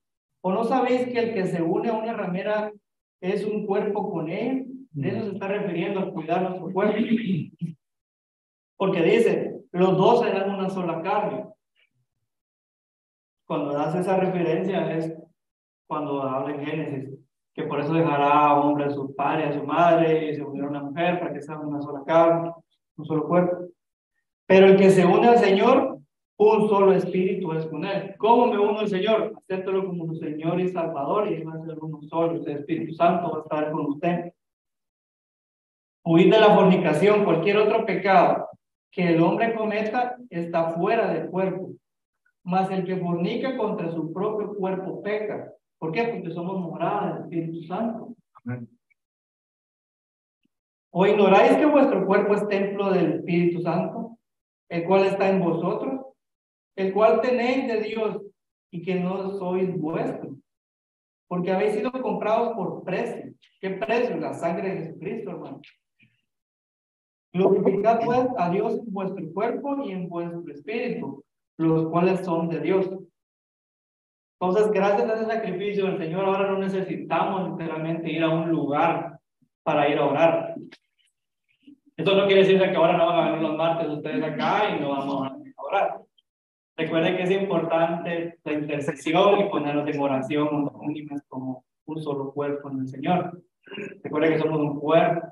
¿O 0.43 0.53
no 0.53 0.65
sabéis 0.65 1.09
que 1.09 1.19
el 1.19 1.35
que 1.35 1.47
se 1.47 1.63
une 1.63 1.91
a 1.91 1.95
una 1.95 2.15
ramera 2.15 2.73
es 3.21 3.45
un 3.45 3.67
cuerpo 3.67 4.11
con 4.11 4.31
él? 4.31 4.67
De 4.93 5.09
eso 5.11 5.27
se 5.27 5.33
está 5.33 5.49
refiriendo 5.49 6.01
a 6.01 6.11
cuidar 6.13 6.43
nuestro 6.43 6.73
cuerpo. 6.73 6.99
Porque 8.77 9.03
dice, 9.03 9.61
los 9.73 9.97
dos 9.97 10.21
serán 10.21 10.51
una 10.51 10.71
sola 10.71 11.03
carne. 11.03 11.47
Cuando 13.47 13.73
das 13.73 13.95
esa 13.95 14.17
referencia 14.17 14.97
es 14.97 15.15
cuando 15.87 16.23
habla 16.23 16.55
en 16.55 16.65
Génesis, 16.65 17.19
que 17.55 17.65
por 17.65 17.81
eso 17.81 17.93
dejará 17.93 18.47
a 18.47 18.61
hombre 18.61 18.85
a 18.85 18.91
su 18.91 19.15
padre, 19.15 19.47
a 19.47 19.53
su 19.53 19.65
madre, 19.65 20.31
y 20.31 20.35
se 20.35 20.43
unirá 20.43 20.67
a 20.67 20.71
una 20.71 20.83
mujer 20.83 21.19
para 21.19 21.33
que 21.33 21.43
sean 21.43 21.67
una 21.67 21.81
sola 21.81 22.03
carne, 22.07 22.53
un 22.97 23.05
solo 23.05 23.27
cuerpo. 23.27 23.67
Pero 24.47 24.67
el 24.67 24.77
que 24.77 24.91
se 24.91 25.05
une 25.05 25.29
al 25.29 25.39
Señor 25.39 26.01
un 26.43 26.69
solo 26.71 26.93
espíritu 26.93 27.53
es 27.53 27.67
con 27.67 27.85
él. 27.85 28.15
¿Cómo 28.17 28.47
me 28.47 28.59
uno 28.59 28.79
al 28.79 28.89
Señor? 28.89 29.35
Acéptalo 29.37 29.87
como 29.87 30.07
su 30.07 30.17
Señor 30.17 30.59
y 30.59 30.71
Salvador 30.71 31.31
y 31.31 31.43
va 31.43 31.53
a 31.53 31.65
ser 31.67 31.79
uno 31.79 32.01
solo. 32.09 32.43
El 32.43 32.57
Espíritu 32.57 32.95
Santo 32.95 33.31
va 33.31 33.39
a 33.39 33.43
estar 33.43 33.71
con 33.71 33.87
usted. 33.87 34.33
Huir 36.03 36.33
de 36.33 36.41
la 36.41 36.55
fornicación, 36.55 37.27
cualquier 37.27 37.59
otro 37.59 37.85
pecado 37.85 38.49
que 38.91 39.13
el 39.13 39.23
hombre 39.23 39.55
cometa 39.55 40.17
está 40.31 40.71
fuera 40.71 41.13
del 41.13 41.29
cuerpo. 41.29 41.73
Mas 42.43 42.71
el 42.71 42.85
que 42.85 42.97
fornica 42.97 43.59
contra 43.59 43.93
su 43.93 44.11
propio 44.11 44.55
cuerpo 44.55 45.03
peca. 45.03 45.53
¿Por 45.81 45.91
qué? 45.91 46.05
Porque 46.05 46.31
somos 46.31 46.61
morada 46.61 47.15
del 47.15 47.23
Espíritu 47.23 47.67
Santo. 47.67 48.15
¿O 50.93 51.07
ignoráis 51.07 51.57
que 51.57 51.67
vuestro 51.67 52.07
cuerpo 52.07 52.35
es 52.35 52.47
templo 52.47 52.93
del 52.93 53.15
Espíritu 53.15 53.61
Santo, 53.63 54.19
el 54.69 54.85
cual 54.85 55.07
está 55.07 55.29
en 55.29 55.41
vosotros? 55.41 56.01
el 56.81 56.95
cual 56.95 57.21
tenéis 57.21 57.69
de 57.69 57.81
Dios 57.83 58.23
y 58.71 58.83
que 58.83 58.95
no 58.95 59.39
sois 59.39 59.79
vuestros, 59.79 60.39
porque 61.29 61.53
habéis 61.53 61.75
sido 61.75 61.91
comprados 61.93 62.55
por 62.55 62.85
precio. 62.85 63.35
¿Qué 63.61 63.71
precio? 63.71 64.17
La 64.17 64.33
sangre 64.33 64.71
de 64.71 64.77
Jesucristo, 64.79 65.31
hermano. 65.31 65.61
Glorificad 67.33 68.01
pues 68.05 68.27
a 68.39 68.51
Dios 68.51 68.79
en 68.79 68.93
vuestro 68.93 69.33
cuerpo 69.33 69.85
y 69.85 69.93
en 69.93 70.09
vuestro 70.09 70.43
espíritu, 70.53 71.23
los 71.59 71.91
cuales 71.91 72.25
son 72.25 72.49
de 72.49 72.61
Dios. 72.61 72.89
Entonces, 74.41 74.73
gracias 74.73 75.09
a 75.09 75.15
ese 75.15 75.27
sacrificio 75.27 75.85
del 75.85 75.99
Señor, 75.99 76.25
ahora 76.25 76.51
no 76.51 76.59
necesitamos 76.59 77.51
literalmente 77.51 78.11
ir 78.11 78.23
a 78.23 78.31
un 78.31 78.49
lugar 78.49 79.21
para 79.63 79.87
ir 79.89 79.99
a 79.99 80.07
orar. 80.07 80.55
Esto 81.95 82.17
no 82.17 82.27
quiere 82.27 82.41
decir 82.41 82.59
que 82.59 82.77
ahora 82.77 82.97
no 82.97 83.07
van 83.07 83.19
a 83.19 83.31
venir 83.31 83.43
los 83.43 83.57
martes 83.59 83.89
ustedes 83.89 84.25
acá 84.25 84.71
y 84.71 84.81
no 84.81 84.89
vamos 84.89 85.27
a 85.27 85.63
orar. 85.63 86.01
Recuerden 86.75 87.19
que 87.19 87.23
es 87.25 87.31
importante 87.31 88.39
la 88.43 88.53
intercesión 88.55 89.41
y 89.41 89.51
ponernos 89.51 89.87
en 89.87 90.01
oración 90.01 90.71
como 91.29 91.65
un 91.85 92.03
solo 92.03 92.33
cuerpo 92.33 92.71
en 92.71 92.81
el 92.81 92.89
Señor. 92.89 93.43
Recuerden 94.03 94.33
que 94.33 94.39
somos 94.39 94.59
un 94.59 94.81
cuerpo. 94.81 95.29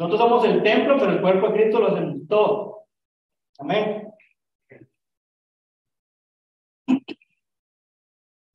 Nosotros 0.00 0.20
somos 0.20 0.44
el 0.46 0.64
templo, 0.64 0.96
pero 0.98 1.12
el 1.12 1.20
cuerpo 1.20 1.48
de 1.48 1.54
Cristo 1.54 1.78
lo 1.78 1.88
hacemos 1.88 2.26
todo. 2.28 2.86
Amén. 3.60 4.05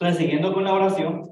Entonces, 0.02 0.24
siguiendo 0.24 0.52
con 0.52 0.64
la 0.64 0.74
oración, 0.74 1.32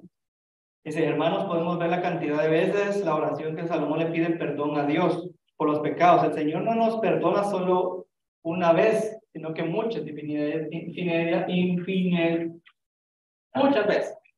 dice, 0.85 1.03
hermanos, 1.03 1.45
podemos 1.45 1.79
ver 1.79 1.89
la 1.89 2.03
cantidad 2.03 2.39
de 2.39 2.49
veces 2.49 3.03
la 3.03 3.15
oración 3.15 3.55
que 3.55 3.65
Salomón 3.65 3.97
le 3.97 4.11
pide 4.11 4.29
perdón 4.37 4.77
a 4.77 4.85
Dios 4.85 5.27
por 5.57 5.69
los 5.69 5.79
pecados. 5.79 6.23
El 6.23 6.35
Señor 6.35 6.61
no 6.61 6.75
nos 6.75 6.99
perdona 6.99 7.43
solo 7.45 8.05
una 8.43 8.71
vez, 8.71 9.17
sino 9.33 9.55
que 9.55 9.63
muchas, 9.63 10.05
infinidad, 10.05 10.69
infinidad, 10.69 11.47
infinidad, 11.47 12.45
muchas 13.55 13.87
veces. 13.87 14.15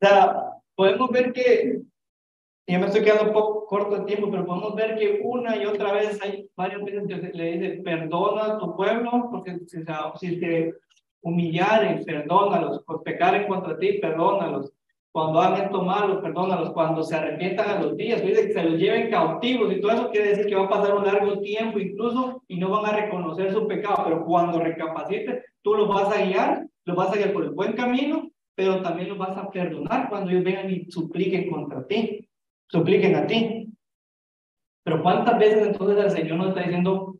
sea, 0.00 0.50
podemos 0.76 1.10
ver 1.10 1.34
que, 1.34 1.82
ya 2.66 2.78
me 2.78 2.86
estoy 2.86 3.02
quedando 3.02 3.24
un 3.24 3.32
poco 3.32 3.66
corto 3.66 3.98
de 3.98 4.04
tiempo, 4.04 4.30
pero 4.30 4.44
podemos 4.44 4.74
ver 4.74 4.96
que 4.96 5.20
una 5.22 5.56
y 5.56 5.66
otra 5.66 5.92
vez 5.92 6.20
hay 6.22 6.48
varias 6.56 6.84
veces 6.84 7.06
que 7.06 7.16
le 7.16 7.52
dice, 7.52 7.82
perdona 7.82 8.44
a 8.44 8.58
tu 8.58 8.74
pueblo, 8.74 9.28
porque 9.30 9.58
si, 9.66 9.78
si 10.20 10.40
te 10.40 10.74
humillaren, 11.20 12.04
perdónalos, 12.04 12.82
por 12.84 13.02
pecar 13.02 13.34
en 13.34 13.48
contra 13.48 13.78
ti, 13.78 13.98
perdónalos 14.00 14.72
cuando 15.16 15.40
hagan 15.40 15.62
esto 15.62 15.80
malo, 15.80 16.20
perdónalos, 16.20 16.74
cuando 16.74 17.02
se 17.02 17.16
arrepientan 17.16 17.70
a 17.70 17.80
los 17.80 17.96
días, 17.96 18.22
dice 18.22 18.48
que 18.48 18.52
se 18.52 18.62
los 18.62 18.78
lleven 18.78 19.10
cautivos 19.10 19.72
y 19.72 19.80
todo 19.80 19.92
eso 19.92 20.10
quiere 20.10 20.28
decir 20.28 20.44
que 20.44 20.54
va 20.54 20.66
a 20.66 20.68
pasar 20.68 20.94
un 20.94 21.06
largo 21.06 21.40
tiempo 21.40 21.78
incluso 21.78 22.42
y 22.48 22.58
no 22.58 22.68
van 22.68 22.84
a 22.84 22.96
reconocer 22.96 23.50
su 23.50 23.66
pecado, 23.66 24.02
pero 24.04 24.26
cuando 24.26 24.60
recapaciten, 24.60 25.40
tú 25.62 25.74
los 25.74 25.88
vas 25.88 26.14
a 26.14 26.22
guiar 26.22 26.66
los 26.84 26.94
vas 26.94 27.14
a 27.14 27.16
guiar 27.16 27.32
por 27.32 27.44
el 27.44 27.50
buen 27.52 27.72
camino, 27.72 28.30
pero 28.54 28.82
también 28.82 29.08
los 29.08 29.16
vas 29.16 29.34
a 29.38 29.50
perdonar 29.50 30.10
cuando 30.10 30.30
ellos 30.30 30.44
vengan 30.44 30.70
y 30.70 30.84
supliquen 30.90 31.48
contra 31.50 31.86
ti, 31.86 32.28
supliquen 32.68 33.16
a 33.16 33.26
ti. 33.26 33.72
Pero 34.84 35.02
¿cuántas 35.02 35.38
veces 35.38 35.66
entonces 35.66 36.04
el 36.04 36.10
Señor 36.10 36.38
nos 36.38 36.48
está 36.48 36.60
diciendo 36.60 37.16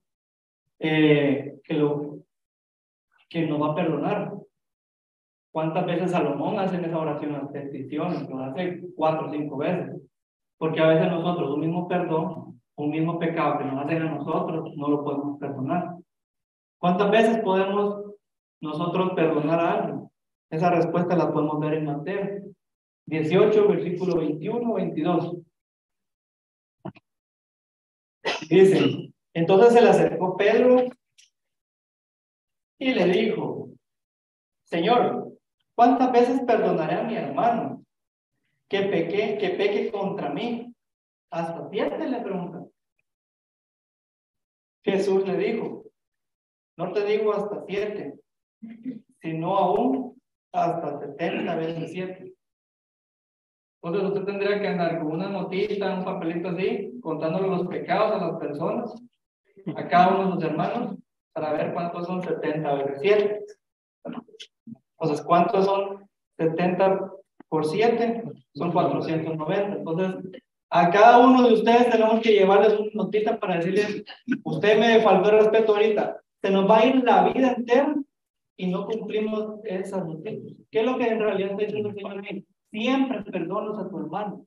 eh, 0.78 1.58
que, 1.64 1.74
lo, 1.74 2.18
que 3.28 3.46
nos 3.46 3.60
va 3.60 3.72
a 3.72 3.74
perdonar? 3.74 4.32
¿Cuántas 5.50 5.86
veces 5.86 6.10
Salomón 6.10 6.58
hace 6.58 6.76
esa 6.76 6.98
oración, 6.98 7.32
las 7.32 7.50
peticiones? 7.50 8.28
Lo 8.28 8.40
hace 8.40 8.82
cuatro 8.94 9.28
o 9.28 9.30
cinco 9.30 9.56
veces. 9.56 10.00
Porque 10.58 10.80
a 10.80 10.88
veces 10.88 11.10
nosotros, 11.10 11.54
un 11.54 11.60
mismo 11.60 11.88
perdón, 11.88 12.60
un 12.76 12.90
mismo 12.90 13.18
pecado 13.18 13.58
que 13.58 13.64
nos 13.64 13.84
hacen 13.84 14.02
a 14.02 14.14
nosotros, 14.16 14.70
no 14.76 14.88
lo 14.88 15.02
podemos 15.02 15.38
perdonar. 15.38 15.96
¿Cuántas 16.78 17.10
veces 17.10 17.38
podemos 17.38 18.12
nosotros 18.60 19.12
perdonar 19.14 19.60
a 19.60 19.72
alguien? 19.72 20.10
Esa 20.50 20.70
respuesta 20.70 21.16
la 21.16 21.32
podemos 21.32 21.58
ver 21.58 21.74
en 21.74 21.86
Mateo 21.86 22.46
18, 23.06 23.68
versículo 23.68 24.18
21, 24.18 24.74
22. 24.74 25.36
Dice, 28.48 29.12
entonces 29.32 29.72
se 29.72 29.82
le 29.82 29.88
acercó 29.88 30.36
Pedro 30.36 30.84
y 32.78 32.94
le 32.94 33.06
dijo, 33.06 33.70
Señor, 34.64 35.38
¿cuántas 35.74 36.12
veces 36.12 36.40
perdonaré 36.46 36.96
a 36.96 37.04
mi 37.04 37.16
hermano 37.16 37.84
que 38.68 38.82
peque, 38.82 39.38
que 39.38 39.50
peque 39.50 39.90
contra 39.90 40.30
mí? 40.30 40.74
Hasta 41.30 41.68
siete 41.70 42.08
le 42.08 42.20
pregunta. 42.20 42.64
Jesús 44.84 45.26
le 45.26 45.36
dijo, 45.36 45.84
no 46.76 46.92
te 46.92 47.04
digo 47.04 47.32
hasta 47.32 47.64
siete, 47.66 48.14
sino 49.20 49.56
aún 49.56 50.22
hasta 50.52 51.00
setenta 51.00 51.56
veces 51.56 51.92
siete. 51.92 52.35
Entonces 53.82 54.08
usted 54.08 54.24
tendría 54.24 54.60
que 54.60 54.68
andar 54.68 54.98
con 54.98 55.12
una 55.12 55.28
notita, 55.28 55.94
un 55.94 56.04
papelito 56.04 56.48
así, 56.48 56.98
contándole 57.00 57.48
los 57.48 57.66
pecados 57.68 58.12
a 58.12 58.26
las 58.26 58.36
personas, 58.38 58.94
a 59.76 59.88
cada 59.88 60.16
uno 60.16 60.26
de 60.26 60.32
sus 60.32 60.44
hermanos, 60.44 60.96
para 61.32 61.52
ver 61.52 61.72
cuántos 61.72 62.06
son 62.06 62.22
70 62.22 62.74
veces 62.74 62.98
7. 63.02 63.40
Entonces, 64.98 65.24
¿cuántos 65.24 65.64
son 65.66 66.08
70 66.38 67.12
por 67.48 67.64
7? 67.64 68.24
Son 68.54 68.72
490. 68.72 69.76
Entonces, 69.76 70.42
a 70.70 70.90
cada 70.90 71.18
uno 71.18 71.46
de 71.46 71.54
ustedes 71.54 71.90
tenemos 71.90 72.20
que 72.20 72.32
llevarles 72.32 72.78
una 72.78 72.90
notita 72.94 73.38
para 73.38 73.56
decirles, 73.56 74.04
usted 74.42 74.80
me 74.80 75.00
faltó 75.00 75.30
el 75.30 75.38
respeto 75.38 75.74
ahorita, 75.74 76.20
se 76.42 76.50
nos 76.50 76.68
va 76.68 76.78
a 76.78 76.86
ir 76.86 77.04
la 77.04 77.28
vida 77.28 77.52
entera 77.52 77.94
y 78.56 78.66
no 78.66 78.86
cumplimos 78.86 79.60
esas 79.64 80.04
noticias. 80.04 80.56
¿Qué 80.70 80.80
es 80.80 80.86
lo 80.86 80.98
que 80.98 81.06
en 81.06 81.20
realidad 81.20 81.50
está 81.52 81.64
diciendo 81.64 81.90
el 81.90 81.94
Señor? 81.94 82.24
Siempre 82.70 83.22
perdonas 83.22 83.78
a 83.78 83.88
tu 83.88 83.98
hermano. 83.98 84.46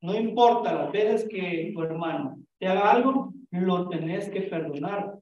No 0.00 0.14
importa 0.14 0.74
las 0.74 0.92
veces 0.92 1.28
que 1.28 1.72
tu 1.74 1.82
hermano 1.82 2.38
te 2.58 2.66
haga 2.66 2.90
algo, 2.90 3.32
lo 3.50 3.88
tenés 3.88 4.28
que 4.28 4.42
perdonar. 4.42 5.18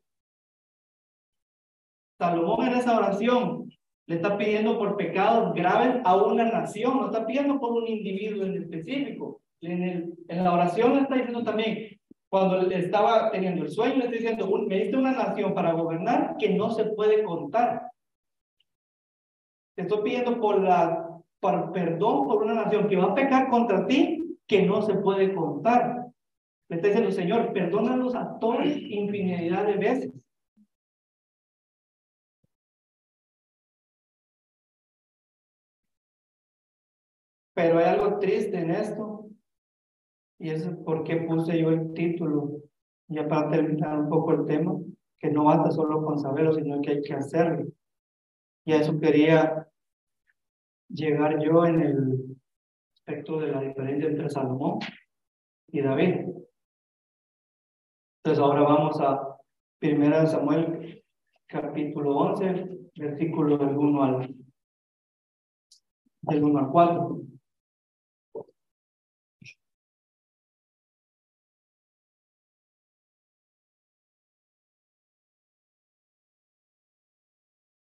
Salomón 2.18 2.66
en 2.66 2.74
esa 2.74 2.96
oración 2.96 3.70
le 4.06 4.16
está 4.16 4.36
pidiendo 4.36 4.78
por 4.78 4.96
pecados 4.96 5.54
graves 5.54 6.00
a 6.04 6.16
una 6.16 6.44
nación, 6.44 6.98
no 6.98 7.06
está 7.06 7.26
pidiendo 7.26 7.58
por 7.58 7.72
un 7.72 7.88
individuo 7.88 8.44
en 8.44 8.62
específico. 8.62 9.40
En, 9.60 10.14
la 10.28 10.52
oración 10.52 10.94
le 10.94 11.00
está 11.02 11.14
diciendo 11.14 11.42
también, 11.42 11.98
cuando 12.28 12.60
estaba 12.70 13.30
teniendo 13.30 13.62
el 13.62 13.70
sueño, 13.70 13.96
le 13.96 14.04
está 14.04 14.16
diciendo, 14.16 14.66
me 14.68 14.78
diste 14.80 14.96
una 14.96 15.12
nación 15.12 15.54
para 15.54 15.72
gobernar 15.72 16.36
que 16.38 16.50
no 16.50 16.70
se 16.70 16.84
puede 16.84 17.24
contar. 17.24 17.90
Te 19.74 19.82
estoy 19.82 20.02
pidiendo 20.02 20.40
por, 20.40 20.60
la, 20.60 21.08
por 21.44 21.72
perdón 21.72 22.26
por 22.26 22.42
una 22.42 22.54
nación 22.54 22.88
que 22.88 22.96
va 22.96 23.12
a 23.12 23.14
pecar 23.14 23.50
contra 23.50 23.86
ti 23.86 24.38
que 24.46 24.62
no 24.62 24.80
se 24.80 24.94
puede 24.94 25.34
contar. 25.34 26.06
Le 26.70 26.76
está 26.76 26.88
diciendo, 26.88 27.12
Señor, 27.12 27.52
perdónanos 27.52 28.14
a 28.14 28.38
todos 28.38 28.64
infinidad 28.64 29.66
de 29.66 29.76
veces. 29.76 30.12
Pero 37.52 37.78
hay 37.78 37.84
algo 37.84 38.18
triste 38.18 38.58
en 38.58 38.70
esto, 38.70 39.26
y 40.38 40.48
es 40.48 40.66
por 40.86 41.04
qué 41.04 41.16
puse 41.16 41.58
yo 41.58 41.68
el 41.68 41.92
título, 41.92 42.62
ya 43.08 43.28
para 43.28 43.50
terminar 43.50 43.98
un 43.98 44.08
poco 44.08 44.32
el 44.32 44.46
tema, 44.46 44.72
que 45.18 45.30
no 45.30 45.44
basta 45.44 45.70
solo 45.72 46.02
con 46.02 46.18
saberlo, 46.18 46.54
sino 46.54 46.80
que 46.80 46.92
hay 46.92 47.02
que 47.02 47.12
hacerlo. 47.12 47.66
Y 48.64 48.72
a 48.72 48.80
eso 48.80 48.98
quería 48.98 49.68
llegar 50.88 51.42
yo 51.42 51.64
en 51.66 51.80
el 51.80 52.36
aspecto 52.94 53.40
de 53.40 53.48
la 53.48 53.60
diferencia 53.60 54.08
entre 54.08 54.28
Salomón 54.28 54.78
y 55.68 55.80
David. 55.80 56.26
Entonces 58.22 58.42
ahora 58.42 58.62
vamos 58.62 59.00
a 59.00 59.36
1 59.82 60.26
Samuel 60.26 61.04
capítulo 61.46 62.16
11, 62.16 62.90
versículo 62.96 63.58
del 63.58 63.76
1 63.76 64.02
al, 64.02 64.34
del 66.22 66.44
1 66.44 66.58
al 66.58 66.68
4. 66.70 67.20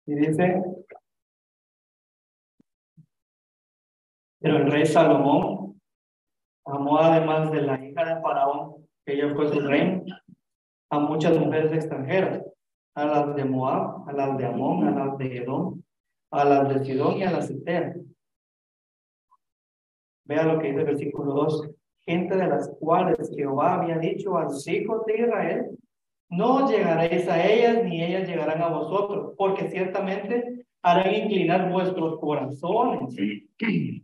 Y 0.07 0.15
dice, 0.15 0.61
pero 4.41 4.57
el 4.57 4.71
rey 4.71 4.85
Salomón 4.85 5.79
amó 6.65 6.97
además 6.97 7.51
de 7.51 7.61
la 7.61 7.83
hija 7.83 8.03
de 8.03 8.21
Faraón, 8.21 8.87
que 9.05 9.13
ella 9.13 9.33
fue 9.35 9.47
su 9.49 9.59
reina, 9.59 10.03
a 10.89 10.99
muchas 10.99 11.37
mujeres 11.37 11.71
extranjeras, 11.71 12.43
a 12.95 13.05
las 13.05 13.35
de 13.35 13.45
Moab, 13.45 14.09
a 14.09 14.13
las 14.13 14.37
de 14.37 14.45
Amón, 14.45 14.87
a 14.87 14.91
las 14.91 15.17
de 15.17 15.37
Edom, 15.37 15.81
a 16.31 16.43
las 16.43 16.69
de 16.69 16.85
Sidón 16.85 17.17
y 17.17 17.23
a 17.23 17.31
las 17.31 17.51
Ter. 17.63 17.95
Vea 20.25 20.43
lo 20.43 20.59
que 20.59 20.67
dice 20.67 20.79
el 20.79 20.85
versículo 20.85 21.33
2. 21.33 21.69
Gente 22.01 22.35
de 22.35 22.47
las 22.47 22.69
cuales 22.79 23.31
Jehová 23.35 23.75
había 23.75 23.99
dicho 23.99 24.37
a 24.37 24.43
los 24.43 24.67
hijos 24.67 25.05
de 25.05 25.19
Israel, 25.19 25.77
no 26.29 26.67
llegaréis 26.67 27.27
a 27.27 27.45
ellas 27.45 27.83
ni 27.83 28.03
ellas 28.03 28.27
llegarán 28.27 28.61
a 28.61 28.69
vosotros, 28.69 29.33
porque 29.37 29.69
ciertamente 29.69 30.65
harán 30.81 31.13
inclinar 31.13 31.71
vuestros 31.71 32.19
corazones 32.19 33.15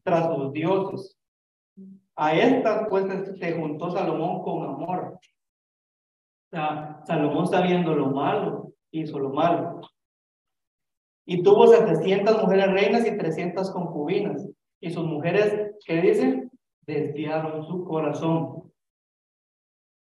tras 0.03 0.29
los 0.29 0.53
dioses. 0.53 1.17
A 2.15 2.33
estas 2.33 2.87
pues 2.89 3.05
se 3.39 3.51
juntó 3.53 3.91
Salomón 3.91 4.41
con 4.41 4.63
amor. 4.63 5.19
O 6.47 6.49
sea, 6.49 7.01
Salomón 7.05 7.47
sabiendo 7.47 7.93
lo 7.93 8.11
malo, 8.11 8.73
hizo 8.91 9.19
lo 9.19 9.29
malo. 9.29 9.81
Y 11.25 11.43
tuvo 11.43 11.67
700 11.67 12.41
mujeres 12.41 12.71
reinas 12.71 13.05
y 13.05 13.17
300 13.17 13.69
concubinas. 13.71 14.49
Y 14.79 14.89
sus 14.91 15.05
mujeres, 15.05 15.75
¿qué 15.85 16.01
dicen? 16.01 16.49
Desviaron 16.85 17.65
su 17.65 17.83
corazón. 17.83 18.71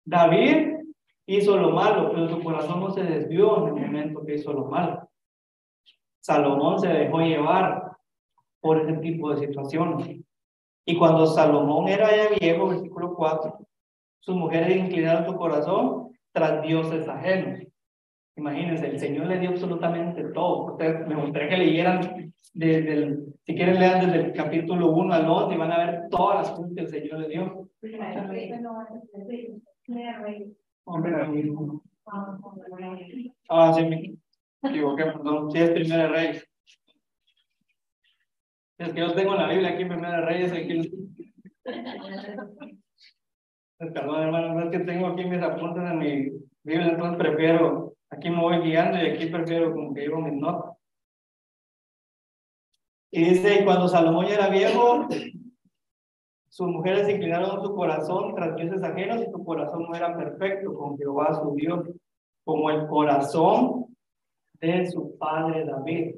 David 0.06 0.76
hizo 1.26 1.58
lo 1.58 1.72
malo, 1.72 2.12
pero 2.12 2.30
su 2.30 2.44
corazón 2.44 2.80
no 2.80 2.92
se 2.92 3.04
desvió 3.04 3.68
en 3.68 3.78
el 3.78 3.88
momento 3.88 4.24
que 4.24 4.36
hizo 4.36 4.54
lo 4.54 4.66
malo. 4.66 5.10
Salomón 6.26 6.80
se 6.80 6.88
dejó 6.88 7.20
llevar 7.20 7.92
por 8.60 8.80
ese 8.80 8.94
tipo 8.94 9.30
de 9.30 9.46
situaciones. 9.46 10.22
Y 10.84 10.98
cuando 10.98 11.28
Salomón 11.28 11.88
era 11.88 12.10
ya 12.10 12.36
viejo, 12.40 12.70
versículo 12.70 13.14
4, 13.14 13.60
sus 14.22 14.36
mujeres 14.36 14.76
inclinaron 14.76 15.28
su 15.28 15.36
corazón 15.36 16.10
tras 16.32 16.64
dioses 16.64 17.08
ajenos. 17.08 17.60
Imagínense, 18.38 18.88
el 18.88 19.00
Señor 19.00 19.28
le 19.28 19.38
dio 19.38 19.52
absolutamente 19.52 20.24
todo. 20.34 20.72
Ustedes 20.72 21.08
me 21.08 21.16
gustaría 21.16 21.50
que 21.50 21.58
leyeran 21.58 22.34
desde 22.56 22.94
el, 22.94 23.36
si 23.46 23.54
quieren 23.54 23.80
lean 23.80 24.08
desde 24.08 24.26
el 24.26 24.34
capítulo 24.34 24.94
1 24.94 25.14
al 25.14 25.26
2 25.28 25.54
y 25.54 25.58
van 25.58 25.72
a 25.72 25.86
ver 25.86 26.10
todas 26.10 26.38
las 26.38 26.52
cosas 26.58 26.74
que 26.74 26.82
el 26.82 26.88
Señor 26.88 27.20
le 27.20 27.30
dio. 27.30 27.70
Ah, 33.48 33.72
sí, 33.76 34.18
me 34.66 34.72
equivoqué, 34.72 35.06
perdón. 35.06 35.52
Sí, 35.52 35.60
es 35.60 35.70
Primera 35.72 36.08
Reyes. 36.08 36.48
Es 38.78 38.94
que 38.94 39.00
yo 39.00 39.14
tengo 39.14 39.36
la 39.36 39.48
Biblia 39.48 39.70
aquí, 39.70 39.86
Primera 39.86 40.22
Reyes, 40.26 40.52
aquí. 40.52 40.92
Perdón, 43.78 44.24
hermano, 44.24 44.64
es 44.64 44.72
que 44.72 44.80
tengo 44.80 45.08
aquí 45.08 45.26
mis 45.26 45.42
apuntes 45.42 45.84
en 45.84 45.98
mi 45.98 46.32
Biblia, 46.64 46.92
entonces 46.92 47.18
prefiero, 47.18 47.94
aquí 48.10 48.30
me 48.30 48.42
voy 48.42 48.60
guiando 48.60 48.98
y 48.98 49.08
aquí 49.08 49.26
prefiero 49.28 49.74
como 49.74 49.94
que 49.94 50.02
llevo 50.02 50.22
mis 50.22 50.34
notas. 50.34 50.78
Y 53.12 53.24
dice, 53.24 53.62
y 53.62 53.64
cuando 53.64 53.88
Salomón 53.88 54.28
ya 54.28 54.36
era 54.36 54.50
viejo, 54.50 55.08
sus 56.50 56.68
mujeres 56.68 57.08
inclinaron 57.10 57.62
su 57.62 57.76
corazón 57.76 58.34
tras 58.34 58.56
dioses 58.56 58.82
ajenos 58.84 59.22
y 59.22 59.32
su 59.32 59.44
corazón 59.44 59.84
no 59.84 59.96
era 59.96 60.16
perfecto 60.18 60.74
con 60.74 60.98
Jehová 60.98 61.34
su 61.42 61.54
Dios, 61.56 61.88
como 62.44 62.70
el 62.70 62.88
corazón 62.88 63.95
de 64.60 64.86
su 64.88 65.18
padre 65.18 65.66
David. 65.66 66.16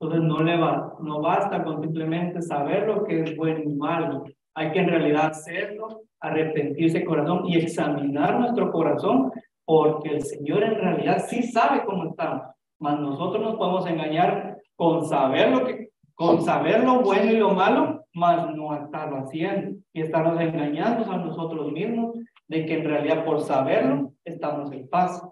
Entonces 0.00 0.22
no 0.22 0.42
le 0.42 0.56
va, 0.56 0.94
no 1.00 1.20
basta 1.20 1.62
con 1.62 1.80
simplemente 1.80 2.42
saber 2.42 2.88
lo 2.88 3.04
que 3.04 3.22
es 3.22 3.36
bueno 3.36 3.60
y 3.62 3.68
malo. 3.68 4.24
Hay 4.54 4.72
que 4.72 4.80
en 4.80 4.88
realidad 4.88 5.26
hacerlo, 5.26 6.02
arrepentirse 6.20 7.04
corazón 7.04 7.46
y 7.46 7.56
examinar 7.58 8.38
nuestro 8.38 8.72
corazón, 8.72 9.30
porque 9.64 10.10
el 10.10 10.22
Señor 10.22 10.64
en 10.64 10.74
realidad 10.74 11.24
sí 11.28 11.42
sabe 11.44 11.84
cómo 11.84 12.10
estamos. 12.10 12.42
Mas 12.80 12.98
nosotros 12.98 13.42
nos 13.42 13.56
podemos 13.56 13.86
engañar 13.86 14.58
con 14.74 15.06
saber 15.06 15.50
lo 15.50 15.64
que, 15.64 15.90
con 16.14 16.42
saber 16.42 16.82
lo 16.82 17.00
bueno 17.00 17.30
y 17.30 17.36
lo 17.36 17.50
malo, 17.50 18.04
mas 18.12 18.54
no 18.54 18.74
estarlo 18.74 19.18
haciendo 19.18 19.78
y 19.92 20.02
estarnos 20.02 20.40
engañando 20.40 21.10
a 21.10 21.16
nosotros 21.16 21.70
mismos 21.72 22.16
de 22.48 22.66
que 22.66 22.74
en 22.74 22.84
realidad 22.84 23.24
por 23.24 23.40
saberlo 23.40 24.12
estamos 24.24 24.72
en 24.72 24.88
paz. 24.88 25.22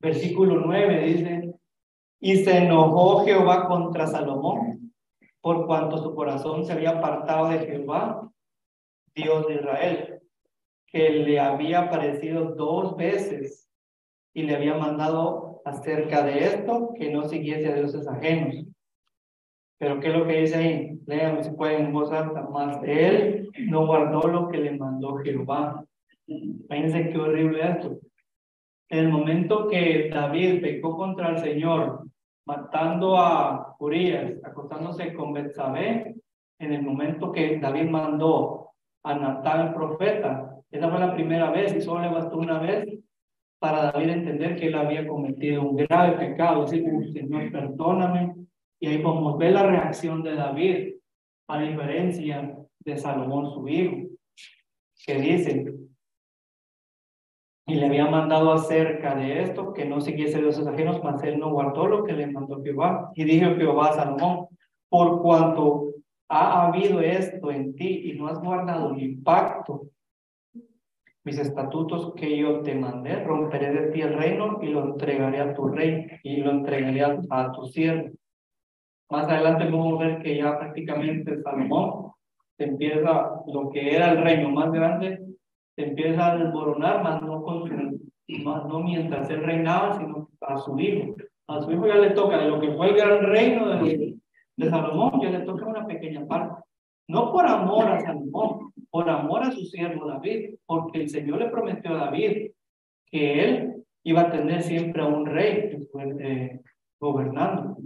Versículo 0.00 0.60
9 0.64 1.06
dice, 1.06 1.54
y 2.20 2.36
se 2.36 2.58
enojó 2.58 3.24
Jehová 3.24 3.66
contra 3.68 4.06
Salomón, 4.06 4.92
por 5.40 5.66
cuanto 5.66 5.98
su 5.98 6.14
corazón 6.14 6.64
se 6.64 6.72
había 6.72 6.90
apartado 6.90 7.48
de 7.48 7.60
Jehová, 7.60 8.30
Dios 9.14 9.46
de 9.46 9.54
Israel, 9.54 10.22
que 10.86 11.10
le 11.10 11.40
había 11.40 11.82
aparecido 11.82 12.54
dos 12.54 12.96
veces 12.96 13.70
y 14.34 14.42
le 14.42 14.56
había 14.56 14.74
mandado 14.74 15.62
acerca 15.64 16.22
de 16.22 16.44
esto 16.44 16.94
que 16.94 17.10
no 17.10 17.28
siguiese 17.28 17.72
a 17.72 17.74
dioses 17.74 18.06
ajenos. 18.06 18.66
Pero 19.78 20.00
¿qué 20.00 20.08
es 20.08 20.14
lo 20.14 20.26
que 20.26 20.40
dice 20.40 20.56
ahí? 20.56 21.00
Lean 21.06 21.42
si 21.44 21.50
pueden 21.50 21.86
en 21.86 21.92
voz 21.92 22.10
alta. 22.10 22.42
Más 22.42 22.80
él 22.82 23.50
no 23.68 23.86
guardó 23.86 24.26
lo 24.28 24.48
que 24.48 24.58
le 24.58 24.76
mandó 24.76 25.16
Jehová. 25.18 25.84
Fíjense 26.26 27.10
qué 27.10 27.18
horrible 27.18 27.68
esto. 27.68 27.98
En 28.88 28.98
el 28.98 29.08
momento 29.08 29.68
que 29.68 30.10
David 30.12 30.60
pecó 30.62 30.96
contra 30.96 31.30
el 31.30 31.38
Señor, 31.38 32.04
matando 32.46 33.16
a 33.18 33.74
Urias, 33.80 34.34
acostándose 34.44 35.12
con 35.12 35.32
Betsabé, 35.32 36.14
en 36.58 36.72
el 36.72 36.82
momento 36.82 37.32
que 37.32 37.58
David 37.58 37.90
mandó 37.90 38.70
a 39.02 39.14
Natán 39.14 39.68
el 39.68 39.74
profeta, 39.74 40.56
esa 40.70 40.88
fue 40.88 41.00
la 41.00 41.14
primera 41.14 41.50
vez 41.50 41.74
y 41.74 41.80
solo 41.80 42.02
le 42.02 42.08
bastó 42.08 42.38
una 42.38 42.58
vez 42.58 42.86
para 43.58 43.90
David 43.92 44.10
entender 44.10 44.56
que 44.56 44.66
él 44.66 44.74
había 44.74 45.06
cometido 45.06 45.62
un 45.62 45.76
grave 45.76 46.18
pecado, 46.18 46.62
decir, 46.62 46.84
Señor, 47.12 47.50
perdóname. 47.50 48.34
Y 48.78 48.88
ahí 48.88 48.98
podemos 48.98 49.38
ver 49.38 49.52
la 49.52 49.64
reacción 49.64 50.22
de 50.22 50.34
David, 50.34 50.94
a 51.48 51.60
diferencia 51.60 52.56
de 52.80 52.96
Salomón, 52.98 53.50
su 53.52 53.66
hijo, 53.68 54.08
que 55.04 55.14
dice, 55.14 55.74
y 57.66 57.74
le 57.74 57.86
había 57.86 58.06
mandado 58.06 58.52
acerca 58.52 59.16
de 59.16 59.42
esto, 59.42 59.72
que 59.72 59.84
no 59.84 60.00
siguiese 60.00 60.40
dioses 60.40 60.66
ajenos, 60.66 61.02
mas 61.02 61.22
él 61.24 61.38
no 61.40 61.50
guardó 61.50 61.88
lo 61.88 62.04
que 62.04 62.12
le 62.12 62.28
mandó 62.28 62.62
Jehová. 62.62 63.10
Y 63.16 63.24
dijo 63.24 63.56
Jehová 63.56 63.88
a 63.88 63.92
Salomón, 63.94 64.46
por 64.88 65.20
cuanto 65.20 65.88
ha 66.28 66.66
habido 66.66 67.00
esto 67.00 67.50
en 67.50 67.74
ti 67.74 68.10
y 68.10 68.18
no 68.18 68.28
has 68.28 68.40
guardado 68.40 68.94
mi 68.94 69.16
pacto, 69.16 69.88
mis 71.24 71.38
estatutos 71.38 72.14
que 72.14 72.36
yo 72.38 72.60
te 72.62 72.72
mandé, 72.76 73.24
romperé 73.24 73.72
de 73.72 73.90
ti 73.90 74.00
el 74.00 74.14
reino 74.14 74.60
y 74.62 74.68
lo 74.68 74.84
entregaré 74.84 75.40
a 75.40 75.52
tu 75.54 75.66
rey 75.66 76.06
y 76.22 76.36
lo 76.36 76.52
entregaré 76.52 77.02
a, 77.30 77.50
tu 77.50 77.66
siervo. 77.66 78.10
Más 79.10 79.28
adelante 79.28 79.64
vamos 79.64 80.00
a 80.00 80.04
ver 80.04 80.22
que 80.22 80.36
ya 80.36 80.56
prácticamente 80.56 81.42
Salomón 81.42 82.12
empieza 82.58 83.42
lo 83.48 83.70
que 83.70 83.96
era 83.96 84.12
el 84.12 84.22
reino 84.22 84.50
más 84.50 84.70
grande, 84.70 85.25
se 85.76 85.84
empieza 85.84 86.32
a 86.32 86.36
desmoronar, 86.38 87.02
más 87.02 87.22
no, 87.22 87.42
con 87.42 87.68
más 88.42 88.64
no 88.66 88.80
mientras 88.80 89.28
él 89.30 89.44
reinaba, 89.44 89.98
sino 89.98 90.28
a 90.40 90.56
su 90.56 90.78
hijo. 90.80 91.14
A 91.48 91.60
su 91.60 91.70
hijo 91.70 91.86
ya 91.86 91.96
le 91.96 92.10
toca 92.10 92.38
de 92.38 92.48
lo 92.48 92.60
que 92.60 92.72
fue 92.72 92.88
el 92.88 92.96
gran 92.96 93.22
reino 93.22 93.68
de, 93.68 94.16
Salomón, 94.70 95.20
ya 95.20 95.30
le 95.30 95.40
toca 95.40 95.66
una 95.66 95.86
pequeña 95.86 96.26
parte. 96.26 96.62
No 97.08 97.30
por 97.30 97.46
amor 97.46 97.86
a 97.88 98.00
Salomón, 98.00 98.72
por 98.90 99.08
amor 99.08 99.44
a 99.44 99.52
su 99.52 99.64
siervo 99.66 100.08
David, 100.08 100.56
porque 100.64 101.02
el 101.02 101.08
Señor 101.10 101.38
le 101.38 101.50
prometió 101.50 101.92
a 101.92 102.06
David 102.06 102.50
que 103.06 103.44
él 103.44 103.84
iba 104.02 104.22
a 104.22 104.30
tener 104.30 104.62
siempre 104.62 105.02
a 105.02 105.06
un 105.06 105.26
rey 105.26 105.86
eh, 106.20 106.60
gobernando, 106.98 107.76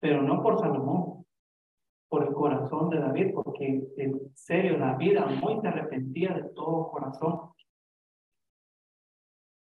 pero 0.00 0.22
no 0.22 0.40
por 0.40 0.58
Salomón, 0.60 1.17
por 2.08 2.26
el 2.26 2.32
corazón 2.32 2.90
de 2.90 2.98
David, 2.98 3.34
porque 3.34 3.82
en 3.96 4.20
serio 4.34 4.78
David 4.78 5.18
amó 5.18 5.50
y 5.50 5.60
se 5.60 5.68
arrepentía 5.68 6.34
de 6.34 6.44
todo 6.54 6.90
corazón. 6.90 7.50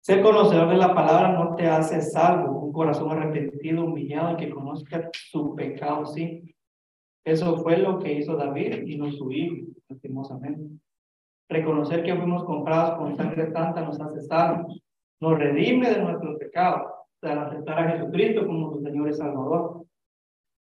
Ser 0.02 0.24
conocedor 0.24 0.70
de 0.70 0.78
la 0.78 0.96
palabra 0.96 1.34
no 1.34 1.56
te 1.56 1.68
hace 1.68 2.02
salvo, 2.02 2.60
un 2.60 2.74
corazón 2.74 3.12
arrepentido, 3.12 3.86
humillado 3.86 4.38
que 4.38 4.50
conozca 4.50 5.10
su 5.14 5.54
pecado, 5.56 6.06
sí, 6.06 6.56
eso 7.24 7.58
fue 7.58 7.78
lo 7.78 8.00
que 8.00 8.14
hizo 8.14 8.36
David 8.36 8.84
y 8.88 8.98
no 8.98 9.12
su 9.12 9.32
hijo, 9.32 9.68
lastimosamente. 9.90 10.80
Reconocer 11.50 12.04
que 12.04 12.16
fuimos 12.16 12.44
comprados 12.46 12.98
con 12.98 13.16
sangre 13.16 13.52
santa 13.52 13.82
nos 13.82 14.00
hace 14.00 14.22
salvos, 14.22 14.82
nos 15.20 15.38
redime 15.38 15.92
de 15.92 16.02
nuestros 16.02 16.38
pecados, 16.38 16.92
al 17.22 17.40
aceptar 17.40 17.78
a 17.78 17.92
Jesucristo 17.92 18.48
como 18.48 18.72
su 18.74 18.82
Señor 18.82 19.10
y 19.10 19.14
Salvador. 19.14 19.86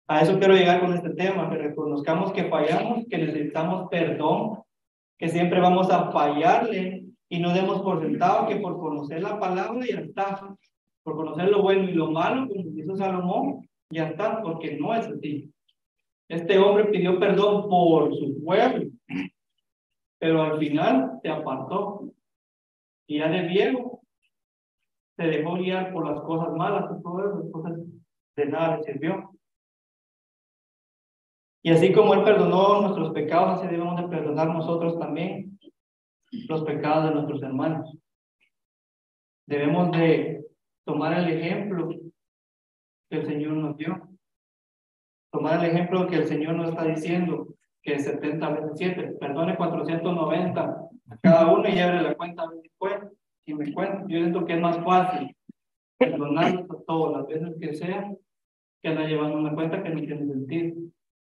A 0.09 0.21
eso 0.21 0.39
quiero 0.39 0.55
llegar 0.55 0.81
con 0.81 0.93
este 0.95 1.11
tema, 1.11 1.51
que 1.51 1.57
reconozcamos 1.57 2.33
que 2.33 2.45
fallamos, 2.45 3.05
que 3.11 3.19
necesitamos 3.19 3.89
perdón, 3.91 4.61
que 5.19 5.29
siempre 5.29 5.61
vamos 5.61 5.91
a 5.91 6.11
fallarle 6.13 7.07
y 7.29 7.39
no 7.41 7.53
demos 7.53 7.83
por 7.83 8.01
sentado 8.01 8.47
que 8.47 8.57
por 8.57 8.79
conocer 8.79 9.23
la 9.23 9.39
palabra 9.41 9.85
ya 9.85 10.01
está, 10.01 10.57
por 11.03 11.17
conocer 11.17 11.49
lo 11.49 11.63
bueno 11.63 11.89
y 11.89 11.95
lo 11.95 12.11
malo, 12.11 12.47
como 12.49 12.79
hizo 12.79 12.97
Salomón, 12.97 13.69
ya 13.91 14.09
está, 14.09 14.43
porque 14.43 14.77
no 14.79 14.95
es 14.95 15.07
así. 15.07 15.53
Este 16.29 16.59
hombre 16.59 16.87
pidió 16.87 17.19
perdón 17.19 17.69
por 17.69 18.15
su 18.15 18.43
pueblo, 18.45 18.91
pero 20.19 20.43
al 20.43 20.59
final 20.59 21.19
se 21.23 21.29
apartó. 21.29 22.03
Y 23.09 23.19
ya 23.19 23.29
de 23.29 23.43
viejo 23.43 24.03
se 25.17 25.25
dejó 25.25 25.55
guiar 25.55 25.93
por 25.93 26.09
las 26.09 26.21
cosas 26.23 26.53
malas 26.55 26.91
y 26.99 27.03
todo 27.03 27.21
eso, 27.21 27.43
entonces 27.45 27.87
de 28.37 28.47
nada 28.47 28.77
le 28.77 28.83
sirvió. 28.85 29.36
Y 31.67 31.71
así 31.73 31.93
como 31.93 32.15
Él 32.15 32.23
perdonó 32.23 32.83
nuestros 32.83 33.11
pecados, 33.11 33.59
así 33.59 33.67
debemos 33.67 34.01
de 34.01 34.07
perdonar 34.07 34.47
nosotros 34.47 35.01
también 35.01 35.59
los 36.49 36.63
pecados 36.63 37.07
de 37.07 37.11
nuestros 37.11 37.43
hermanos. 37.43 37.93
Debemos 39.49 39.91
de 39.91 40.47
tomar 40.85 41.19
el 41.19 41.29
ejemplo 41.29 41.89
que 43.11 43.17
el 43.17 43.27
Señor 43.27 43.55
nos 43.55 43.77
dio. 43.77 44.01
Tomar 45.33 45.59
el 45.59 45.73
ejemplo 45.73 46.07
que 46.07 46.15
el 46.15 46.29
Señor 46.29 46.55
nos 46.55 46.69
está 46.69 46.85
diciendo, 46.85 47.49
que 47.83 47.99
70 47.99 48.49
veces 48.49 48.71
7, 48.77 49.17
perdone 49.19 49.57
490 49.57 50.61
a 50.63 51.17
cada 51.21 51.53
uno 51.53 51.69
y 51.69 51.73
lleve 51.73 52.01
la 52.01 52.15
cuenta 52.15 52.45
después 52.63 52.95
y 53.45 53.55
me 53.55 53.73
cuenta. 53.73 54.05
Yo 54.07 54.19
siento 54.21 54.45
que 54.45 54.53
es 54.53 54.61
más 54.61 54.79
fácil 54.85 55.37
perdonar 55.99 56.65
todas 56.87 57.17
las 57.17 57.27
veces 57.27 57.57
que 57.61 57.75
sea 57.75 58.15
que 58.81 58.89
andar 58.89 59.09
llevando 59.09 59.39
una 59.39 59.53
cuenta 59.53 59.83
que 59.83 59.89
no 59.91 60.01
tiene 60.01 60.27
sentido. 60.27 60.87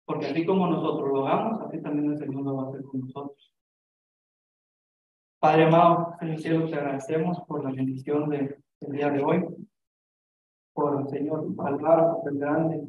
Porque 0.05 0.27
así 0.27 0.45
como 0.45 0.67
nosotros 0.67 1.09
lo 1.09 1.27
hagamos, 1.27 1.61
así 1.61 1.81
también 1.81 2.11
el 2.11 2.17
Señor 2.17 2.43
lo 2.43 2.55
va 2.55 2.63
a 2.63 2.69
hacer 2.69 2.83
con 2.83 3.01
nosotros. 3.01 3.53
Padre 5.39 5.65
amado, 5.65 6.15
en 6.21 6.29
el 6.29 6.39
cielo 6.39 6.69
te 6.69 6.75
agradecemos 6.75 7.39
por 7.47 7.63
la 7.63 7.71
bendición 7.71 8.29
del 8.29 8.57
día 8.81 9.09
de 9.09 9.23
hoy, 9.23 9.45
por 10.73 11.01
el 11.01 11.07
Señor, 11.09 11.43
tu 11.43 11.55
palabra, 11.55 12.13
por 12.13 12.31
el 12.31 12.39
grande 12.39 12.83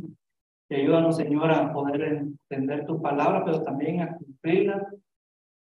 y 0.69 0.75
ayúdanos, 0.75 1.17
Señor, 1.17 1.51
a 1.51 1.73
poder 1.73 2.03
entender 2.03 2.87
tu 2.87 3.01
palabra, 3.01 3.45
pero 3.45 3.63
también 3.63 4.01
a 4.01 4.17
cumplirla. 4.17 4.89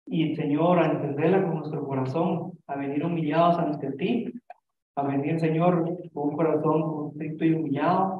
Y, 0.07 0.34
Señor, 0.34 0.80
a 0.80 0.91
entenderla 0.91 1.45
con 1.45 1.59
nuestro 1.59 1.86
corazón, 1.86 2.59
a 2.66 2.76
venir 2.76 3.05
humillados 3.05 3.59
ante 3.59 3.93
ti, 3.93 4.32
a 4.97 5.03
venir, 5.05 5.38
Señor, 5.38 5.84
con 6.12 6.30
un 6.30 6.36
corazón 6.36 6.82
constricto 6.82 7.45
y 7.45 7.53
humillado, 7.53 8.19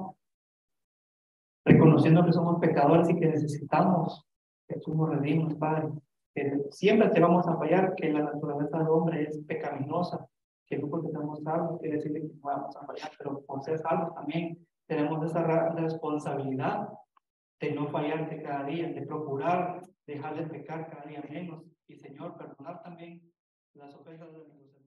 reconociendo 1.81 2.25
que 2.25 2.33
somos 2.33 2.61
pecadores 2.61 3.09
y 3.09 3.17
que 3.17 3.27
necesitamos 3.27 4.27
que 4.69 4.79
tú 4.81 4.95
nos 4.95 5.11
redimas, 5.11 5.55
Padre. 5.55 5.89
Que 6.35 6.63
siempre 6.71 7.09
te 7.09 7.21
vamos 7.21 7.47
a 7.49 7.57
fallar, 7.57 7.95
que 7.97 8.13
la 8.13 8.23
naturaleza 8.23 8.79
del 8.79 8.89
hombre 8.89 9.25
es 9.25 9.39
pecaminosa, 9.47 10.29
que 10.67 10.79
no 10.79 10.89
porque 10.89 11.11
seamos 11.11 11.43
salvos 11.43 11.81
quiere 11.81 11.97
decir 11.97 12.13
que 12.13 12.21
no 12.21 12.35
vamos 12.43 12.77
a 12.77 12.87
fallar, 12.87 13.11
pero 13.19 13.41
por 13.45 13.63
ser 13.63 13.79
salvos 13.79 14.15
también 14.15 14.57
tenemos 14.87 15.25
esa 15.25 15.43
responsabilidad 15.71 16.89
de 17.61 17.73
no 17.73 17.89
fallarte 17.89 18.43
cada 18.43 18.65
día, 18.65 18.93
de 18.93 19.03
procurar 19.03 19.83
dejar 20.07 20.37
de 20.37 20.47
pecar 20.47 20.89
cada 20.91 21.05
día 21.05 21.23
menos 21.29 21.65
y, 21.87 21.97
Señor, 21.97 22.37
perdonar 22.37 22.83
también 22.83 23.21
las 23.75 23.95
ofensas 23.95 24.33
de 24.33 24.39
nuestros 24.39 24.80